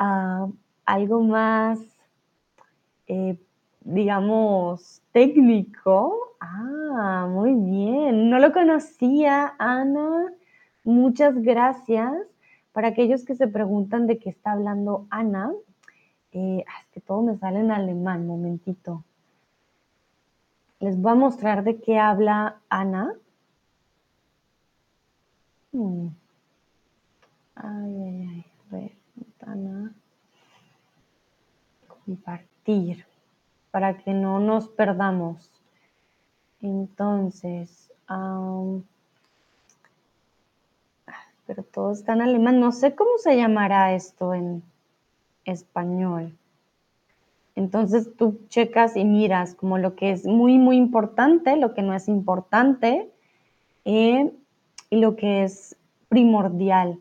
hablarte 0.00 0.58
algo 0.86 1.20
más 1.22 1.78
eh, 3.06 3.36
digamos, 3.80 5.02
técnico. 5.12 6.36
Ah, 6.40 7.26
muy 7.28 7.54
bien. 7.54 8.30
No 8.30 8.38
lo 8.38 8.52
conocía, 8.52 9.54
Ana. 9.58 10.32
Muchas 10.84 11.34
gracias. 11.42 12.12
Para 12.72 12.88
aquellos 12.88 13.24
que 13.24 13.34
se 13.34 13.48
preguntan 13.48 14.06
de 14.06 14.18
qué 14.18 14.30
está 14.30 14.52
hablando 14.52 15.06
Ana, 15.10 15.52
eh, 16.32 16.64
es 16.64 16.88
que 16.92 17.00
todo 17.00 17.22
me 17.22 17.36
sale 17.36 17.60
en 17.60 17.72
alemán, 17.72 18.26
momentito. 18.28 19.04
Les 20.78 20.96
voy 21.00 21.12
a 21.12 21.14
mostrar 21.16 21.64
de 21.64 21.80
qué 21.80 21.98
habla 21.98 22.60
Ana. 22.68 23.12
Hmm. 25.72 26.08
Ay, 27.56 28.02
ay, 28.02 28.28
ay. 28.28 28.49
A 29.42 29.46
ver, 29.46 29.52
Ana. 29.52 29.94
Compartir. 32.06 33.06
Para 33.70 33.98
que 33.98 34.12
no 34.12 34.40
nos 34.40 34.68
perdamos. 34.68 35.52
Entonces, 36.60 37.90
pero 41.46 41.62
todo 41.62 41.92
está 41.92 42.12
en 42.14 42.22
alemán. 42.22 42.60
No 42.60 42.72
sé 42.72 42.94
cómo 42.94 43.10
se 43.18 43.36
llamará 43.36 43.94
esto 43.94 44.34
en 44.34 44.62
español. 45.44 46.36
Entonces 47.56 48.16
tú 48.16 48.40
checas 48.48 48.96
y 48.96 49.04
miras 49.04 49.54
como 49.54 49.78
lo 49.78 49.94
que 49.94 50.12
es 50.12 50.24
muy, 50.24 50.58
muy 50.58 50.76
importante, 50.76 51.56
lo 51.56 51.74
que 51.74 51.82
no 51.82 51.94
es 51.94 52.08
importante 52.08 53.10
eh, 53.84 54.32
y 54.90 54.96
lo 54.96 55.16
que 55.16 55.44
es 55.44 55.76
primordial. 56.08 56.98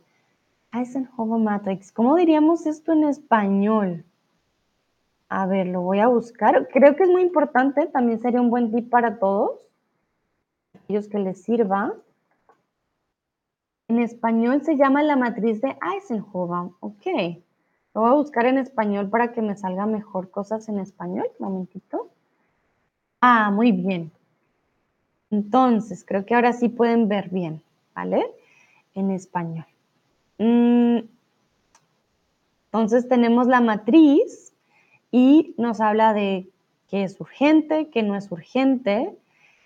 Eisenhower 0.72 1.42
Matrix, 1.42 1.92
¿cómo 1.92 2.16
diríamos 2.16 2.66
esto 2.66 2.94
en 2.94 3.06
español? 3.06 4.06
A 5.28 5.46
ver, 5.46 5.68
lo 5.68 5.82
voy 5.82 6.00
a 6.00 6.08
buscar. 6.08 6.68
Creo 6.70 6.96
que 6.96 7.04
es 7.04 7.10
muy 7.10 7.22
importante, 7.22 7.88
también 7.88 8.20
sería 8.20 8.42
un 8.42 8.50
buen 8.50 8.72
tip 8.72 8.90
para 8.90 9.18
todos, 9.18 9.60
aquellos 10.76 11.08
que 11.08 11.20
les 11.20 11.42
sirva. 11.42 11.94
En 13.88 14.00
español 14.00 14.64
se 14.64 14.78
llama 14.78 15.02
la 15.02 15.16
matriz 15.16 15.62
de 15.62 15.76
Eisenhower, 15.96 16.72
ok. 16.80 17.06
Lo 17.96 18.02
voy 18.02 18.12
a 18.12 18.14
buscar 18.14 18.46
en 18.46 18.60
español 18.60 19.10
para 19.10 19.32
que 19.32 19.42
me 19.42 19.58
salga 19.58 19.88
mejor 19.88 20.30
cosas 20.30 20.70
en 20.70 20.80
español. 20.80 21.28
Un 21.40 21.48
momentito. 21.48 22.10
Ah, 23.22 23.50
muy 23.50 23.72
bien. 23.72 24.12
Entonces, 25.32 26.06
creo 26.06 26.26
que 26.26 26.36
ahora 26.36 26.54
sí 26.54 26.70
pueden 26.70 27.08
ver 27.08 27.30
bien, 27.30 27.64
¿vale? 27.96 28.26
En 28.94 29.10
español. 29.12 29.66
Mm, 30.40 31.00
entonces 32.72 33.08
tenemos 33.08 33.48
la 33.48 33.62
matriz 33.62 34.54
y 35.12 35.54
nos 35.58 35.82
habla 35.82 36.14
de 36.14 36.50
qué 36.88 37.04
es 37.04 37.20
urgente, 37.20 37.90
qué 37.90 38.04
no 38.04 38.16
es 38.16 38.32
urgente, 38.32 39.16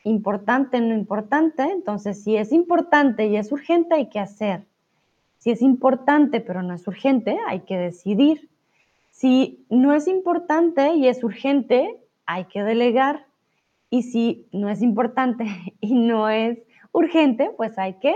importante, 0.03 0.82
no 0.82 0.93
importante. 0.93 1.63
Entonces, 1.63 2.24
si 2.24 2.36
es 2.36 2.51
importante 2.51 3.28
y 3.28 3.38
es 3.38 3.51
urgente, 3.51 3.95
hay 3.95 4.09
que 4.09 4.19
hacer. 4.19 4.65
Si 5.38 5.51
es 5.51 5.61
importante 5.61 6.39
pero 6.39 6.63
no 6.63 6.74
es 6.74 6.88
urgente, 6.88 7.38
hay 7.47 7.61
que 7.61 7.78
decidir. 7.78 8.49
Si 9.11 9.65
no 9.69 9.93
es 9.93 10.07
importante 10.07 10.95
y 10.95 11.07
es 11.07 11.24
urgente, 11.24 11.97
hay 12.26 12.45
que 12.45 12.63
delegar. 12.63 13.26
Y 13.89 14.03
si 14.03 14.47
no 14.51 14.69
es 14.69 14.82
importante 14.82 15.45
y 15.82 15.93
no 15.93 16.30
es 16.30 16.59
urgente, 16.91 17.51
pues 17.57 17.78
hay 17.78 17.95
que 17.95 18.15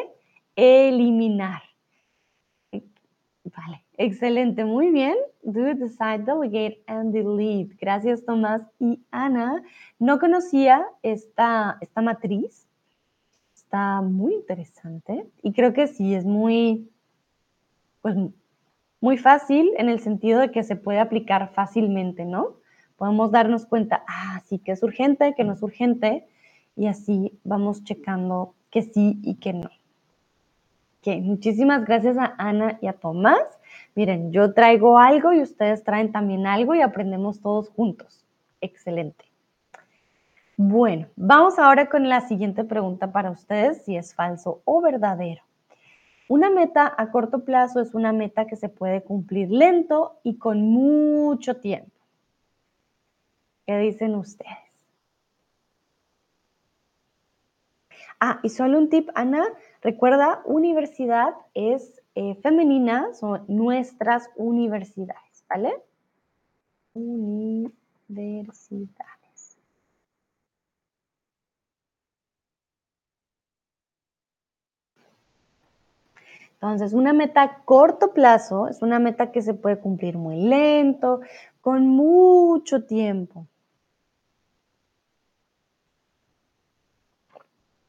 eliminar. 0.56 1.67
Vale, 3.56 3.84
excelente, 3.98 4.66
muy 4.66 4.90
bien. 4.92 5.16
Do, 5.44 5.62
decide, 5.64 6.24
delegate 6.26 6.84
and 6.88 7.14
delete. 7.14 7.76
Gracias 7.80 8.26
Tomás 8.26 8.62
y 8.80 9.00
Ana. 9.12 9.64
No 10.00 10.20
conocía 10.20 10.86
esta, 11.02 11.78
esta 11.80 12.02
matriz. 12.02 12.68
Está 13.56 14.02
muy 14.02 14.34
interesante 14.34 15.28
y 15.42 15.54
creo 15.54 15.74
que 15.74 15.88
sí, 15.88 16.14
es 16.14 16.26
muy, 16.26 16.90
pues 18.02 18.16
muy 19.00 19.18
fácil 19.18 19.72
en 19.78 19.90
el 19.90 20.00
sentido 20.00 20.40
de 20.40 20.52
que 20.52 20.64
se 20.64 20.76
puede 20.76 21.00
aplicar 21.00 21.54
fácilmente, 21.54 22.26
¿no? 22.26 22.58
Podemos 22.98 23.32
darnos 23.32 23.66
cuenta, 23.66 24.04
ah, 24.08 24.42
sí 24.46 24.60
que 24.60 24.72
es 24.72 24.84
urgente, 24.84 25.36
que 25.36 25.44
no 25.44 25.54
es 25.54 25.62
urgente, 25.62 26.28
y 26.76 26.88
así 26.88 27.38
vamos 27.44 27.84
checando 27.84 28.56
que 28.72 28.82
sí 28.82 29.20
y 29.22 29.36
que 29.36 29.54
no. 29.54 29.70
Muchísimas 31.16 31.86
gracias 31.86 32.18
a 32.18 32.36
Ana 32.38 32.78
y 32.82 32.88
a 32.88 32.94
Tomás. 32.94 33.42
Miren, 33.96 34.32
yo 34.32 34.54
traigo 34.54 35.00
algo 35.00 35.32
y 35.32 35.42
ustedes 35.42 35.84
traen 35.84 36.12
también 36.12 36.46
algo 36.46 36.76
y 36.76 36.82
aprendemos 36.82 37.40
todos 37.40 37.70
juntos. 37.70 38.26
Excelente. 38.60 39.26
Bueno, 40.58 41.08
vamos 41.16 41.60
ahora 41.60 41.88
con 41.88 42.10
la 42.10 42.22
siguiente 42.22 42.64
pregunta 42.64 43.12
para 43.12 43.32
ustedes, 43.32 43.84
si 43.86 43.96
es 43.96 44.14
falso 44.14 44.62
o 44.66 44.82
verdadero. 44.82 45.44
Una 46.28 46.50
meta 46.50 46.94
a 46.98 47.10
corto 47.10 47.46
plazo 47.46 47.80
es 47.80 47.94
una 47.94 48.12
meta 48.12 48.46
que 48.48 48.58
se 48.58 48.68
puede 48.68 49.02
cumplir 49.02 49.50
lento 49.50 50.20
y 50.24 50.38
con 50.38 50.62
mucho 50.62 51.58
tiempo. 51.58 51.92
¿Qué 53.66 53.78
dicen 53.78 54.16
ustedes? 54.16 54.58
Ah, 58.20 58.40
y 58.44 58.50
solo 58.50 58.80
un 58.80 58.90
tip, 58.90 59.10
Ana, 59.14 59.44
recuerda, 59.88 60.42
universidad 60.44 61.34
es 61.54 62.02
eh, 62.16 62.36
femenina, 62.44 63.14
son 63.14 63.46
nuestras 63.48 64.30
universidades, 64.36 65.46
¿vale? 65.50 65.74
Universidad. 66.94 68.88
Entonces, 76.60 76.94
una 76.94 77.14
meta 77.14 77.44
a 77.44 77.64
corto 77.66 78.14
plazo 78.14 78.68
es 78.68 78.82
una 78.82 78.98
meta 78.98 79.32
que 79.32 79.44
se 79.44 79.54
puede 79.54 79.80
cumplir 79.80 80.18
muy 80.18 80.38
lento, 80.38 81.22
con 81.62 81.88
mucho 81.88 82.84
tiempo. 82.84 83.46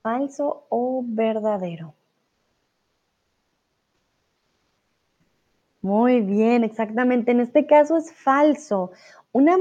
¿Falso 0.03 0.67
o 0.71 1.03
verdadero? 1.07 1.95
Muy 5.81 6.21
bien, 6.21 6.65
exactamente. 6.65 7.31
En 7.31 7.41
este 7.41 7.67
caso 7.67 7.97
es 7.97 8.13
falso. 8.13 8.91
Una 9.33 9.57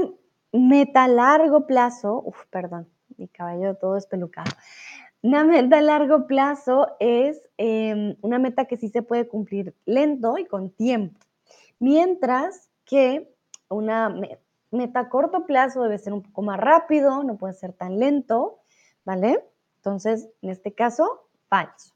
meta 0.52 1.04
a 1.04 1.08
largo 1.08 1.66
plazo, 1.66 2.22
uf, 2.24 2.44
perdón, 2.50 2.88
mi 3.16 3.28
cabello 3.28 3.76
todo 3.76 3.96
espelucado. 3.96 4.50
Una 5.22 5.44
meta 5.44 5.78
a 5.78 5.82
largo 5.82 6.26
plazo 6.26 6.88
es 7.00 7.42
em, 7.56 8.16
una 8.22 8.38
meta 8.38 8.66
que 8.66 8.76
sí 8.76 8.88
se 8.88 9.02
puede 9.02 9.26
cumplir 9.28 9.74
lento 9.84 10.38
y 10.38 10.46
con 10.46 10.70
tiempo, 10.70 11.18
mientras 11.80 12.70
que 12.84 13.28
una 13.68 14.14
meta 14.70 15.00
a 15.00 15.08
corto 15.08 15.44
plazo 15.44 15.82
debe 15.82 15.98
ser 15.98 16.12
un 16.12 16.22
poco 16.22 16.42
más 16.42 16.58
rápido, 16.60 17.24
no 17.24 17.36
puede 17.36 17.54
ser 17.54 17.72
tan 17.72 17.98
lento, 17.98 18.60
¿vale? 19.04 19.44
Entonces, 19.88 20.28
en 20.42 20.50
este 20.50 20.74
caso, 20.74 21.26
falso. 21.48 21.94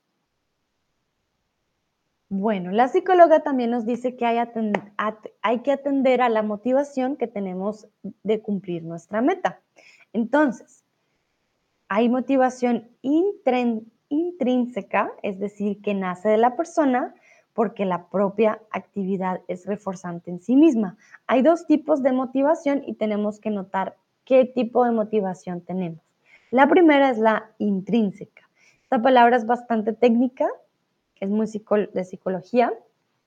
Bueno, 2.30 2.70
la 2.70 2.88
psicóloga 2.88 3.40
también 3.40 3.70
nos 3.70 3.84
dice 3.84 4.16
que 4.16 4.24
hay, 4.24 4.38
hay, 5.42 5.58
que 5.58 5.72
atender 5.72 6.22
a 6.22 6.30
la 6.30 6.42
motivación 6.42 7.16
que 7.16 7.26
tenemos 7.26 7.86
de 8.22 8.40
cumplir 8.40 8.82
nuestra 8.82 9.20
meta. 9.20 9.60
Entonces, 10.14 10.86
hay 11.88 12.08
motivación 12.08 12.88
intrínseca, 14.08 15.12
es 15.22 15.38
decir, 15.38 15.82
que 15.82 15.92
nace 15.92 16.30
de 16.30 16.38
la 16.38 16.56
persona 16.56 17.14
porque 17.52 17.84
la 17.84 18.06
propia 18.08 18.62
actividad 18.70 19.42
es 19.48 19.66
reforzante 19.66 20.30
en 20.30 20.40
sí 20.40 20.56
misma. 20.56 20.96
Hay 21.26 21.42
dos 21.42 21.66
tipos 21.66 22.02
de 22.02 22.12
motivación 22.12 22.84
y 22.86 22.94
tenemos 22.94 23.38
que 23.38 23.50
notar 23.50 23.98
qué 24.24 24.46
tipo 24.46 24.82
de 24.86 24.92
motivación 24.92 25.60
tenemos. 25.60 26.11
La 26.52 26.68
primera 26.68 27.08
es 27.08 27.16
la 27.16 27.50
intrínseca. 27.56 28.42
Esta 28.82 29.00
palabra 29.00 29.36
es 29.36 29.46
bastante 29.46 29.94
técnica, 29.94 30.46
es 31.18 31.30
muy 31.30 31.46
de 31.46 32.04
psicología, 32.04 32.74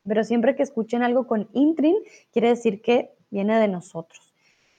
pero 0.08 0.24
siempre 0.24 0.56
que 0.56 0.62
escuchen 0.62 1.02
algo 1.02 1.26
con 1.26 1.50
intrin, 1.54 1.96
quiere 2.32 2.50
decir 2.50 2.84
que 2.84 3.16
viene 3.32 3.60
de 3.60 3.68
nosotros. 3.68 4.32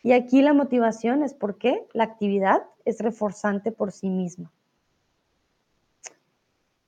Y 0.04 0.12
aquí 0.12 0.42
la 0.42 0.52
motivación 0.52 1.24
es 1.24 1.34
porque 1.34 1.88
la 1.92 2.04
actividad 2.04 2.62
es 2.84 3.00
reforzante 3.00 3.72
por 3.72 3.90
sí 3.90 4.10
misma. 4.10 4.52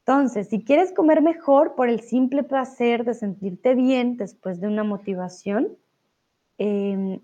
Entonces, 0.07 0.49
si 0.49 0.63
quieres 0.63 0.93
comer 0.93 1.23
mejor 1.23 1.75
por 1.75 1.89
el 1.89 2.03
simple 2.03 2.45
placer 2.45 3.05
de 3.05 3.15
sentirte 3.15 3.75
bien 3.75 4.17
después 4.17 4.61
de 4.61 4.69
una 4.69 4.85
motivación, 4.85 5.77
em, 6.57 7.21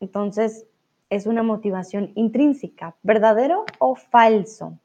entonces 0.00 0.66
es 1.10 1.26
una 1.26 1.42
motivación 1.42 2.12
intrínseca, 2.14 2.96
verdadero 3.02 3.64
o 3.78 3.94
falso. 3.94 4.78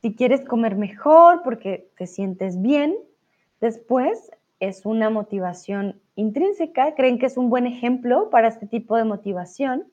Si 0.00 0.14
quieres 0.14 0.44
comer 0.44 0.76
mejor 0.76 1.42
porque 1.42 1.90
te 1.96 2.06
sientes 2.06 2.60
bien, 2.62 2.96
después 3.60 4.30
es 4.60 4.86
una 4.86 5.10
motivación 5.10 6.00
intrínseca, 6.14 6.94
creen 6.94 7.18
que 7.18 7.26
es 7.26 7.36
un 7.36 7.50
buen 7.50 7.66
ejemplo 7.66 8.30
para 8.30 8.48
este 8.48 8.66
tipo 8.66 8.96
de 8.96 9.04
motivación. 9.04 9.84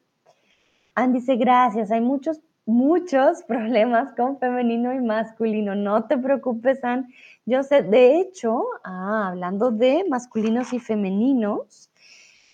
Ann 0.94 1.14
dice, 1.14 1.36
gracias, 1.36 1.92
hay 1.92 2.02
muchos, 2.02 2.40
muchos 2.66 3.44
problemas 3.48 4.14
con 4.16 4.38
femenino 4.38 4.94
y 4.94 5.02
masculino. 5.02 5.76
No 5.76 6.06
te 6.06 6.18
preocupes, 6.18 6.84
Ann. 6.84 7.08
Yo 7.46 7.64
sé, 7.64 7.82
de 7.82 8.20
hecho, 8.20 8.64
ah, 8.84 9.30
hablando 9.30 9.72
de 9.72 10.06
masculinos 10.10 10.74
y 10.74 10.80
femeninos, 10.80 11.90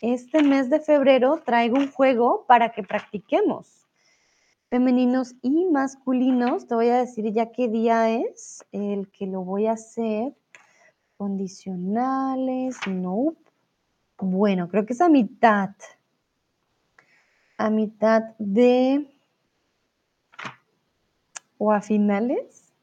este 0.01 0.41
mes 0.41 0.69
de 0.69 0.79
febrero 0.79 1.41
traigo 1.45 1.77
un 1.77 1.91
juego 1.91 2.45
para 2.47 2.71
que 2.71 2.83
practiquemos. 2.83 3.87
Femeninos 4.69 5.35
y 5.41 5.65
masculinos, 5.65 6.67
te 6.67 6.75
voy 6.75 6.89
a 6.89 6.97
decir 6.97 7.31
ya 7.31 7.51
qué 7.51 7.67
día 7.67 8.09
es 8.09 8.65
el 8.71 9.11
que 9.11 9.27
lo 9.27 9.41
voy 9.43 9.67
a 9.67 9.73
hacer. 9.73 10.33
Condicionales, 11.17 12.77
no. 12.87 13.35
Bueno, 14.17 14.69
creo 14.69 14.85
que 14.85 14.93
es 14.93 15.01
a 15.01 15.09
mitad. 15.09 15.71
A 17.57 17.69
mitad 17.69 18.23
de... 18.39 19.13
o 21.57 21.71
a 21.71 21.81
finales. 21.81 22.73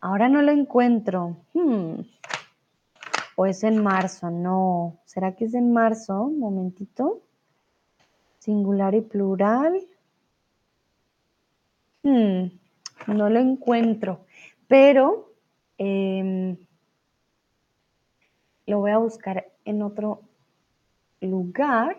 Ahora 0.00 0.28
no 0.28 0.42
lo 0.42 0.52
encuentro. 0.52 1.36
Hmm. 1.52 2.00
¿O 3.40 3.46
es 3.46 3.62
en 3.62 3.80
marzo? 3.80 4.32
No. 4.32 4.98
¿Será 5.04 5.36
que 5.36 5.44
es 5.44 5.54
en 5.54 5.72
marzo? 5.72 6.28
Momentito. 6.28 7.22
Singular 8.40 8.96
y 8.96 9.00
plural. 9.00 9.80
Hmm. 12.02 12.46
No 13.06 13.30
lo 13.30 13.38
encuentro. 13.38 14.24
Pero 14.66 15.34
em, 15.78 16.56
lo 18.66 18.80
voy 18.80 18.90
a 18.90 18.98
buscar 18.98 19.46
en 19.64 19.82
otro 19.82 20.22
lugar. 21.20 21.96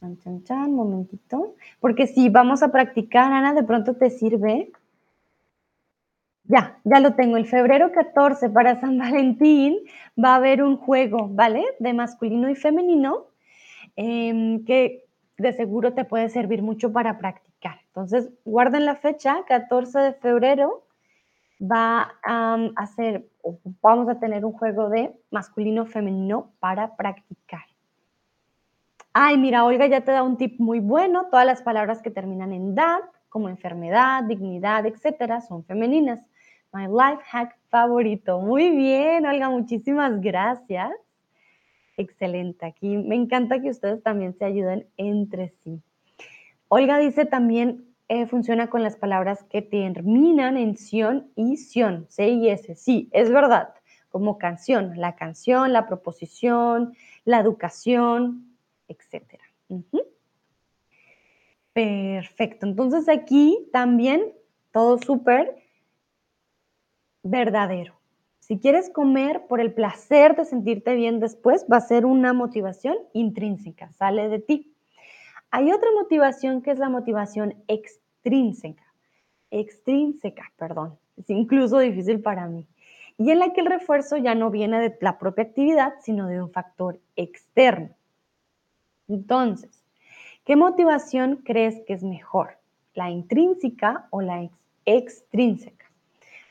Chan, 0.00 0.18
chan, 0.18 0.42
chan, 0.42 0.74
momentito. 0.74 1.54
Porque 1.78 2.08
si 2.08 2.30
vamos 2.30 2.64
a 2.64 2.72
practicar, 2.72 3.32
Ana, 3.32 3.54
de 3.54 3.62
pronto 3.62 3.94
te 3.94 4.10
sirve. 4.10 4.72
Ya, 6.50 6.80
ya 6.82 6.98
lo 6.98 7.14
tengo. 7.14 7.36
El 7.36 7.46
febrero 7.46 7.92
14 7.92 8.50
para 8.50 8.80
San 8.80 8.98
Valentín 8.98 9.78
va 10.22 10.32
a 10.32 10.36
haber 10.36 10.64
un 10.64 10.76
juego, 10.76 11.28
¿vale? 11.28 11.64
De 11.78 11.92
masculino 11.92 12.50
y 12.50 12.56
femenino, 12.56 13.26
em, 13.94 14.64
que 14.64 15.04
de 15.38 15.52
seguro 15.52 15.94
te 15.94 16.04
puede 16.04 16.28
servir 16.28 16.62
mucho 16.62 16.92
para 16.92 17.18
practicar. 17.18 17.76
Entonces, 17.86 18.30
guarden 18.44 18.84
la 18.84 18.96
fecha, 18.96 19.44
14 19.46 20.00
de 20.00 20.12
febrero, 20.14 20.82
va 21.60 22.14
a 22.24 22.58
hacer, 22.76 23.28
vamos 23.80 24.08
a 24.08 24.18
tener 24.18 24.44
un 24.44 24.52
juego 24.52 24.88
de 24.88 25.12
masculino-femenino 25.30 26.50
para 26.58 26.96
practicar. 26.96 27.64
Ay, 29.12 29.38
mira, 29.38 29.64
Olga 29.64 29.86
ya 29.86 30.00
te 30.00 30.10
da 30.10 30.24
un 30.24 30.36
tip 30.36 30.58
muy 30.58 30.80
bueno. 30.80 31.26
Todas 31.30 31.46
las 31.46 31.62
palabras 31.62 32.02
que 32.02 32.10
terminan 32.10 32.52
en 32.52 32.74
dad, 32.74 33.00
como 33.28 33.48
enfermedad, 33.48 34.24
dignidad, 34.24 34.84
etcétera, 34.86 35.40
son 35.42 35.64
femeninas. 35.64 36.20
My 36.72 36.86
life 36.86 37.22
hack 37.24 37.58
favorito. 37.68 38.40
Muy 38.40 38.70
bien, 38.70 39.26
Olga, 39.26 39.50
muchísimas 39.50 40.20
gracias. 40.20 40.90
Excelente. 41.96 42.64
Aquí 42.64 42.96
me 42.96 43.16
encanta 43.16 43.60
que 43.60 43.70
ustedes 43.70 44.02
también 44.02 44.34
se 44.34 44.44
ayuden 44.44 44.86
entre 44.96 45.50
sí. 45.62 45.82
Olga 46.68 46.98
dice 46.98 47.24
también 47.24 47.84
eh, 48.08 48.26
funciona 48.26 48.70
con 48.70 48.82
las 48.82 48.96
palabras 48.96 49.42
que 49.44 49.62
terminan 49.62 50.56
en 50.56 50.76
sion 50.76 51.30
y 51.34 51.56
sion, 51.56 52.06
C 52.08 52.28
y 52.28 52.48
S. 52.48 52.74
Sí, 52.76 53.08
es 53.12 53.30
verdad, 53.30 53.74
como 54.08 54.38
canción, 54.38 54.92
la 54.96 55.16
canción, 55.16 55.72
la 55.72 55.86
proposición, 55.86 56.94
la 57.24 57.40
educación, 57.40 58.56
etc. 58.88 59.40
Perfecto, 61.72 62.66
entonces 62.66 63.08
aquí 63.08 63.68
también 63.72 64.32
todo 64.72 64.98
súper 64.98 65.56
verdadero. 67.22 68.00
Si 68.38 68.58
quieres 68.58 68.90
comer 68.90 69.46
por 69.46 69.60
el 69.60 69.72
placer 69.72 70.34
de 70.34 70.44
sentirte 70.44 70.94
bien 70.94 71.20
después, 71.20 71.66
va 71.70 71.76
a 71.76 71.80
ser 71.80 72.04
una 72.04 72.32
motivación 72.32 72.96
intrínseca, 73.12 73.92
sale 73.92 74.28
de 74.28 74.40
ti. 74.40 74.74
Hay 75.50 75.70
otra 75.72 75.88
motivación 75.92 76.62
que 76.62 76.70
es 76.70 76.78
la 76.78 76.88
motivación 76.88 77.54
extrínseca. 77.68 78.84
Extrínseca, 79.50 80.52
perdón. 80.56 80.98
Es 81.16 81.28
incluso 81.30 81.78
difícil 81.78 82.20
para 82.20 82.46
mí. 82.46 82.66
Y 83.18 83.30
en 83.30 83.38
la 83.38 83.52
que 83.52 83.60
el 83.60 83.66
refuerzo 83.66 84.16
ya 84.16 84.34
no 84.34 84.50
viene 84.50 84.80
de 84.80 84.96
la 85.00 85.18
propia 85.18 85.44
actividad, 85.44 85.94
sino 86.00 86.26
de 86.26 86.40
un 86.40 86.50
factor 86.50 86.98
externo. 87.16 87.90
Entonces, 89.08 89.84
¿qué 90.44 90.56
motivación 90.56 91.36
crees 91.44 91.82
que 91.86 91.92
es 91.92 92.02
mejor? 92.02 92.58
¿La 92.94 93.10
intrínseca 93.10 94.06
o 94.10 94.22
la 94.22 94.48
extrínseca? 94.86 95.79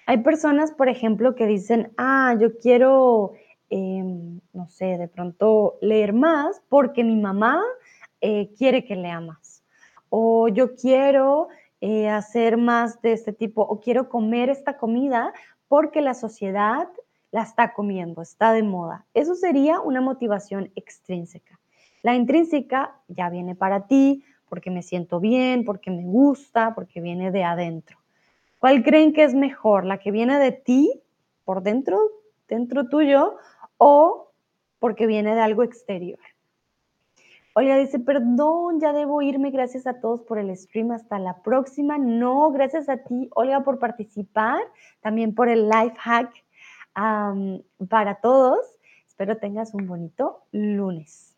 Hay 0.09 0.23
personas, 0.23 0.71
por 0.71 0.89
ejemplo, 0.89 1.35
que 1.35 1.45
dicen, 1.45 1.93
ah, 1.95 2.35
yo 2.39 2.57
quiero, 2.57 3.33
em, 3.69 4.39
no 4.53 4.67
sé, 4.67 4.97
de 4.97 5.07
pronto 5.07 5.77
leer 5.81 6.13
más 6.13 6.63
porque 6.67 7.03
mi 7.03 7.15
mamá 7.15 7.61
eh, 8.19 8.49
quiere 8.57 8.85
que 8.85 8.95
lea 8.95 9.19
más. 9.19 9.61
O 10.09 10.47
yo 10.47 10.73
quiero 10.73 11.49
eh, 11.79 12.09
hacer 12.09 12.57
más 12.57 12.99
de 13.03 13.11
este 13.13 13.33
tipo, 13.33 13.61
o 13.61 13.79
quiero 13.81 14.09
comer 14.09 14.49
esta 14.49 14.77
comida 14.77 15.31
porque 15.67 16.01
la 16.01 16.15
sociedad 16.15 16.87
la 17.29 17.43
está 17.43 17.73
comiendo, 17.73 18.23
está 18.23 18.51
de 18.51 18.63
moda. 18.63 19.05
Eso 19.13 19.35
sería 19.35 19.79
una 19.79 20.01
motivación 20.01 20.71
extrínseca. 20.75 21.59
La 22.01 22.15
intrínseca 22.15 22.95
ya 23.09 23.29
viene 23.29 23.53
para 23.53 23.85
ti 23.85 24.23
porque 24.49 24.71
me 24.71 24.81
siento 24.81 25.19
bien, 25.19 25.65
porque 25.65 25.91
me 25.91 26.01
gusta, 26.01 26.73
porque 26.73 26.99
viene 26.99 27.29
de 27.29 27.43
adentro. 27.43 27.98
¿Cuál 28.59 28.83
creen 28.83 29.13
que 29.13 29.23
es 29.23 29.33
mejor? 29.33 29.85
¿La 29.85 29.97
que 29.99 30.11
viene 30.11 30.37
de 30.37 30.51
ti, 30.51 31.01
por 31.45 31.63
dentro, 31.63 31.97
dentro 32.47 32.87
tuyo, 32.87 33.37
o 33.77 34.31
porque 34.79 35.07
viene 35.07 35.33
de 35.33 35.41
algo 35.41 35.63
exterior? 35.63 36.19
Olga 37.53 37.77
dice, 37.77 37.99
perdón, 37.99 38.79
ya 38.79 38.93
debo 38.93 39.21
irme. 39.21 39.51
Gracias 39.51 39.87
a 39.87 39.99
todos 39.99 40.21
por 40.21 40.39
el 40.39 40.55
stream. 40.55 40.91
Hasta 40.91 41.19
la 41.19 41.41
próxima. 41.41 41.97
No, 41.97 42.51
gracias 42.51 42.87
a 42.89 42.97
ti, 42.97 43.29
Olga, 43.33 43.63
por 43.63 43.79
participar. 43.79 44.61
También 45.01 45.33
por 45.33 45.49
el 45.49 45.67
life 45.67 45.95
hack 45.97 46.31
para 46.93 48.15
todos. 48.21 48.59
Espero 49.07 49.37
tengas 49.37 49.73
un 49.73 49.87
bonito 49.87 50.43
lunes. 50.51 51.28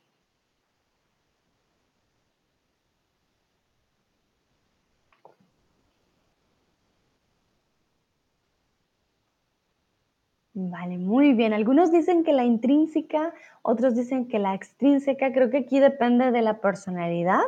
Vale, 10.54 10.98
muy 10.98 11.34
bien. 11.34 11.54
Algunos 11.54 11.92
dicen 11.92 12.24
que 12.24 12.34
la 12.34 12.44
intrínseca, 12.44 13.34
otros 13.62 13.96
dicen 13.96 14.28
que 14.28 14.38
la 14.38 14.54
extrínseca. 14.54 15.32
Creo 15.32 15.50
que 15.50 15.60
aquí 15.60 15.80
depende 15.80 16.32
de 16.32 16.42
la 16.42 16.60
personalidad, 16.60 17.42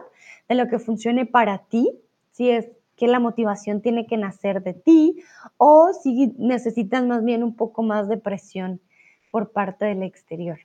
de 0.48 0.56
lo 0.56 0.70
que 0.70 0.80
funcione 0.80 1.26
para 1.26 1.58
ti, 1.60 2.00
si 2.32 2.50
es 2.50 2.72
que 2.96 3.08
la 3.08 3.20
motivación 3.20 3.82
tiene 3.82 4.06
que 4.08 4.18
nacer 4.18 4.64
de 4.64 4.74
ti 4.74 5.22
o 5.58 5.92
si 5.92 6.34
necesitas 6.38 7.04
más 7.06 7.26
bien 7.26 7.44
un 7.44 7.56
poco 7.56 7.84
más 7.84 8.08
de 8.08 8.18
presión 8.18 8.80
por 9.32 9.52
parte 9.52 9.86
del 9.86 10.04
exterior. 10.04 10.60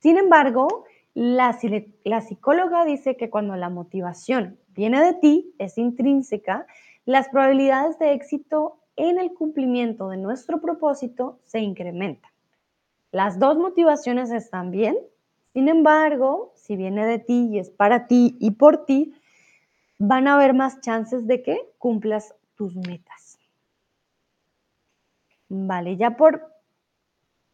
Sin 0.00 0.16
embargo, 0.16 0.84
la, 1.14 1.56
la 2.04 2.20
psicóloga 2.20 2.84
dice 2.84 3.16
que 3.16 3.30
cuando 3.30 3.54
la 3.56 3.68
motivación 3.68 4.58
viene 4.74 5.04
de 5.04 5.14
ti, 5.14 5.54
es 5.58 5.78
intrínseca, 5.78 6.66
las 7.04 7.28
probabilidades 7.28 7.98
de 7.98 8.12
éxito 8.12 8.78
en 8.98 9.18
el 9.18 9.32
cumplimiento 9.32 10.08
de 10.08 10.18
nuestro 10.18 10.60
propósito 10.60 11.38
se 11.44 11.60
incrementa. 11.60 12.28
Las 13.12 13.38
dos 13.38 13.56
motivaciones 13.56 14.30
están 14.30 14.70
bien, 14.70 14.98
sin 15.54 15.68
embargo, 15.68 16.52
si 16.56 16.76
viene 16.76 17.06
de 17.06 17.18
ti 17.18 17.48
y 17.50 17.58
es 17.58 17.70
para 17.70 18.06
ti 18.06 18.36
y 18.38 18.50
por 18.50 18.84
ti, 18.84 19.14
van 19.98 20.28
a 20.28 20.34
haber 20.34 20.52
más 20.52 20.80
chances 20.80 21.26
de 21.26 21.42
que 21.42 21.58
cumplas 21.78 22.34
tus 22.54 22.76
metas. 22.76 23.38
Vale, 25.48 25.96
ya 25.96 26.16
por, 26.16 26.52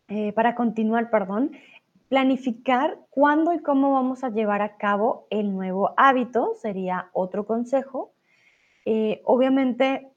eh, 0.08 0.32
para 0.32 0.54
continuar, 0.54 1.10
perdón, 1.10 1.52
planificar 2.08 2.98
cuándo 3.10 3.52
y 3.52 3.60
cómo 3.60 3.92
vamos 3.92 4.24
a 4.24 4.30
llevar 4.30 4.62
a 4.62 4.76
cabo 4.76 5.26
el 5.30 5.52
nuevo 5.52 5.94
hábito 5.96 6.54
sería 6.56 7.08
otro 7.12 7.46
consejo. 7.46 8.12
Eh, 8.84 9.22
obviamente, 9.24 10.13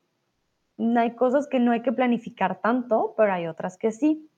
hay 0.78 1.16
cosas 1.16 1.48
que 1.48 1.60
no 1.60 1.72
hay 1.72 1.82
que 1.82 1.92
planificar 1.92 2.62
tanto, 2.62 3.14
pero 3.18 3.34
hay 3.34 3.48
otras 3.48 3.78
que 3.78 3.92
sí. 3.92 4.30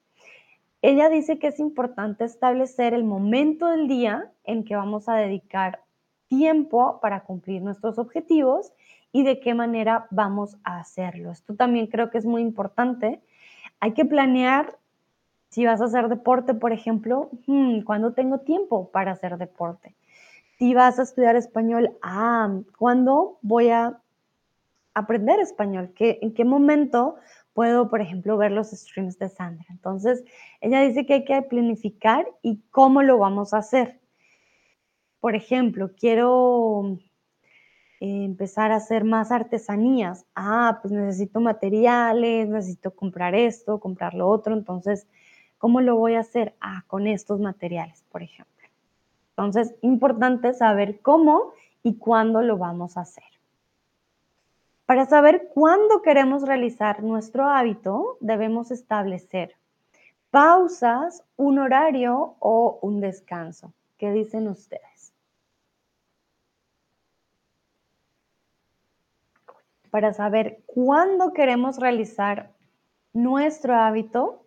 Ella 0.81 1.09
dice 1.09 1.39
que 1.39 1.47
es 1.47 1.59
importante 1.59 2.23
establecer 2.23 2.93
el 2.93 3.03
momento 3.03 3.67
del 3.67 3.87
día 3.87 4.31
en 4.45 4.63
que 4.63 4.75
vamos 4.75 5.09
a 5.09 5.15
dedicar 5.15 5.81
tiempo 6.27 6.99
para 7.01 7.21
cumplir 7.21 7.61
nuestros 7.61 7.99
objetivos 7.99 8.71
y 9.11 9.23
de 9.23 9.39
qué 9.39 9.53
manera 9.53 10.07
vamos 10.11 10.57
a 10.63 10.79
hacerlo. 10.79 11.31
Esto 11.31 11.55
también 11.55 11.87
creo 11.87 12.11
que 12.11 12.19
es 12.19 12.25
muy 12.25 12.41
importante. 12.41 13.21
Hay 13.79 13.93
que 13.93 14.05
planear 14.05 14.77
Si 15.51 15.65
vas 15.65 15.81
a 15.81 15.85
hacer 15.85 16.09
deporte, 16.09 16.53
por 16.53 16.73
ejemplo, 16.73 17.31
hmm, 17.47 17.81
¿cuándo 17.81 18.13
tengo 18.13 18.39
tiempo 18.41 18.91
para 18.91 19.13
hacer 19.13 19.37
deporte? 19.37 19.95
Si 20.59 20.75
vas 20.75 20.99
a 20.99 21.03
estudiar 21.03 21.35
español, 21.35 21.97
ah, 22.03 22.59
¿cuándo 22.77 23.39
voy 23.41 23.69
a 23.69 23.99
aprender 24.99 25.39
español? 25.39 25.91
¿Qué, 25.95 26.19
¿En 26.21 26.33
qué 26.33 26.45
momento 26.45 27.15
puedo, 27.53 27.89
por 27.89 28.01
ejemplo, 28.01 28.37
ver 28.37 28.51
los 28.51 28.71
streams 28.71 29.17
de 29.19 29.29
Sandra? 29.29 29.65
Entonces, 29.69 30.23
ella 30.61 30.81
dice 30.81 31.05
que 31.05 31.13
hay 31.15 31.25
que 31.25 31.41
planificar 31.41 32.27
y 32.41 32.61
cómo 32.71 33.01
lo 33.01 33.17
vamos 33.17 33.53
a 33.53 33.57
hacer. 33.57 33.99
Por 35.19 35.35
ejemplo, 35.35 35.91
quiero 35.97 36.97
eh, 37.99 38.23
empezar 38.23 38.71
a 38.71 38.77
hacer 38.77 39.03
más 39.03 39.31
artesanías. 39.31 40.25
Ah, 40.35 40.79
pues 40.81 40.93
necesito 40.93 41.41
materiales, 41.41 42.47
necesito 42.47 42.91
comprar 42.91 43.35
esto, 43.35 43.79
comprar 43.79 44.13
lo 44.13 44.27
otro. 44.29 44.53
Entonces, 44.53 45.07
¿cómo 45.57 45.81
lo 45.81 45.97
voy 45.97 46.15
a 46.15 46.21
hacer? 46.21 46.55
Ah, 46.61 46.83
con 46.87 47.07
estos 47.07 47.39
materiales, 47.39 48.03
por 48.09 48.23
ejemplo. 48.23 48.67
Entonces, 49.31 49.75
importante 49.81 50.53
saber 50.53 51.01
cómo 51.01 51.53
y 51.83 51.95
cuándo 51.95 52.41
lo 52.41 52.57
vamos 52.57 52.97
a 52.97 53.01
hacer. 53.01 53.23
Para 54.89 55.05
saber 55.05 55.51
cuándo 55.53 56.01
queremos 56.01 56.41
realizar 56.41 57.03
nuestro 57.03 57.47
hábito, 57.47 58.17
debemos 58.21 58.71
establecer 58.71 59.55
pausas, 60.31 61.23
un 61.37 61.59
horario 61.59 62.33
o 62.39 62.79
un 62.81 62.99
descanso. 62.99 63.71
¿Qué 63.99 64.11
dicen 64.11 64.47
ustedes? 64.47 65.13
Para 69.91 70.11
saber 70.11 70.63
cuándo 70.65 71.33
queremos 71.33 71.77
realizar 71.77 72.51
nuestro 73.13 73.75
hábito, 73.75 74.43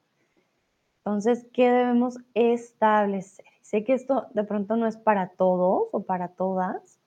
entonces, 1.04 1.46
¿qué 1.52 1.70
debemos 1.70 2.18
establecer? 2.34 3.46
Sé 3.60 3.84
que 3.84 3.92
esto 3.92 4.26
de 4.34 4.42
pronto 4.42 4.74
no 4.74 4.88
es 4.88 4.96
para 4.96 5.28
todos 5.28 5.84
o 5.92 6.02
para 6.02 6.30
todas, 6.30 6.98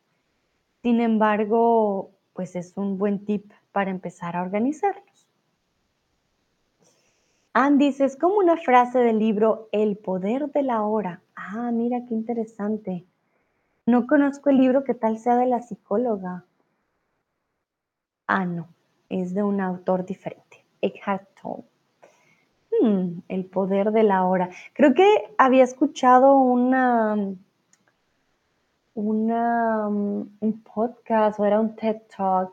sin 0.84 1.02
embargo, 1.02 2.15
pues 2.36 2.56
es 2.58 2.74
un 2.76 2.98
buen 2.98 3.26
tip 3.26 3.52
para 3.72 3.90
empezar 3.90 4.36
a 4.36 4.42
organizarlos. 4.42 5.28
Ann 7.54 7.78
dice, 7.78 8.04
es 8.04 8.18
como 8.18 8.36
una 8.36 8.58
frase 8.58 9.00
del 9.00 9.18
libro 9.18 9.70
El 9.72 9.96
poder 9.96 10.52
de 10.52 10.62
la 10.62 10.84
hora. 10.84 11.22
Ah, 11.36 11.72
mira 11.72 12.02
qué 12.06 12.14
interesante. 12.14 13.06
No 13.86 14.06
conozco 14.06 14.50
el 14.50 14.58
libro, 14.58 14.84
¿qué 14.84 14.94
tal 14.94 15.18
sea 15.18 15.38
de 15.38 15.46
la 15.46 15.62
psicóloga? 15.62 16.44
Ah, 18.28 18.44
no, 18.44 18.68
es 19.08 19.34
de 19.34 19.42
un 19.42 19.62
autor 19.62 20.06
diferente, 20.06 20.66
Eckhart 20.82 21.30
Tolle. 21.42 21.64
Hmm, 22.82 23.20
el 23.30 23.46
poder 23.46 23.92
de 23.92 24.04
la 24.04 24.26
hora. 24.26 24.50
Creo 24.74 24.94
que 24.94 25.08
había 25.38 25.64
escuchado 25.64 26.38
una, 26.38 27.16
una, 28.96 29.88
un 29.88 30.64
podcast 30.64 31.40
o 31.40 31.46
era 31.46 31.60
un 31.60 31.76
TED 31.76 31.98
Talk 32.16 32.52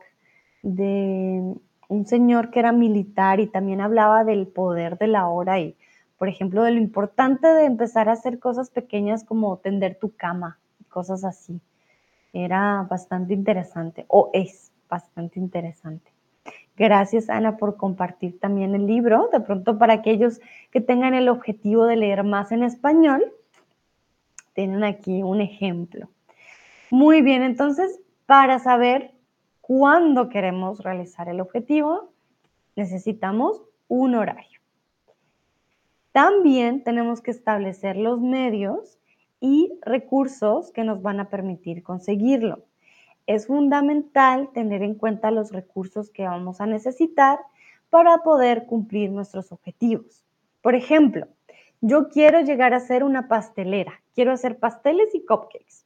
de 0.61 1.55
un 1.87 2.05
señor 2.05 2.51
que 2.51 2.59
era 2.59 2.71
militar 2.71 3.39
y 3.39 3.47
también 3.47 3.81
hablaba 3.81 4.23
del 4.23 4.47
poder 4.47 4.97
de 4.97 5.07
la 5.07 5.27
hora 5.27 5.59
y, 5.59 5.75
por 6.17 6.27
ejemplo, 6.27 6.63
de 6.63 6.71
lo 6.71 6.79
importante 6.79 7.47
de 7.47 7.65
empezar 7.65 8.09
a 8.09 8.13
hacer 8.13 8.39
cosas 8.39 8.69
pequeñas 8.69 9.23
como 9.23 9.57
tender 9.57 9.97
tu 9.99 10.15
cama, 10.15 10.59
cosas 10.89 11.23
así. 11.23 11.59
Era 12.33 12.85
bastante 12.89 13.33
interesante 13.33 14.05
o 14.07 14.29
es 14.33 14.71
bastante 14.89 15.39
interesante. 15.39 16.11
Gracias, 16.75 17.29
Ana, 17.29 17.57
por 17.57 17.77
compartir 17.77 18.39
también 18.39 18.73
el 18.73 18.87
libro. 18.87 19.29
De 19.31 19.39
pronto, 19.39 19.77
para 19.77 19.93
aquellos 19.93 20.41
que 20.71 20.81
tengan 20.81 21.13
el 21.13 21.29
objetivo 21.29 21.85
de 21.85 21.95
leer 21.95 22.23
más 22.23 22.51
en 22.51 22.63
español, 22.63 23.23
tienen 24.53 24.83
aquí 24.83 25.21
un 25.21 25.41
ejemplo. 25.41 26.09
Muy 26.93 27.23
bien, 27.23 27.41
entonces, 27.41 27.99
para 28.27 28.59
saber 28.59 29.15
cuándo 29.61 30.29
queremos 30.29 30.83
realizar 30.83 31.27
el 31.27 31.41
objetivo, 31.41 32.13
necesitamos 32.75 33.63
un 33.87 34.13
horario. 34.13 34.59
También 36.11 36.83
tenemos 36.83 37.21
que 37.21 37.31
establecer 37.31 37.97
los 37.97 38.21
medios 38.21 38.99
y 39.39 39.73
recursos 39.81 40.71
que 40.71 40.83
nos 40.83 41.01
van 41.01 41.19
a 41.19 41.29
permitir 41.29 41.81
conseguirlo 41.81 42.63
es 43.27 43.47
fundamental 43.47 44.49
tener 44.53 44.83
en 44.83 44.95
cuenta 44.95 45.31
los 45.31 45.51
recursos 45.51 46.09
que 46.09 46.23
vamos 46.23 46.59
a 46.59 46.65
necesitar 46.65 47.39
para 47.89 48.19
poder 48.19 48.65
cumplir 48.65 49.11
nuestros 49.11 49.51
objetivos. 49.51 50.25
Por 50.61 50.75
ejemplo, 50.75 51.27
yo 51.81 52.09
quiero 52.09 52.41
llegar 52.41 52.73
a 52.73 52.79
ser 52.79 53.03
una 53.03 53.27
pastelera, 53.27 54.01
quiero 54.13 54.31
hacer 54.31 54.59
pasteles 54.59 55.13
y 55.13 55.25
cupcakes, 55.25 55.85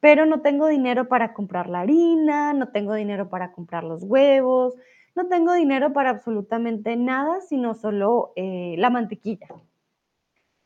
pero 0.00 0.26
no 0.26 0.40
tengo 0.40 0.66
dinero 0.68 1.08
para 1.08 1.34
comprar 1.34 1.68
la 1.68 1.80
harina, 1.80 2.52
no 2.52 2.68
tengo 2.68 2.94
dinero 2.94 3.28
para 3.28 3.52
comprar 3.52 3.84
los 3.84 4.02
huevos, 4.04 4.74
no 5.14 5.26
tengo 5.28 5.52
dinero 5.52 5.92
para 5.92 6.10
absolutamente 6.10 6.96
nada, 6.96 7.40
sino 7.40 7.74
solo 7.74 8.32
eh, 8.36 8.76
la 8.78 8.90
mantequilla. 8.90 9.48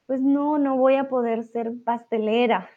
Pues 0.06 0.20
no, 0.20 0.58
no 0.58 0.76
voy 0.76 0.96
a 0.96 1.08
poder 1.08 1.44
ser 1.44 1.72
pastelera. 1.84 2.68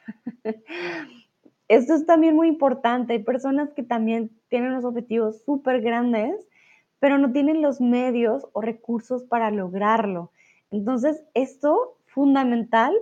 Esto 1.68 1.96
es 1.96 2.06
también 2.06 2.36
muy 2.36 2.48
importante. 2.48 3.14
Hay 3.14 3.24
personas 3.24 3.74
que 3.74 3.84
también 3.84 4.32
tienen 4.50 4.74
los 4.74 4.86
objetivos 4.86 5.44
súper 5.44 5.82
grandes, 5.82 6.48
pero 7.00 7.18
no 7.18 7.32
tienen 7.32 7.62
los 7.62 7.82
medios 7.82 8.48
o 8.54 8.62
recursos 8.62 9.24
para 9.24 9.52
lograrlo. 9.52 10.32
Entonces, 10.72 11.26
esto 11.34 11.98
fundamental, 12.06 12.94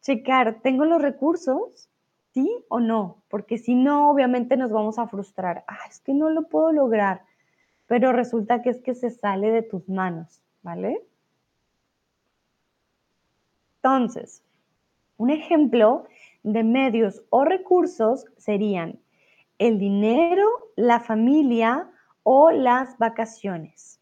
checar, 0.00 0.60
¿tengo 0.62 0.84
los 0.84 1.02
recursos? 1.02 1.90
¿Sí 2.32 2.64
o 2.68 2.80
no? 2.80 3.22
Porque 3.28 3.58
si 3.58 3.74
no, 3.74 4.10
obviamente 4.10 4.56
nos 4.56 4.70
vamos 4.70 4.98
a 4.98 5.06
frustrar. 5.06 5.64
Ah, 5.68 5.78
es 5.88 6.00
que 6.00 6.14
no 6.14 6.30
lo 6.30 6.48
puedo 6.48 6.72
lograr, 6.72 7.24
pero 7.86 8.12
resulta 8.12 8.62
que 8.62 8.70
es 8.70 8.80
que 8.80 8.94
se 8.94 9.10
sale 9.10 9.50
de 9.50 9.62
tus 9.62 9.88
manos, 9.88 10.42
¿vale? 10.62 11.04
Entonces, 13.76 14.42
un 15.18 15.30
ejemplo 15.30 16.06
de 16.42 16.64
medios 16.64 17.22
o 17.30 17.44
recursos 17.44 18.24
serían 18.38 18.98
el 19.58 19.78
dinero, 19.78 20.48
la 20.74 21.00
familia 21.00 21.90
o 22.22 22.50
las 22.50 22.96
vacaciones. 22.98 24.00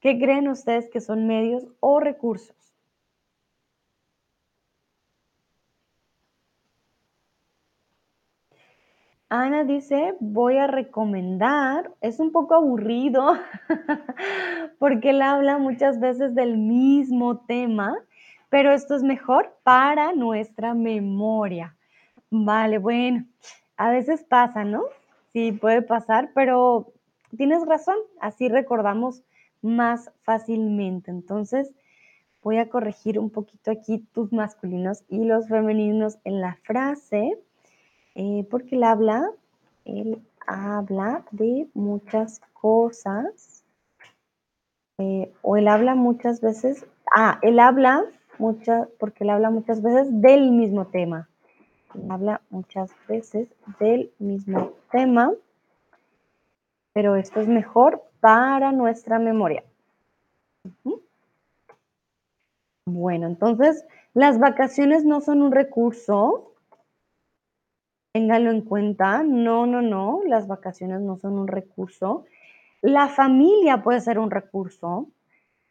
¿Qué 0.00 0.18
creen 0.18 0.48
ustedes 0.48 0.88
que 0.90 1.00
son 1.00 1.26
medios 1.26 1.66
o 1.80 1.98
recursos? 1.98 2.63
Ana 9.42 9.64
dice, 9.64 10.14
voy 10.20 10.58
a 10.58 10.66
recomendar, 10.66 11.90
es 12.00 12.20
un 12.20 12.32
poco 12.32 12.54
aburrido 12.54 13.34
porque 14.78 15.10
él 15.10 15.22
habla 15.22 15.58
muchas 15.58 16.00
veces 16.00 16.34
del 16.34 16.56
mismo 16.56 17.38
tema 17.38 17.96
pero 18.54 18.72
esto 18.72 18.94
es 18.94 19.02
mejor 19.02 19.52
para 19.64 20.12
nuestra 20.12 20.74
memoria. 20.74 21.74
Vale, 22.30 22.78
bueno, 22.78 23.26
a 23.76 23.90
veces 23.90 24.22
pasa, 24.22 24.62
¿no? 24.62 24.84
Sí, 25.32 25.50
puede 25.50 25.82
pasar, 25.82 26.30
pero 26.36 26.92
tienes 27.36 27.66
razón, 27.66 27.96
así 28.20 28.48
recordamos 28.48 29.24
más 29.60 30.12
fácilmente. 30.22 31.10
Entonces, 31.10 31.72
voy 32.44 32.58
a 32.58 32.68
corregir 32.68 33.18
un 33.18 33.28
poquito 33.28 33.72
aquí 33.72 34.06
tus 34.12 34.32
masculinos 34.32 35.02
y 35.08 35.24
los 35.24 35.48
femeninos 35.48 36.18
en 36.22 36.40
la 36.40 36.54
frase, 36.62 37.36
eh, 38.14 38.46
porque 38.50 38.76
él 38.76 38.84
habla, 38.84 39.30
él 39.84 40.22
habla 40.46 41.24
de 41.30 41.68
muchas 41.74 42.40
cosas, 42.52 43.64
eh, 44.98 45.32
o 45.42 45.56
él 45.56 45.68
habla 45.68 45.94
muchas 45.94 46.40
veces, 46.40 46.86
ah, 47.14 47.38
él 47.42 47.58
habla 47.58 48.04
porque 48.98 49.24
él 49.24 49.30
habla 49.30 49.50
muchas 49.50 49.82
veces 49.82 50.08
del 50.10 50.50
mismo 50.50 50.86
tema. 50.86 51.28
habla 52.08 52.40
muchas 52.50 52.90
veces 53.06 53.48
del 53.78 54.10
mismo 54.18 54.72
tema, 54.90 55.32
pero 56.92 57.14
esto 57.16 57.40
es 57.40 57.46
mejor 57.46 58.02
para 58.20 58.72
nuestra 58.72 59.18
memoria. 59.18 59.62
Bueno, 62.86 63.26
entonces 63.26 63.84
las 64.12 64.38
vacaciones 64.38 65.04
no 65.04 65.20
son 65.20 65.42
un 65.42 65.52
recurso. 65.52 66.53
Ténganlo 68.14 68.52
en 68.52 68.60
cuenta. 68.60 69.24
No, 69.24 69.66
no, 69.66 69.82
no. 69.82 70.20
Las 70.24 70.46
vacaciones 70.46 71.00
no 71.00 71.16
son 71.16 71.36
un 71.36 71.48
recurso. 71.48 72.26
La 72.80 73.08
familia 73.08 73.82
puede 73.82 74.00
ser 74.00 74.20
un 74.20 74.30
recurso. 74.30 75.08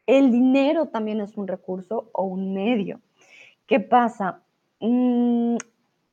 El 0.08 0.30
dinero 0.30 0.88
también 0.88 1.22
es 1.22 1.38
un 1.38 1.48
recurso 1.48 2.10
o 2.12 2.26
un 2.26 2.54
medio. 2.54 3.00
¿Qué 3.66 3.80
pasa? 3.80 4.41
Mm, 4.82 5.56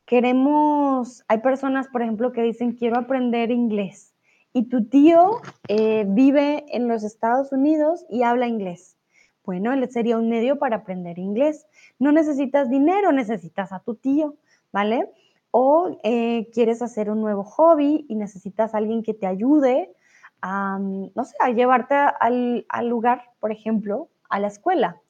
queremos, 0.06 1.24
hay 1.26 1.38
personas, 1.38 1.88
por 1.88 2.02
ejemplo, 2.02 2.30
que 2.30 2.42
dicen, 2.42 2.76
quiero 2.76 3.00
aprender 3.00 3.50
inglés. 3.50 4.14
Y 4.52 4.68
tu 4.68 4.84
tío 4.84 5.40
eh, 5.66 6.04
vive 6.06 6.64
en 6.68 6.86
los 6.86 7.02
Estados 7.02 7.50
Unidos 7.50 8.06
y 8.08 8.22
habla 8.22 8.46
inglés. 8.46 8.96
Bueno, 9.44 9.72
él 9.72 9.90
sería 9.90 10.16
un 10.16 10.28
medio 10.28 10.60
para 10.60 10.76
aprender 10.76 11.18
inglés. 11.18 11.66
No 11.98 12.12
necesitas 12.12 12.70
dinero, 12.70 13.10
necesitas 13.10 13.72
a 13.72 13.80
tu 13.80 13.96
tío, 13.96 14.36
¿vale? 14.70 15.08
O 15.50 15.98
eh, 16.04 16.48
quieres 16.52 16.82
hacer 16.82 17.10
un 17.10 17.20
nuevo 17.20 17.44
hobby 17.44 18.06
y 18.08 18.14
necesitas 18.14 18.74
a 18.74 18.78
alguien 18.78 19.02
que 19.02 19.14
te 19.14 19.26
ayude 19.26 19.92
a, 20.40 20.78
mm, 20.78 21.10
no 21.14 21.24
sé, 21.24 21.34
a 21.40 21.50
llevarte 21.50 21.94
al, 21.94 22.66
al 22.68 22.88
lugar, 22.88 23.24
por 23.40 23.52
ejemplo, 23.52 24.08
a 24.28 24.38
la 24.38 24.46
escuela. 24.46 25.00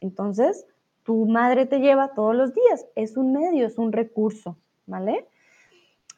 Entonces, 0.00 0.66
tu 1.04 1.26
madre 1.26 1.66
te 1.66 1.80
lleva 1.80 2.14
todos 2.14 2.34
los 2.34 2.54
días. 2.54 2.86
Es 2.96 3.16
un 3.16 3.32
medio, 3.32 3.66
es 3.66 3.78
un 3.78 3.92
recurso, 3.92 4.58
¿vale? 4.86 5.28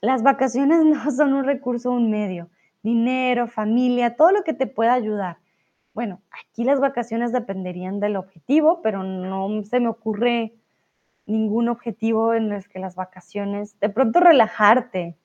Las 0.00 0.22
vacaciones 0.22 0.84
no 0.84 1.10
son 1.10 1.34
un 1.34 1.44
recurso, 1.44 1.90
un 1.90 2.10
medio. 2.10 2.48
Dinero, 2.82 3.48
familia, 3.48 4.16
todo 4.16 4.30
lo 4.30 4.44
que 4.44 4.54
te 4.54 4.66
pueda 4.66 4.94
ayudar. 4.94 5.38
Bueno, 5.92 6.20
aquí 6.30 6.62
las 6.62 6.78
vacaciones 6.78 7.32
dependerían 7.32 8.00
del 8.00 8.16
objetivo, 8.16 8.80
pero 8.82 9.02
no 9.02 9.62
se 9.64 9.80
me 9.80 9.88
ocurre 9.88 10.54
ningún 11.26 11.68
objetivo 11.68 12.34
en 12.34 12.52
el 12.52 12.66
que 12.68 12.78
las 12.78 12.94
vacaciones, 12.94 13.78
de 13.80 13.88
pronto 13.88 14.20
relajarte, 14.20 15.16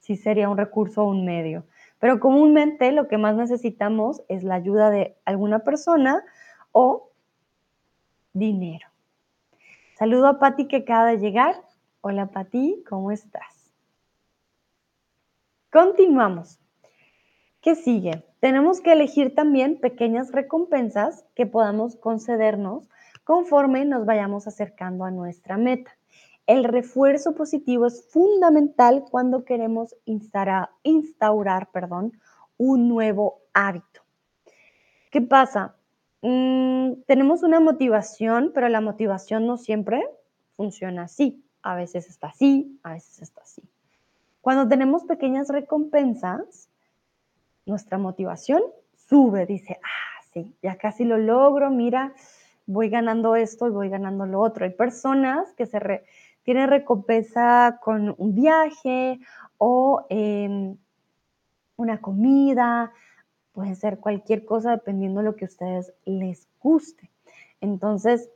sí 0.00 0.16
sería 0.16 0.48
un 0.48 0.58
recurso 0.58 1.04
o 1.04 1.10
un 1.10 1.24
medio. 1.24 1.64
Pero 1.98 2.20
comúnmente 2.20 2.92
lo 2.92 3.08
que 3.08 3.18
más 3.18 3.36
necesitamos 3.36 4.22
es 4.28 4.44
la 4.44 4.54
ayuda 4.54 4.90
de 4.90 5.16
alguna 5.24 5.60
persona 5.60 6.22
o 6.72 7.10
dinero. 8.32 8.88
Saludo 9.96 10.28
a 10.28 10.38
Patti 10.38 10.66
que 10.66 10.76
acaba 10.76 11.06
de 11.06 11.18
llegar. 11.18 11.56
Hola 12.00 12.26
Patti, 12.26 12.84
¿cómo 12.88 13.10
estás? 13.10 13.74
Continuamos. 15.70 16.60
¿Qué 17.60 17.74
sigue? 17.74 18.24
Tenemos 18.40 18.80
que 18.80 18.92
elegir 18.92 19.34
también 19.34 19.80
pequeñas 19.80 20.30
recompensas 20.30 21.26
que 21.34 21.46
podamos 21.46 21.96
concedernos 21.96 22.88
conforme 23.28 23.84
nos 23.84 24.06
vayamos 24.06 24.46
acercando 24.46 25.04
a 25.04 25.10
nuestra 25.10 25.58
meta. 25.58 25.90
El 26.46 26.64
refuerzo 26.64 27.34
positivo 27.34 27.84
es 27.84 28.10
fundamental 28.10 29.04
cuando 29.10 29.44
queremos 29.44 29.94
instaurar, 30.02 31.68
perdón, 31.70 32.18
un 32.56 32.88
nuevo 32.88 33.42
hábito. 33.52 34.00
¿Qué 35.10 35.20
pasa? 35.20 35.76
Mm, 36.22 37.02
tenemos 37.06 37.42
una 37.42 37.60
motivación, 37.60 38.52
pero 38.54 38.70
la 38.70 38.80
motivación 38.80 39.46
no 39.46 39.58
siempre 39.58 40.08
funciona 40.56 41.02
así. 41.02 41.44
A 41.60 41.74
veces 41.74 42.08
está 42.08 42.28
así, 42.28 42.80
a 42.82 42.94
veces 42.94 43.20
está 43.20 43.42
así. 43.42 43.60
Cuando 44.40 44.66
tenemos 44.66 45.04
pequeñas 45.04 45.50
recompensas, 45.50 46.70
nuestra 47.66 47.98
motivación 47.98 48.62
sube, 48.96 49.44
dice, 49.44 49.78
ah, 49.84 50.22
sí, 50.32 50.56
ya 50.62 50.78
casi 50.78 51.04
lo 51.04 51.18
logro, 51.18 51.68
mira, 51.68 52.14
voy 52.68 52.90
ganando 52.90 53.34
esto 53.34 53.66
y 53.66 53.70
voy 53.70 53.88
ganando 53.88 54.26
lo 54.26 54.40
otro. 54.40 54.64
Hay 54.64 54.72
personas 54.72 55.52
que 55.54 55.66
se 55.66 56.04
tienen 56.42 56.68
recompensa 56.68 57.80
con 57.82 58.14
un 58.18 58.34
viaje 58.34 59.18
o 59.56 60.04
em, 60.10 60.76
una 61.76 62.00
comida, 62.00 62.92
puede 63.52 63.74
ser 63.74 63.98
cualquier 63.98 64.44
cosa 64.44 64.72
dependiendo 64.72 65.20
de 65.20 65.24
lo 65.24 65.34
que 65.34 65.46
a 65.46 65.48
ustedes 65.48 65.94
les 66.04 66.46
guste. 66.62 67.10
Entonces, 67.60 68.28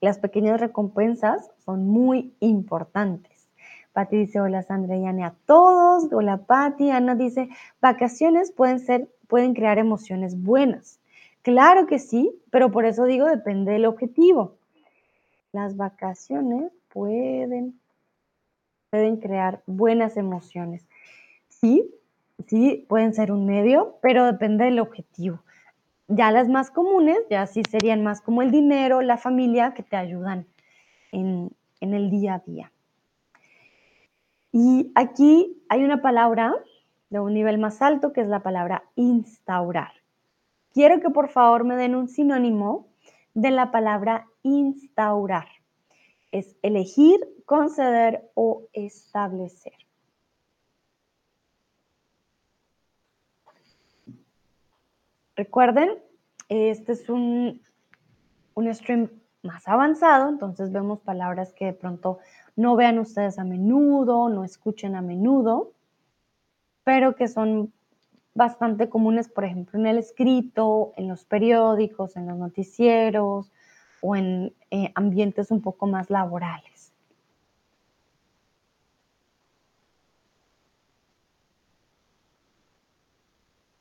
las 0.00 0.18
pequeñas 0.18 0.60
recompensas 0.60 1.50
son 1.64 1.86
muy 1.86 2.34
importantes. 2.40 3.48
Patti 3.92 4.16
dice, 4.16 4.40
hola 4.40 4.62
Sandra 4.62 4.96
y 4.96 5.06
Ana 5.06 5.28
a 5.28 5.34
todos. 5.46 6.12
Hola 6.12 6.38
Patti. 6.38 6.90
Ana 6.90 7.14
dice, 7.14 7.48
vacaciones 7.80 8.50
pueden 8.50 8.80
ser, 8.80 9.08
pueden 9.28 9.54
crear 9.54 9.78
emociones 9.78 10.40
buenas. 10.42 11.00
Claro 11.42 11.86
que 11.86 11.98
sí, 11.98 12.32
pero 12.50 12.70
por 12.70 12.84
eso 12.84 13.04
digo, 13.04 13.26
depende 13.26 13.72
del 13.72 13.86
objetivo. 13.86 14.56
Las 15.52 15.76
vacaciones 15.76 16.72
pueden, 16.88 17.80
pueden 18.90 19.16
crear 19.18 19.62
buenas 19.66 20.16
emociones. 20.16 20.86
Sí, 21.48 21.90
sí, 22.46 22.84
pueden 22.88 23.14
ser 23.14 23.32
un 23.32 23.46
medio, 23.46 23.96
pero 24.02 24.26
depende 24.26 24.64
del 24.64 24.80
objetivo. 24.80 25.40
Ya 26.08 26.30
las 26.30 26.48
más 26.48 26.70
comunes, 26.70 27.18
ya 27.30 27.46
sí 27.46 27.62
serían 27.70 28.02
más 28.02 28.20
como 28.20 28.42
el 28.42 28.50
dinero, 28.50 29.02
la 29.02 29.16
familia, 29.16 29.74
que 29.74 29.82
te 29.82 29.96
ayudan 29.96 30.46
en, 31.12 31.50
en 31.80 31.94
el 31.94 32.10
día 32.10 32.34
a 32.34 32.38
día. 32.40 32.72
Y 34.52 34.90
aquí 34.94 35.62
hay 35.68 35.84
una 35.84 36.00
palabra 36.00 36.54
de 37.10 37.20
un 37.20 37.34
nivel 37.34 37.58
más 37.58 37.82
alto 37.82 38.12
que 38.12 38.22
es 38.22 38.28
la 38.28 38.42
palabra 38.42 38.84
instaurar. 38.96 39.92
Quiero 40.78 41.00
que 41.00 41.10
por 41.10 41.28
favor 41.28 41.64
me 41.64 41.74
den 41.74 41.96
un 41.96 42.06
sinónimo 42.06 42.86
de 43.34 43.50
la 43.50 43.72
palabra 43.72 44.28
instaurar. 44.44 45.48
Es 46.30 46.54
elegir, 46.62 47.18
conceder 47.46 48.30
o 48.34 48.68
establecer. 48.72 49.72
Recuerden, 55.34 55.98
este 56.48 56.92
es 56.92 57.08
un, 57.08 57.60
un 58.54 58.72
stream 58.72 59.10
más 59.42 59.66
avanzado, 59.66 60.28
entonces 60.28 60.70
vemos 60.70 61.00
palabras 61.00 61.52
que 61.54 61.64
de 61.64 61.72
pronto 61.72 62.20
no 62.54 62.76
vean 62.76 63.00
ustedes 63.00 63.40
a 63.40 63.42
menudo, 63.42 64.28
no 64.28 64.44
escuchen 64.44 64.94
a 64.94 65.02
menudo, 65.02 65.72
pero 66.84 67.16
que 67.16 67.26
son 67.26 67.72
bastante 68.38 68.88
comunes, 68.88 69.28
por 69.28 69.44
ejemplo, 69.44 69.78
en 69.78 69.86
el 69.86 69.98
escrito, 69.98 70.92
en 70.96 71.08
los 71.08 71.24
periódicos, 71.24 72.16
en 72.16 72.28
los 72.28 72.38
noticieros 72.38 73.52
o 74.00 74.16
en 74.16 74.54
eh, 74.70 74.92
ambientes 74.94 75.50
un 75.50 75.60
poco 75.60 75.86
más 75.86 76.08
laborales. 76.08 76.92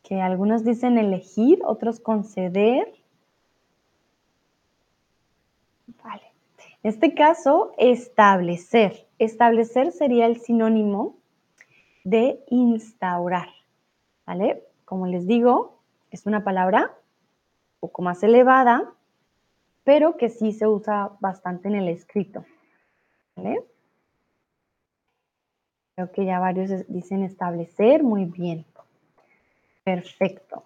Que 0.04 0.22
algunos 0.22 0.64
dicen 0.66 0.98
elegir, 0.98 1.60
otros 1.64 2.00
conceder. 2.00 2.92
Vale. 6.04 6.24
En 6.82 6.90
este 6.90 7.14
caso, 7.14 7.74
establecer. 7.78 9.08
Establecer 9.20 9.92
sería 9.92 10.26
el 10.26 10.40
sinónimo 10.40 11.18
de 12.04 12.44
instaurar, 12.48 13.50
¿vale? 14.28 14.64
Como 14.86 15.08
les 15.08 15.26
digo, 15.26 15.80
es 16.12 16.28
una 16.28 16.44
palabra 16.44 16.92
un 17.76 17.80
poco 17.80 18.02
más 18.04 18.22
elevada, 18.22 18.94
pero 19.84 20.18
que 20.18 20.30
sí 20.30 20.52
se 20.52 20.68
usa 20.68 21.14
bastante 21.20 21.70
en 21.70 21.76
el 21.76 21.88
escrito, 21.88 22.46
¿vale? 23.36 23.64
Creo 25.96 26.12
que 26.12 26.26
ya 26.26 26.40
varios 26.40 26.88
dicen 26.90 27.24
establecer, 27.24 28.04
muy 28.04 28.26
bien. 28.26 28.66
Perfecto. 29.84 30.64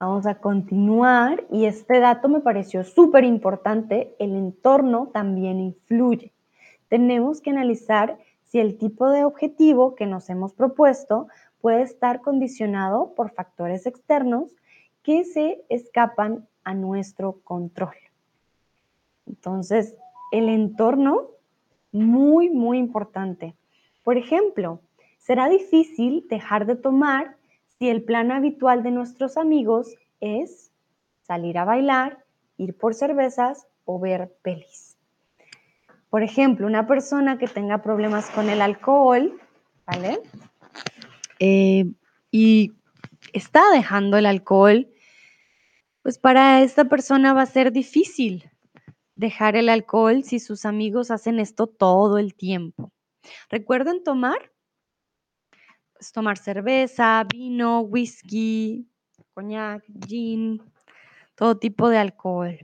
Vamos 0.00 0.26
a 0.26 0.34
continuar 0.34 1.44
y 1.50 1.66
este 1.66 2.00
dato 2.00 2.28
me 2.28 2.40
pareció 2.40 2.82
súper 2.82 3.22
importante. 3.24 4.16
El 4.18 4.34
entorno 4.34 5.10
también 5.12 5.60
influye. 5.60 6.32
Tenemos 6.88 7.40
que 7.40 7.50
analizar 7.50 8.18
si 8.52 8.60
el 8.60 8.76
tipo 8.76 9.08
de 9.08 9.24
objetivo 9.24 9.94
que 9.94 10.04
nos 10.04 10.28
hemos 10.28 10.52
propuesto 10.52 11.26
puede 11.62 11.80
estar 11.80 12.20
condicionado 12.20 13.14
por 13.14 13.30
factores 13.30 13.86
externos 13.86 14.54
que 15.02 15.24
se 15.24 15.64
escapan 15.70 16.46
a 16.62 16.74
nuestro 16.74 17.40
control. 17.44 17.94
Entonces, 19.26 19.96
el 20.32 20.50
entorno, 20.50 21.28
muy, 21.92 22.50
muy 22.50 22.76
importante. 22.76 23.54
Por 24.04 24.18
ejemplo, 24.18 24.80
será 25.16 25.48
difícil 25.48 26.26
dejar 26.28 26.66
de 26.66 26.76
tomar 26.76 27.36
si 27.78 27.88
el 27.88 28.02
plan 28.02 28.30
habitual 28.30 28.82
de 28.82 28.90
nuestros 28.90 29.38
amigos 29.38 29.96
es 30.20 30.70
salir 31.22 31.56
a 31.56 31.64
bailar, 31.64 32.22
ir 32.58 32.76
por 32.76 32.92
cervezas 32.92 33.66
o 33.86 33.98
ver 33.98 34.30
pelis. 34.42 34.91
Por 36.12 36.22
ejemplo, 36.22 36.66
una 36.66 36.86
persona 36.86 37.38
que 37.38 37.46
tenga 37.46 37.82
problemas 37.82 38.28
con 38.28 38.50
el 38.50 38.60
alcohol, 38.60 39.40
¿vale? 39.86 40.20
Eh, 41.38 41.86
y 42.30 42.74
está 43.32 43.70
dejando 43.70 44.18
el 44.18 44.26
alcohol, 44.26 44.90
pues 46.02 46.18
para 46.18 46.60
esta 46.60 46.84
persona 46.84 47.32
va 47.32 47.40
a 47.40 47.46
ser 47.46 47.72
difícil 47.72 48.50
dejar 49.16 49.56
el 49.56 49.70
alcohol 49.70 50.22
si 50.22 50.38
sus 50.38 50.66
amigos 50.66 51.10
hacen 51.10 51.40
esto 51.40 51.66
todo 51.66 52.18
el 52.18 52.34
tiempo. 52.34 52.92
Recuerden 53.48 54.04
tomar 54.04 54.52
tomar 56.12 56.36
cerveza, 56.36 57.24
vino, 57.24 57.80
whisky, 57.80 58.86
coñac, 59.32 59.82
gin, 60.06 60.60
todo 61.36 61.56
tipo 61.56 61.88
de 61.88 61.96
alcohol. 61.96 62.58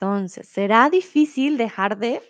Entonces, 0.00 0.46
será 0.48 0.90
difícil 0.90 1.58
dejar 1.58 1.98
de 1.98 2.22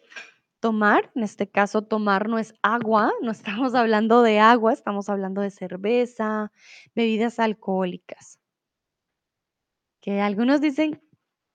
tomar, 0.58 1.10
en 1.14 1.22
este 1.22 1.46
caso 1.50 1.82
tomar 1.82 2.26
no 2.28 2.38
es 2.38 2.54
agua, 2.62 3.12
no 3.20 3.30
estamos 3.30 3.74
hablando 3.74 4.22
de 4.22 4.40
agua, 4.40 4.72
estamos 4.72 5.10
hablando 5.10 5.42
de 5.42 5.50
cerveza, 5.50 6.50
bebidas 6.94 7.38
alcohólicas. 7.38 8.38
Que 10.02 10.20
algunos 10.20 10.60
dicen 10.60 11.02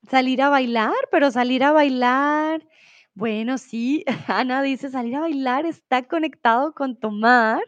salir 0.08 0.42
a 0.42 0.50
bailar, 0.50 0.94
pero 1.10 1.30
salir 1.32 1.64
a 1.64 1.72
bailar, 1.72 2.66
bueno, 3.14 3.58
sí, 3.58 4.04
Ana 4.28 4.62
dice 4.62 4.90
salir 4.90 5.16
a 5.16 5.20
bailar 5.20 5.66
está 5.66 6.02
conectado 6.06 6.74
con 6.74 6.96
tomar. 6.98 7.60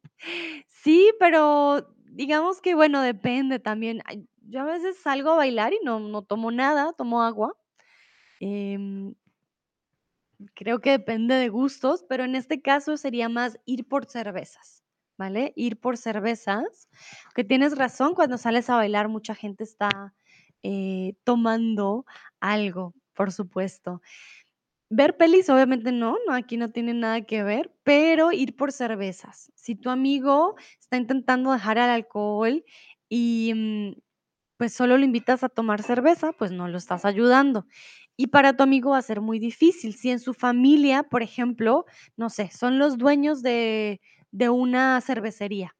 Sí, 0.69 1.11
pero 1.19 1.87
digamos 2.05 2.61
que, 2.61 2.75
bueno, 2.75 3.01
depende 3.01 3.59
también. 3.59 4.01
Yo 4.47 4.61
a 4.61 4.65
veces 4.65 4.97
salgo 4.99 5.31
a 5.31 5.35
bailar 5.37 5.73
y 5.73 5.79
no 5.83 5.99
no 5.99 6.21
tomo 6.23 6.51
nada, 6.51 6.93
tomo 6.93 7.21
agua. 7.23 7.57
Em, 8.39 9.15
creo 10.53 10.79
que 10.81 10.91
depende 10.91 11.35
de 11.35 11.49
gustos, 11.49 12.03
pero 12.07 12.23
en 12.23 12.35
este 12.35 12.61
caso 12.61 12.97
sería 12.97 13.29
más 13.29 13.57
ir 13.65 13.87
por 13.87 14.05
cervezas, 14.05 14.83
¿vale? 15.17 15.53
Ir 15.55 15.79
por 15.79 15.97
cervezas, 15.97 16.89
que 17.35 17.43
tienes 17.43 17.77
razón, 17.77 18.15
cuando 18.15 18.37
sales 18.37 18.69
a 18.69 18.75
bailar 18.75 19.07
mucha 19.09 19.35
gente 19.35 19.63
está, 19.63 20.13
eh, 20.63 21.15
tomando 21.23 22.05
algo, 22.39 22.93
por 23.13 23.31
supuesto. 23.31 24.01
Ver 24.89 25.17
pelis, 25.17 25.49
obviamente 25.49 25.91
no, 25.91 26.17
no, 26.27 26.33
aquí 26.33 26.57
no 26.57 26.71
tiene 26.71 26.93
nada 26.93 27.21
que 27.23 27.43
ver, 27.43 27.73
pero 27.83 28.31
ir 28.31 28.55
por 28.55 28.71
cervezas. 28.71 29.51
Si 29.55 29.75
tu 29.75 29.89
amigo 29.89 30.55
está 30.79 30.97
intentando 30.97 31.51
dejar 31.51 31.77
el 31.77 31.85
alcohol 31.89 32.63
y, 33.09 33.53
mm, 33.55 33.93
pues, 34.57 34.73
solo 34.73 34.97
lo 34.97 35.05
invitas 35.05 35.43
a 35.43 35.49
tomar 35.49 35.83
cerveza, 35.83 36.33
pues, 36.33 36.51
no 36.51 36.67
lo 36.67 36.77
estás 36.77 37.05
ayudando. 37.05 37.65
Y 38.17 38.27
para 38.27 38.55
tu 38.55 38.63
amigo 38.63 38.91
va 38.91 38.97
a 38.99 39.01
ser 39.01 39.21
muy 39.21 39.39
difícil. 39.39 39.93
Si 39.95 40.09
en 40.11 40.19
su 40.19 40.33
familia, 40.33 41.03
por 41.03 41.21
ejemplo, 41.23 41.85
no 42.17 42.29
sé, 42.29 42.49
son 42.51 42.79
los 42.79 42.97
dueños 42.97 43.41
de 43.41 44.01
de 44.31 44.49
una 44.49 44.99
cervecería, 45.01 45.75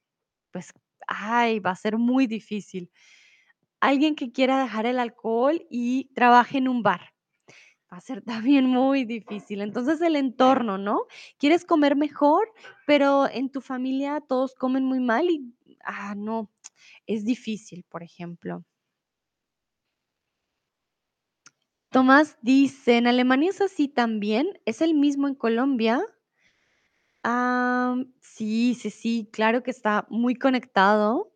pues, 0.52 0.74
ay, 1.08 1.60
va 1.60 1.72
a 1.72 1.76
ser 1.76 1.98
muy 1.98 2.28
difícil. 2.28 2.92
Alguien 3.82 4.16
que 4.16 4.32
quiera 4.34 4.60
dejar 4.62 4.86
el 4.86 5.00
alcohol 5.00 5.66
y 5.70 6.12
trabaje 6.16 6.58
en 6.60 6.68
un 6.68 6.84
bar. 6.84 7.14
Va 7.94 7.98
a 7.98 8.02
ser 8.02 8.22
también 8.54 8.68
muy 8.68 9.06
difícil. 9.06 9.62
Entonces, 9.62 10.02
el 10.02 10.18
entorno, 10.18 10.78
¿no? 10.80 11.04
Quieres 11.40 11.66
comer 11.66 11.96
mejor, 11.98 12.50
pero 12.88 13.28
en 13.30 13.52
tu 13.52 13.62
familia 13.62 14.22
todos 14.28 14.56
comen 14.56 14.86
muy 14.86 15.00
mal 15.02 15.30
y, 15.32 15.55
ah, 15.86 16.16
no, 16.16 16.52
es 17.08 17.26
difícil, 17.26 17.86
por 17.89 18.04
ejemplo. 18.04 18.66
Tomás 21.89 22.38
dice: 22.43 22.97
"En 22.97 23.08
Alemania 23.08 23.50
es 23.50 23.59
así 23.59 23.88
también, 23.88 24.59
¿es 24.66 24.82
el 24.82 24.93
mismo 24.93 25.28
en 25.28 25.34
Colombia?". 25.34 26.00
Sí, 28.22 28.76
sí, 28.76 28.89
sí, 28.89 29.30
claro 29.32 29.64
que 29.64 29.72
está 29.72 30.05
muy 30.09 30.36
conectado, 30.36 31.32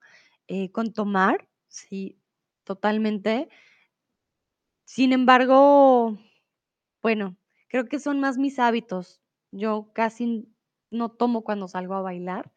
eh, 0.48 0.72
con 0.72 0.94
tomar, 0.94 1.48
sí, 1.68 2.20
totalmente. 2.64 3.50
Sin 4.88 5.14
embargo, 5.14 6.18
bueno, 7.02 7.38
creo 7.70 7.88
que 7.88 8.00
son 8.00 8.20
más 8.20 8.38
mis 8.38 8.60
hábitos. 8.60 9.22
Yo 9.52 9.92
casi 9.94 10.50
no 10.92 11.10
tomo 11.12 11.44
cuando 11.44 11.68
salgo 11.68 11.96
a 11.96 12.02
bailar. 12.02 12.52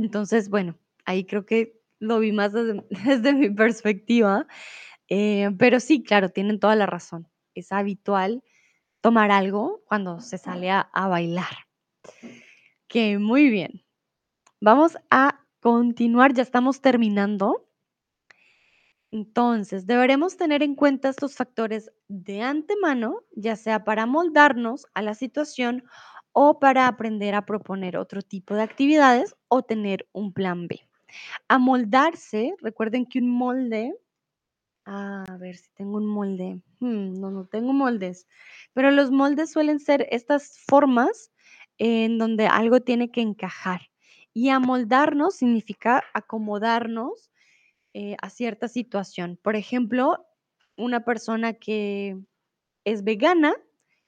Entonces, 0.00 0.48
bueno, 0.48 0.78
ahí 1.04 1.24
creo 1.24 1.44
que 1.46 1.80
lo 1.98 2.18
vi 2.18 2.32
más 2.32 2.52
desde 2.54 3.34
mi 3.34 3.50
perspectiva, 3.50 4.46
eh, 5.08 5.50
pero 5.58 5.80
sí, 5.80 6.02
claro, 6.02 6.30
tienen 6.30 6.58
toda 6.60 6.76
la 6.76 6.86
razón. 6.86 7.28
Es 7.54 7.72
habitual 7.72 8.42
tomar 9.00 9.30
algo 9.30 9.82
cuando 9.86 10.20
se 10.20 10.38
sale 10.38 10.70
a 10.70 10.80
a 10.80 11.08
bailar. 11.08 11.66
Que 12.88 13.18
muy 13.18 13.50
bien. 13.50 13.84
Vamos 14.60 14.98
a 15.10 15.40
continuar, 15.60 16.34
ya 16.34 16.42
estamos 16.42 16.80
terminando. 16.80 17.66
Entonces, 19.12 19.86
deberemos 19.86 20.36
tener 20.36 20.62
en 20.62 20.74
cuenta 20.74 21.08
estos 21.08 21.34
factores 21.34 21.90
de 22.08 22.42
antemano, 22.42 23.24
ya 23.32 23.56
sea 23.56 23.84
para 23.84 24.06
moldarnos 24.06 24.86
a 24.94 25.02
la 25.02 25.14
situación 25.14 25.84
o 26.32 26.58
para 26.58 26.86
aprender 26.86 27.34
a 27.34 27.46
proponer 27.46 27.96
otro 27.96 28.22
tipo 28.22 28.54
de 28.54 28.62
actividades 28.62 29.34
o 29.48 29.62
tener 29.62 30.08
un 30.12 30.32
plan 30.32 30.68
B. 30.68 30.80
Amoldarse, 31.48 32.54
recuerden 32.60 33.06
que 33.06 33.18
un 33.18 33.30
molde, 33.30 33.94
a 34.84 35.24
ver 35.38 35.56
si 35.56 35.70
tengo 35.74 35.98
un 35.98 36.06
molde, 36.06 36.60
mm, 36.78 37.20
no, 37.20 37.30
no 37.30 37.46
tengo 37.46 37.72
moldes, 37.72 38.26
pero 38.72 38.90
los 38.90 39.10
moldes 39.10 39.52
suelen 39.52 39.80
ser 39.80 40.06
estas 40.10 40.58
formas 40.68 41.32
en 41.78 42.18
donde 42.18 42.46
algo 42.46 42.80
tiene 42.80 43.10
que 43.10 43.22
encajar. 43.22 43.80
Y 44.32 44.50
amoldarnos 44.50 45.34
significa 45.36 46.04
acomodarnos 46.14 47.30
eh, 47.94 48.16
a 48.22 48.30
cierta 48.30 48.68
situación. 48.68 49.38
Por 49.42 49.56
ejemplo, 49.56 50.24
una 50.76 51.04
persona 51.04 51.54
que 51.54 52.16
es 52.84 53.02
vegana, 53.02 53.54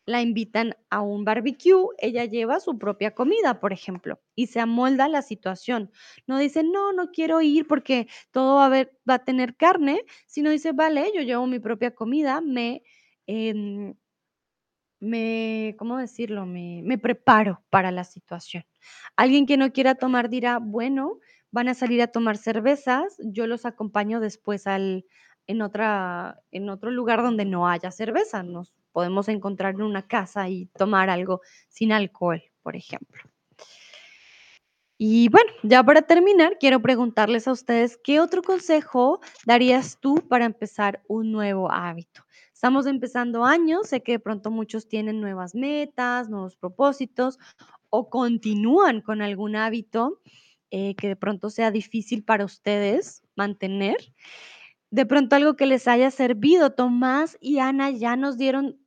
la 0.06 0.22
invitan 0.22 0.76
a 0.90 1.00
un 1.02 1.24
barbecue, 1.24 1.88
ella 1.98 2.24
lleva 2.26 2.60
su 2.60 2.78
propia 2.78 3.12
comida, 3.14 3.60
por 3.60 3.72
ejemplo, 3.72 4.20
y 4.34 4.48
se 4.48 4.60
amolda 4.60 5.08
la 5.08 5.22
situación. 5.22 5.90
No 6.26 6.38
dice: 6.38 6.62
"No, 6.64 6.92
no 6.92 7.10
quiero 7.12 7.40
ir 7.42 7.66
porque 7.68 8.08
todo 8.32 8.56
va 8.56 8.64
a 8.64 8.66
haber 8.66 8.98
va 9.08 9.14
a 9.14 9.24
tener 9.24 9.56
carne", 9.56 10.04
sino 10.26 10.50
dice: 10.50 10.72
"Vale, 10.72 11.10
yo 11.14 11.22
llevo 11.22 11.46
mi 11.46 11.58
propia 11.60 11.92
comida, 11.94 12.40
me, 12.40 12.82
em" 13.26 13.94
Me, 15.00 15.74
¿cómo 15.78 15.98
decirlo? 15.98 16.46
Me 16.46 16.80
me 16.84 16.96
preparo 16.96 17.62
para 17.70 17.90
la 17.90 18.04
situación. 18.04 18.64
Alguien 19.16 19.46
que 19.46 19.56
no 19.56 19.72
quiera 19.72 19.96
tomar 19.96 20.28
dirá: 20.30 20.58
"Bueno, 20.60 21.18
van 21.50 21.68
a 21.68 21.74
salir 21.74 22.00
a 22.02 22.06
tomar 22.08 22.36
cervezas, 22.36 23.16
yo 23.18 23.46
los 23.48 23.66
acompaño 23.66 24.20
después 24.20 24.66
al 24.68 25.04
en 25.48 25.60
otra 25.62 26.40
en 26.52 26.68
otro 26.70 26.90
lugar 26.92 27.20
donde 27.22 27.44
no 27.44 27.68
haya 27.68 27.90
cerveza, 27.90 28.44
podemos 28.92 29.28
encontrar 29.28 29.74
en 29.74 29.82
una 29.82 30.06
casa 30.06 30.48
y 30.48 30.66
tomar 30.78 31.10
algo 31.10 31.40
sin 31.68 31.92
alcohol", 31.92 32.42
por 32.62 32.76
ejemplo. 32.76 33.22
Y 34.98 35.28
bueno, 35.30 35.50
ya 35.64 35.82
para 35.82 36.02
terminar, 36.02 36.58
quiero 36.60 36.80
preguntarles 36.80 37.48
a 37.48 37.52
ustedes, 37.52 37.98
¿qué 38.04 38.20
otro 38.20 38.40
consejo 38.40 39.20
darías 39.44 39.98
tú 40.00 40.14
para 40.28 40.44
empezar 40.44 41.02
un 41.08 41.32
nuevo 41.32 41.72
hábito? 41.72 42.22
Estamos 42.54 42.86
empezando 42.86 43.44
años, 43.44 43.88
sé 43.88 44.04
que 44.04 44.12
de 44.12 44.18
pronto 44.20 44.52
muchos 44.52 44.86
tienen 44.86 45.20
nuevas 45.20 45.56
metas, 45.56 46.28
nuevos 46.30 46.54
propósitos 46.54 47.40
o 47.90 48.08
continúan 48.08 49.00
con 49.00 49.22
algún 49.22 49.56
hábito 49.56 50.20
eh, 50.70 50.94
que 50.94 51.08
de 51.08 51.16
pronto 51.16 51.50
sea 51.50 51.72
difícil 51.72 52.22
para 52.22 52.44
ustedes 52.44 53.24
mantener. 53.34 53.96
De 54.90 55.04
pronto 55.04 55.34
algo 55.34 55.56
que 55.56 55.66
les 55.66 55.88
haya 55.88 56.12
servido. 56.12 56.74
Tomás 56.74 57.36
y 57.40 57.58
Ana 57.58 57.90
ya 57.90 58.14
nos 58.14 58.38
dieron 58.38 58.78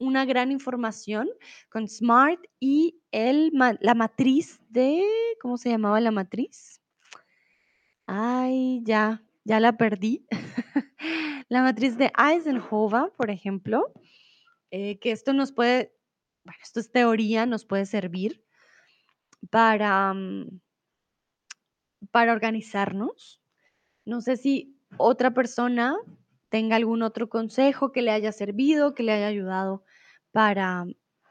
una 0.00 0.24
gran 0.24 0.50
información 0.50 1.28
con 1.68 1.86
SMART 1.86 2.40
y 2.58 3.00
el 3.12 3.52
la 3.80 3.94
matriz 3.94 4.58
de, 4.68 5.04
¿cómo 5.40 5.58
se 5.58 5.68
llamaba 5.68 6.00
la 6.00 6.10
matriz? 6.10 6.80
Ay, 8.06 8.80
ya, 8.82 9.22
ya 9.44 9.60
la 9.60 9.76
perdí. 9.76 10.26
La 11.48 11.62
matriz 11.62 11.98
de 11.98 12.12
Eisenhower, 12.16 13.12
por 13.16 13.28
ejemplo, 13.28 13.92
eh, 14.70 15.00
que 15.00 15.10
esto 15.10 15.32
nos 15.32 15.50
puede, 15.50 15.92
bueno, 16.44 16.60
esto 16.62 16.78
es 16.78 16.92
teoría, 16.92 17.44
nos 17.44 17.64
puede 17.64 17.86
servir 17.86 18.44
para, 19.50 20.14
mm, 20.14 20.60
para 22.12 22.32
organizarnos. 22.32 23.42
No 24.04 24.20
sé 24.20 24.36
si 24.36 24.78
otra 24.96 25.32
persona 25.32 25.96
tenga 26.50 26.76
algún 26.76 27.02
otro 27.02 27.28
consejo 27.30 27.92
que 27.92 28.02
le 28.02 28.10
haya 28.12 28.32
servido, 28.32 28.94
que 28.94 29.02
le 29.04 29.12
haya 29.12 29.28
ayudado 29.28 29.84
para 30.32 30.86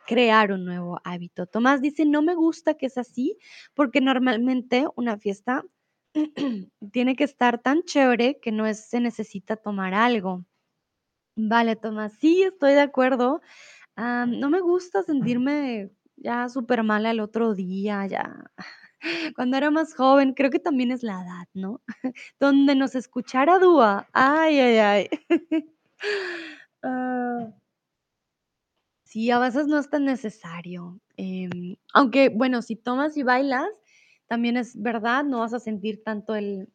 crear 0.08 0.52
un 0.52 0.66
nuevo 0.66 1.00
hábito. 1.04 1.46
Tomás 1.48 1.82
dice, 1.82 2.06
no 2.06 2.22
me 2.24 2.36
gusta 2.36 2.76
que 2.76 2.88
es 2.88 2.98
así, 2.98 3.38
porque 3.76 4.02
normalmente 4.02 4.88
una 4.96 5.18
fiesta 5.18 5.64
tiene 6.92 7.16
que 7.16 7.24
estar 7.26 7.60
tan 7.62 7.84
chévere 7.84 8.40
que 8.42 8.52
no 8.52 8.66
es- 8.68 8.90
se 8.90 9.00
necesita 9.02 9.56
tomar 9.58 9.94
algo. 9.94 10.46
Vale, 11.36 11.76
Tomás, 11.76 12.14
sí, 12.14 12.44
estoy 12.44 12.74
de 12.74 12.82
acuerdo. 12.82 13.42
No 13.98 14.50
me 14.50 14.62
gusta 14.62 15.04
sentirme 15.04 15.92
ya 16.18 16.50
súper 16.50 16.84
mal 16.84 17.06
al 17.06 17.20
otro 17.20 17.54
día, 17.56 18.08
ya. 18.08 18.52
Cuando 19.36 19.58
era 19.58 19.72
más 19.72 19.96
joven, 19.96 20.34
creo 20.34 20.52
que 20.52 20.60
también 20.60 20.92
es 20.92 21.04
la 21.04 21.22
edad, 21.24 21.48
¿no? 21.54 21.82
Donde 22.40 22.76
nos 22.76 22.96
escuchara 22.96 23.60
Dúa. 23.60 24.08
Ay, 24.14 24.60
ay, 24.60 24.78
ay. 24.78 25.10
Ah, 26.82 27.52
sí, 29.04 29.32
a 29.32 29.40
veces 29.40 29.68
no 29.68 29.78
es 29.80 29.90
tan 29.90 30.06
necesario. 30.06 31.00
Em, 31.18 31.76
aunque, 31.94 32.30
bueno, 32.30 32.62
si 32.62 32.76
tomas 32.76 33.18
y 33.18 33.24
bailas, 33.24 33.68
también 34.28 34.58
es 34.58 34.82
verdad, 34.82 35.24
no 35.24 35.40
vas 35.40 35.54
a 35.54 35.60
sentir 35.60 36.04
tanto 36.04 36.36
el, 36.36 36.70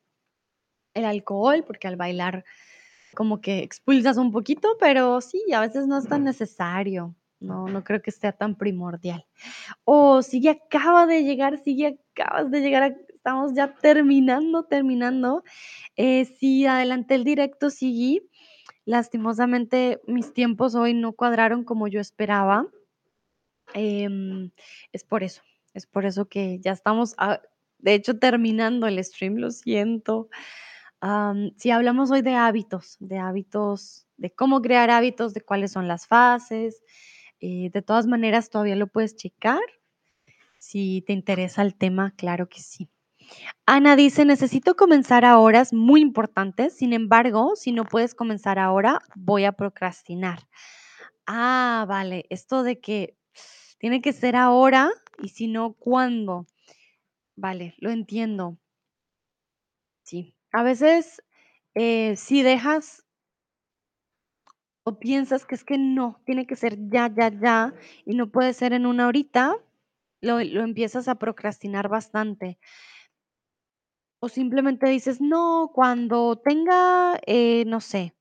el 0.95 1.05
alcohol, 1.05 1.65
porque 1.67 1.89
al 1.89 1.97
bailar 1.97 2.45
como 3.15 3.41
que 3.41 3.61
expulsas 3.63 4.17
un 4.17 4.33
poquito, 4.33 4.77
pero 4.81 5.21
sí, 5.21 5.43
a 5.55 5.61
veces 5.61 5.87
no 5.87 5.99
es 5.99 6.09
tan 6.09 6.25
necesario. 6.25 7.15
No, 7.41 7.69
no 7.69 7.85
creo 7.85 8.01
que 8.01 8.11
sea 8.11 8.33
tan 8.33 8.57
primordial. 8.57 9.27
O 9.85 10.23
si 10.23 10.41
ya 10.41 10.53
acaba 10.53 11.07
de 11.07 11.25
llegar, 11.25 11.59
si 11.59 11.77
ya 11.77 11.93
acabas 12.15 12.51
de 12.51 12.61
llegar 12.61 12.97
estamos 13.25 13.55
ya 13.55 13.75
terminando, 13.75 14.65
terminando. 14.65 15.45
Eh, 15.97 16.27
sí, 16.27 16.67
adelanté 16.67 17.15
el 17.15 17.25
directo, 17.25 17.71
seguí. 17.71 18.29
Lastimosamente, 18.85 20.03
mis 20.07 20.35
tiempos 20.35 20.75
hoy 20.75 20.93
no 20.93 21.15
cuadraron 21.15 21.65
como 21.65 21.89
yo 21.89 22.01
esperaba. 22.01 22.67
Em, 23.73 24.51
es 24.93 25.05
por 25.05 25.23
eso, 25.23 25.43
es 25.73 25.87
por 25.87 26.05
eso 26.05 26.27
que 26.29 26.59
ya 26.61 26.73
estamos, 26.73 27.15
ah, 27.17 27.41
de 27.79 27.95
hecho, 27.95 28.19
terminando 28.19 28.87
el 28.87 29.03
stream, 29.03 29.37
lo 29.37 29.51
siento. 29.51 30.29
Sí, 31.57 31.71
hablamos 31.71 32.11
hoy 32.11 32.23
de 32.23 32.35
hábitos, 32.35 32.97
de 32.99 33.19
hábitos, 33.19 34.07
de 34.17 34.31
cómo 34.31 34.63
crear 34.63 34.91
hábitos, 34.91 35.35
de 35.35 35.43
cuáles 35.43 35.73
son 35.73 35.87
las 35.89 36.07
fases. 36.07 36.83
Eh, 37.47 37.69
de 37.71 37.83
todas 37.83 38.07
maneras, 38.07 38.49
todavía 38.49 38.75
lo 38.75 38.87
puedes 38.87 39.17
checar. 39.17 39.61
Si 40.59 41.05
te 41.07 41.13
interesa 41.13 41.61
el 41.61 41.75
tema, 41.75 42.15
claro 42.17 42.49
que 42.49 42.61
sí. 42.61 42.89
Ana 43.67 43.97
dice, 43.97 44.25
necesito 44.25 44.77
comenzar 44.77 45.27
a 45.27 45.39
horas 45.39 45.75
muy 45.75 46.01
importantes, 46.01 46.75
sin 46.75 46.95
embargo, 46.95 47.55
si 47.55 47.73
no 47.73 47.85
puedes 47.85 48.15
comenzar 48.15 48.59
ahora, 48.59 48.99
voy 49.15 49.45
a 49.45 49.53
procrastinar. 49.53 50.49
Ah, 51.27 51.85
vale, 51.87 52.25
esto 52.31 52.63
de 52.63 52.81
que 52.81 53.19
tiene 53.77 54.01
que 54.01 54.15
ser 54.15 54.37
ahora 54.37 54.91
y 55.19 55.29
si 55.29 55.47
no, 55.47 55.75
¿cuándo? 55.75 56.47
Vale, 57.37 57.75
lo 57.77 57.91
entiendo. 57.91 58.57
Sí, 60.03 60.35
a 60.51 60.63
veces 60.63 61.23
eh, 61.75 62.17
si 62.17 62.43
dejas 62.43 63.04
o 64.85 64.99
piensas 64.99 65.47
que 65.47 65.55
es 65.55 65.65
que 65.65 65.79
no, 65.79 66.21
tiene 66.25 66.47
que 66.47 66.57
ser 66.57 66.77
ya, 66.91 67.13
ya, 67.15 67.29
ya 67.31 67.75
y 68.05 68.15
no 68.15 68.31
puede 68.31 68.53
ser 68.53 68.73
en 68.75 68.87
una 68.87 69.09
horita, 69.09 69.57
lo, 70.21 70.43
lo 70.43 70.63
empiezas 70.63 71.09
a 71.09 71.17
procrastinar 71.17 71.89
bastante. 71.89 72.59
O 74.21 74.29
simplemente 74.29 74.89
dices, 74.89 75.21
no, 75.21 75.71
cuando 75.75 76.37
tenga, 76.37 77.19
eh, 77.27 77.65
no 77.67 77.81
sé, 77.81 78.15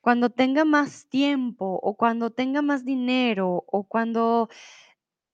cuando 0.00 0.30
tenga 0.30 0.64
más 0.64 1.08
tiempo 1.08 1.80
o 1.82 1.96
cuando 1.96 2.30
tenga 2.30 2.62
más 2.62 2.84
dinero 2.84 3.64
o 3.66 3.84
cuando 3.84 4.48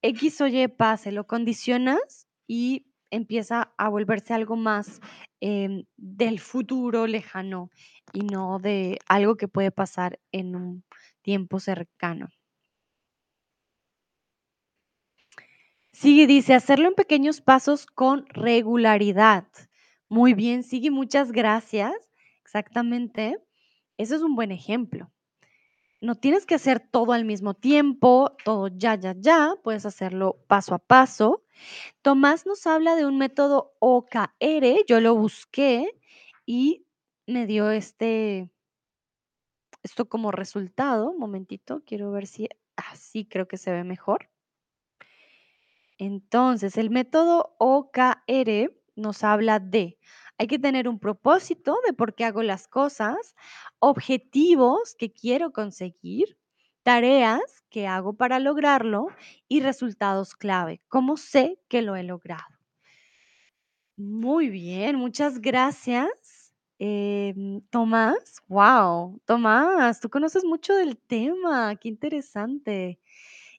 X 0.00 0.40
o 0.40 0.46
Y 0.46 0.66
pase, 0.68 1.12
lo 1.12 1.26
condicionas 1.26 2.26
y 2.46 2.91
empieza 3.12 3.72
a 3.76 3.88
volverse 3.88 4.34
algo 4.34 4.56
más 4.56 5.00
em, 5.40 5.84
del 5.96 6.40
futuro 6.40 7.06
lejano 7.06 7.70
y 8.12 8.20
no 8.22 8.58
de 8.58 8.98
algo 9.06 9.36
que 9.36 9.48
puede 9.48 9.70
pasar 9.70 10.18
en 10.32 10.56
un 10.56 10.84
tiempo 11.22 11.60
cercano. 11.60 12.28
Sigue, 15.92 16.26
dice, 16.26 16.54
hacerlo 16.54 16.88
en 16.88 16.94
pequeños 16.94 17.40
pasos 17.40 17.86
con 17.86 18.26
regularidad. 18.28 19.46
Muy 20.08 20.34
bien, 20.34 20.62
sigue, 20.62 20.90
muchas 20.90 21.32
gracias. 21.32 21.92
Exactamente. 22.42 23.38
Eso 23.98 24.16
es 24.16 24.22
un 24.22 24.34
buen 24.34 24.52
ejemplo. 24.52 25.12
No 26.00 26.16
tienes 26.16 26.46
que 26.46 26.56
hacer 26.56 26.80
todo 26.80 27.12
al 27.12 27.24
mismo 27.24 27.54
tiempo, 27.54 28.36
todo 28.44 28.68
ya, 28.68 28.96
ya, 28.96 29.14
ya. 29.18 29.54
Puedes 29.62 29.86
hacerlo 29.86 30.42
paso 30.48 30.74
a 30.74 30.78
paso. 30.80 31.41
Tomás 32.02 32.46
nos 32.46 32.66
habla 32.66 32.96
de 32.96 33.06
un 33.06 33.18
método 33.18 33.74
OKR. 33.78 34.84
Yo 34.86 35.00
lo 35.00 35.14
busqué 35.14 35.90
y 36.46 36.86
me 37.26 37.46
dio 37.46 37.70
este, 37.70 38.50
esto 39.82 40.08
como 40.08 40.32
resultado. 40.32 41.10
Un 41.10 41.18
momentito, 41.18 41.82
quiero 41.86 42.10
ver 42.12 42.26
si 42.26 42.48
así 42.76 43.26
creo 43.26 43.48
que 43.48 43.58
se 43.58 43.72
ve 43.72 43.84
mejor. 43.84 44.28
Entonces, 45.98 46.76
el 46.78 46.90
método 46.90 47.54
OKR 47.58 48.72
nos 48.96 49.24
habla 49.24 49.60
de, 49.60 49.98
hay 50.38 50.46
que 50.46 50.58
tener 50.58 50.88
un 50.88 50.98
propósito 50.98 51.78
de 51.86 51.92
por 51.92 52.14
qué 52.14 52.24
hago 52.24 52.42
las 52.42 52.66
cosas, 52.66 53.34
objetivos 53.78 54.94
que 54.98 55.12
quiero 55.12 55.52
conseguir, 55.52 56.36
tareas 56.82 57.40
que 57.70 57.86
hago 57.86 58.14
para 58.14 58.38
lograrlo 58.38 59.08
y 59.48 59.60
resultados 59.60 60.34
clave. 60.34 60.80
¿Cómo 60.88 61.16
sé 61.16 61.58
que 61.68 61.82
lo 61.82 61.96
he 61.96 62.02
logrado? 62.02 62.44
Muy 63.96 64.48
bien, 64.48 64.96
muchas 64.96 65.40
gracias. 65.40 66.52
Em, 66.78 67.60
Tomás, 67.70 68.42
wow, 68.48 69.20
Tomás, 69.26 70.00
tú 70.00 70.08
conoces 70.10 70.44
mucho 70.44 70.74
del 70.74 70.96
tema, 70.98 71.76
qué 71.76 71.88
interesante. 71.88 72.98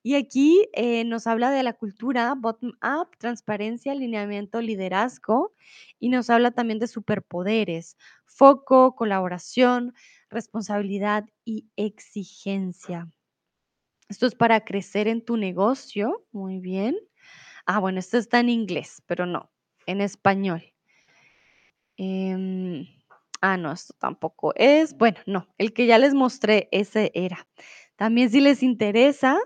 Y 0.04 0.16
aquí 0.16 0.68
eh, 0.74 1.06
nos 1.06 1.28
habla 1.28 1.52
de 1.52 1.64
la 1.64 1.74
cultura 1.74 2.36
bottom-up, 2.36 3.10
transparencia, 3.20 3.94
alineamiento, 3.94 4.62
liderazgo, 4.62 5.54
y 6.00 6.10
nos 6.10 6.30
habla 6.30 6.52
también 6.52 6.80
de 6.80 6.88
superpoderes, 6.88 7.98
foco, 8.26 8.96
colaboración, 8.96 9.94
responsabilidad 10.34 11.26
y 11.46 11.70
exigencia. 11.76 13.08
Esto 14.10 14.28
es 14.28 14.36
para 14.36 14.66
crecer 14.66 15.08
en 15.08 15.24
tu 15.24 15.38
negocio. 15.38 16.26
Muy 16.32 16.60
bien. 16.60 16.98
Ah, 17.66 17.80
bueno, 17.80 18.00
esto 18.00 18.18
está 18.18 18.40
en 18.42 18.50
inglés, 18.50 19.02
pero 19.08 19.26
no, 19.26 19.50
en 19.86 20.02
español. 20.02 20.74
Em, 21.98 22.86
ah, 23.42 23.58
no, 23.58 23.72
esto 23.72 23.94
tampoco 24.00 24.54
es. 24.56 24.98
Bueno, 24.98 25.20
no, 25.26 25.48
el 25.58 25.74
que 25.74 25.86
ya 25.86 25.98
les 25.98 26.14
mostré, 26.14 26.68
ese 26.72 27.12
era. 27.14 27.48
También 27.96 28.30
si 28.30 28.42
les 28.42 28.64
interesa, 28.64 29.38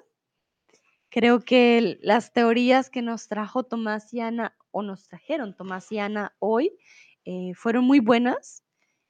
creo 1.10 1.40
que 1.40 2.00
las 2.02 2.34
teorías 2.34 2.90
que 2.90 3.02
nos 3.02 3.28
trajo 3.28 3.64
Tomás 3.64 4.14
y 4.14 4.22
Ana, 4.22 4.56
o 4.72 4.82
nos 4.82 5.08
trajeron 5.08 5.56
Tomás 5.56 5.92
y 5.92 6.00
Ana 6.00 6.36
hoy, 6.40 6.78
eh, 7.26 7.54
fueron 7.56 7.86
muy 7.86 8.00
buenas 8.00 8.64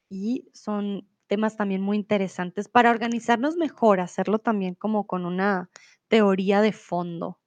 y 0.10 0.50
son 0.54 1.08
temas 1.28 1.58
también 1.58 1.82
muy 1.82 1.98
interesantes 1.98 2.68
para 2.68 2.92
organizarnos 2.92 3.56
mejor, 3.58 4.00
hacerlo 4.00 4.40
también 4.40 4.76
como 4.76 5.06
con 5.06 5.26
una 5.26 5.70
teoría 6.08 6.62
de 6.62 6.72
fondo. 6.72 7.40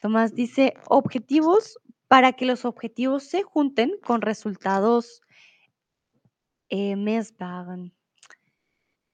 Tomás 0.00 0.34
dice, 0.34 0.74
objetivos 0.88 1.78
para 2.08 2.32
que 2.32 2.44
los 2.44 2.64
objetivos 2.64 3.22
se 3.22 3.42
junten 3.42 3.92
con 4.04 4.20
resultados 4.20 5.22
eh, 6.68 6.96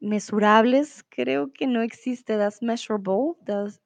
mesurables, 0.00 1.04
creo 1.08 1.52
que 1.52 1.66
no 1.66 1.82
existe, 1.82 2.36
that's 2.36 2.62
measurable, 2.62 3.34
that's, 3.44 3.80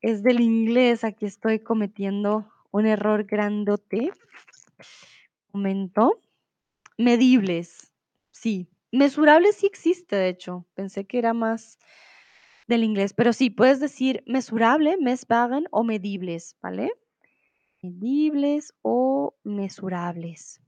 es 0.00 0.22
del 0.24 0.40
inglés, 0.40 1.04
aquí 1.04 1.26
estoy 1.26 1.60
cometiendo 1.60 2.50
un 2.72 2.86
error 2.86 3.24
grandote. 3.24 4.10
Momento. 5.52 6.18
Medibles, 6.98 7.91
sí. 8.42 8.68
Mesurables 8.92 9.56
sí 9.56 9.66
existe, 9.66 10.16
de 10.16 10.28
hecho. 10.28 10.66
Pensé 10.74 11.06
que 11.06 11.18
era 11.18 11.32
más 11.32 11.78
del 12.68 12.84
inglés, 12.84 13.14
pero 13.14 13.32
sí, 13.32 13.50
puedes 13.50 13.80
decir 13.80 14.22
mesurable, 14.26 14.96
mesbaren 14.98 15.66
o 15.70 15.84
medibles, 15.84 16.56
¿vale? 16.62 16.92
Medibles 17.82 18.74
o 18.82 19.34
mesurables. 19.44 20.60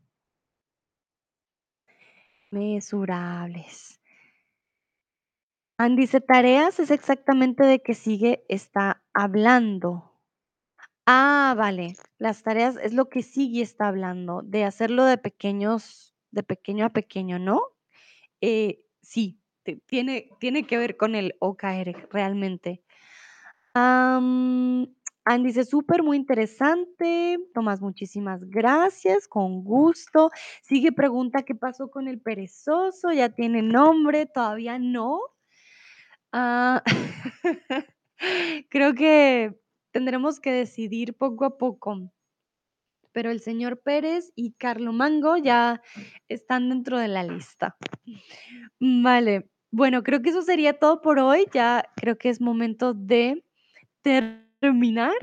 Mesurables. 2.53 3.99
Anne 5.79 5.97
dice, 5.97 6.21
tareas 6.21 6.79
es 6.79 6.93
exactamente 6.93 7.65
de 7.65 7.83
que 7.83 7.95
sigue 7.95 8.45
está 8.49 9.03
hablando. 9.13 10.13
Ah, 11.07 11.55
vale. 11.59 11.97
Las 12.19 12.43
tareas 12.43 12.77
es 12.83 12.95
lo 12.95 13.09
que 13.09 13.23
sigue 13.23 13.63
está 13.63 13.89
hablando, 13.89 14.43
de 14.43 14.65
hacerlo 14.65 15.05
de 15.05 15.19
pequeños, 15.19 16.14
de 16.35 16.43
pequeño 16.43 16.85
a 16.85 16.91
pequeño, 16.91 17.39
¿no? 17.39 17.63
Eh, 18.41 18.83
sí, 19.03 19.41
tiene, 19.87 20.31
tiene 20.39 20.67
que 20.67 20.77
ver 20.77 20.97
con 20.97 21.15
el 21.15 21.35
OKR 21.39 22.09
realmente. 22.11 22.83
Am, 23.75 24.87
Anne 25.25 25.47
dice, 25.47 25.65
súper, 25.65 26.03
muy 26.03 26.17
interesante. 26.17 27.39
Tomás, 27.55 27.81
muchísimas 27.81 28.45
gracias, 28.45 29.27
con 29.27 29.65
gusto. 29.65 30.31
Sigue 30.63 30.93
pregunta, 30.93 31.43
¿qué 31.43 31.55
pasó 31.55 31.91
con 31.91 32.09
el 32.09 32.21
perezoso? 32.21 33.13
¿Ya 33.13 33.31
tiene 33.31 33.63
nombre? 33.63 34.27
Todavía 34.27 34.79
no. 34.79 35.21
Ah, 36.33 36.83
creo 38.69 38.95
que 38.95 39.59
tendremos 39.93 40.41
que 40.41 40.53
decidir 40.53 41.15
poco 41.15 41.45
a 41.45 41.57
poco. 41.57 42.11
Pero 43.15 43.31
el 43.31 43.41
señor 43.41 43.81
Pérez 43.81 44.33
y 44.35 44.53
Carlo 44.55 44.93
Mango 44.93 45.37
ya 45.37 45.81
están 46.29 46.69
dentro 46.69 46.99
de 46.99 47.07
la 47.07 47.23
lista. 47.23 47.77
Vale, 48.81 49.49
bueno, 49.71 50.03
creo 50.03 50.21
que 50.21 50.31
eso 50.31 50.43
sería 50.43 50.79
todo 50.79 51.01
por 51.01 51.21
hoy. 51.21 51.47
Ya 51.55 51.89
creo 51.95 52.19
que 52.19 52.29
es 52.29 52.41
momento 52.41 52.93
de 52.93 53.45
terminar. 54.03 55.15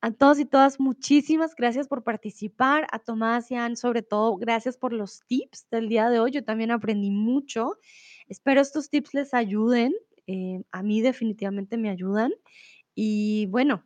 A 0.00 0.10
todos 0.12 0.38
y 0.38 0.46
todas, 0.46 0.80
muchísimas 0.80 1.54
gracias 1.54 1.88
por 1.88 2.04
participar. 2.04 2.86
A 2.90 3.00
Tomás 3.00 3.50
y 3.50 3.56
a 3.56 3.66
Ann, 3.66 3.76
sobre 3.76 4.02
todo, 4.02 4.36
gracias 4.36 4.78
por 4.78 4.94
los 4.94 5.20
tips 5.26 5.68
del 5.70 5.88
día 5.90 6.08
de 6.08 6.20
hoy. 6.20 6.30
Yo 6.30 6.42
también 6.42 6.70
aprendí 6.70 7.10
mucho. 7.10 7.78
Espero 8.28 8.62
estos 8.62 8.88
tips 8.88 9.12
les 9.12 9.34
ayuden. 9.34 9.92
eh, 10.26 10.62
a 10.72 10.82
mí 10.82 11.02
definitivamente 11.02 11.76
me 11.76 11.90
ayudan. 11.90 12.32
Y 12.94 13.46
bueno, 13.46 13.84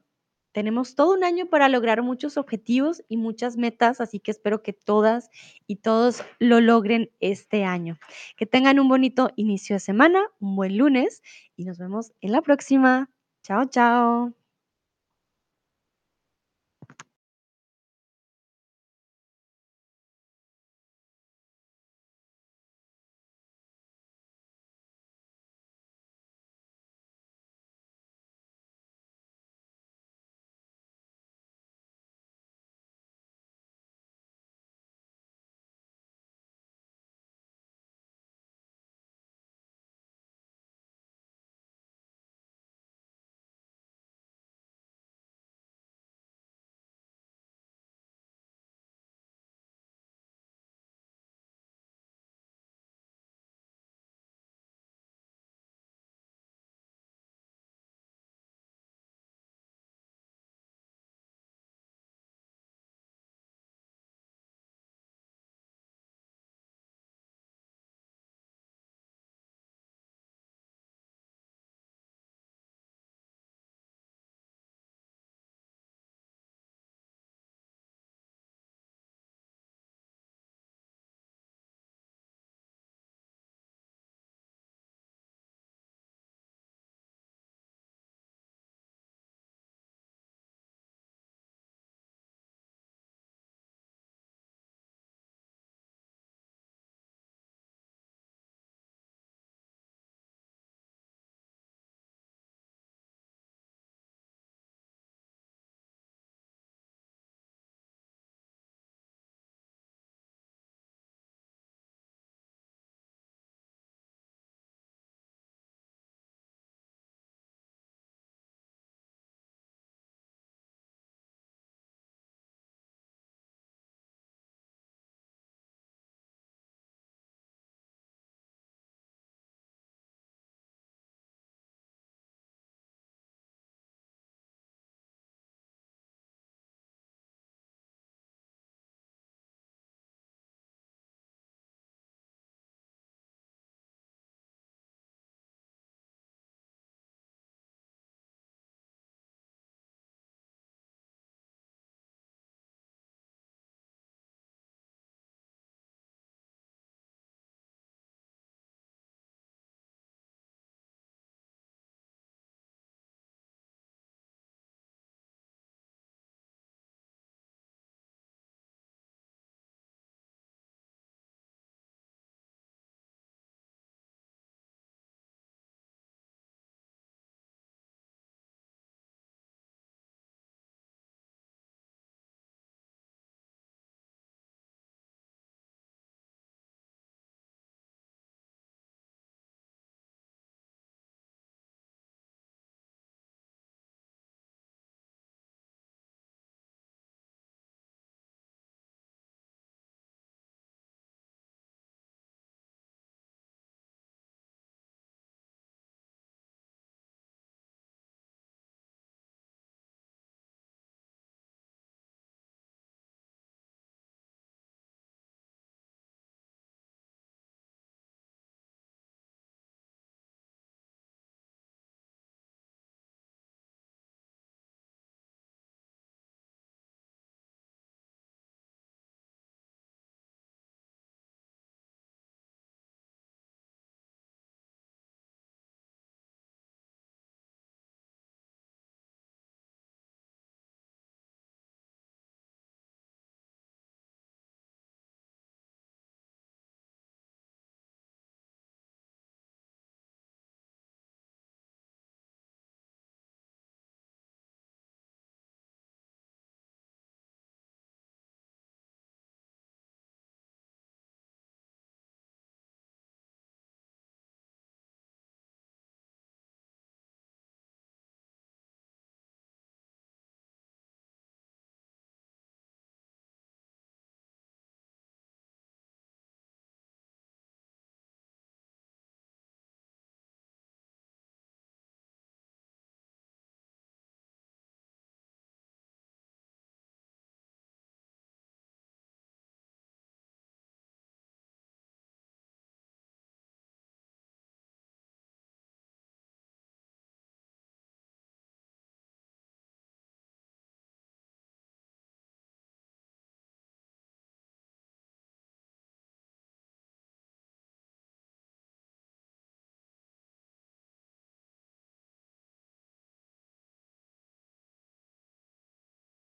tenemos 0.52 0.94
todo 0.94 1.14
un 1.14 1.24
año 1.24 1.46
para 1.46 1.68
lograr 1.68 2.02
muchos 2.02 2.36
objetivos 2.36 3.02
y 3.08 3.16
muchas 3.16 3.56
metas, 3.56 4.00
así 4.00 4.20
que 4.20 4.30
espero 4.30 4.62
que 4.62 4.72
todas 4.72 5.30
y 5.66 5.76
todos 5.76 6.22
lo 6.38 6.60
logren 6.60 7.10
este 7.20 7.64
año. 7.64 7.98
Que 8.36 8.46
tengan 8.46 8.80
un 8.80 8.88
bonito 8.88 9.30
inicio 9.36 9.76
de 9.76 9.80
semana, 9.80 10.22
un 10.40 10.56
buen 10.56 10.76
lunes 10.78 11.22
y 11.56 11.64
nos 11.64 11.78
vemos 11.78 12.12
en 12.20 12.32
la 12.32 12.42
próxima. 12.42 13.10
Chao, 13.42 13.64
chao. 13.66 14.39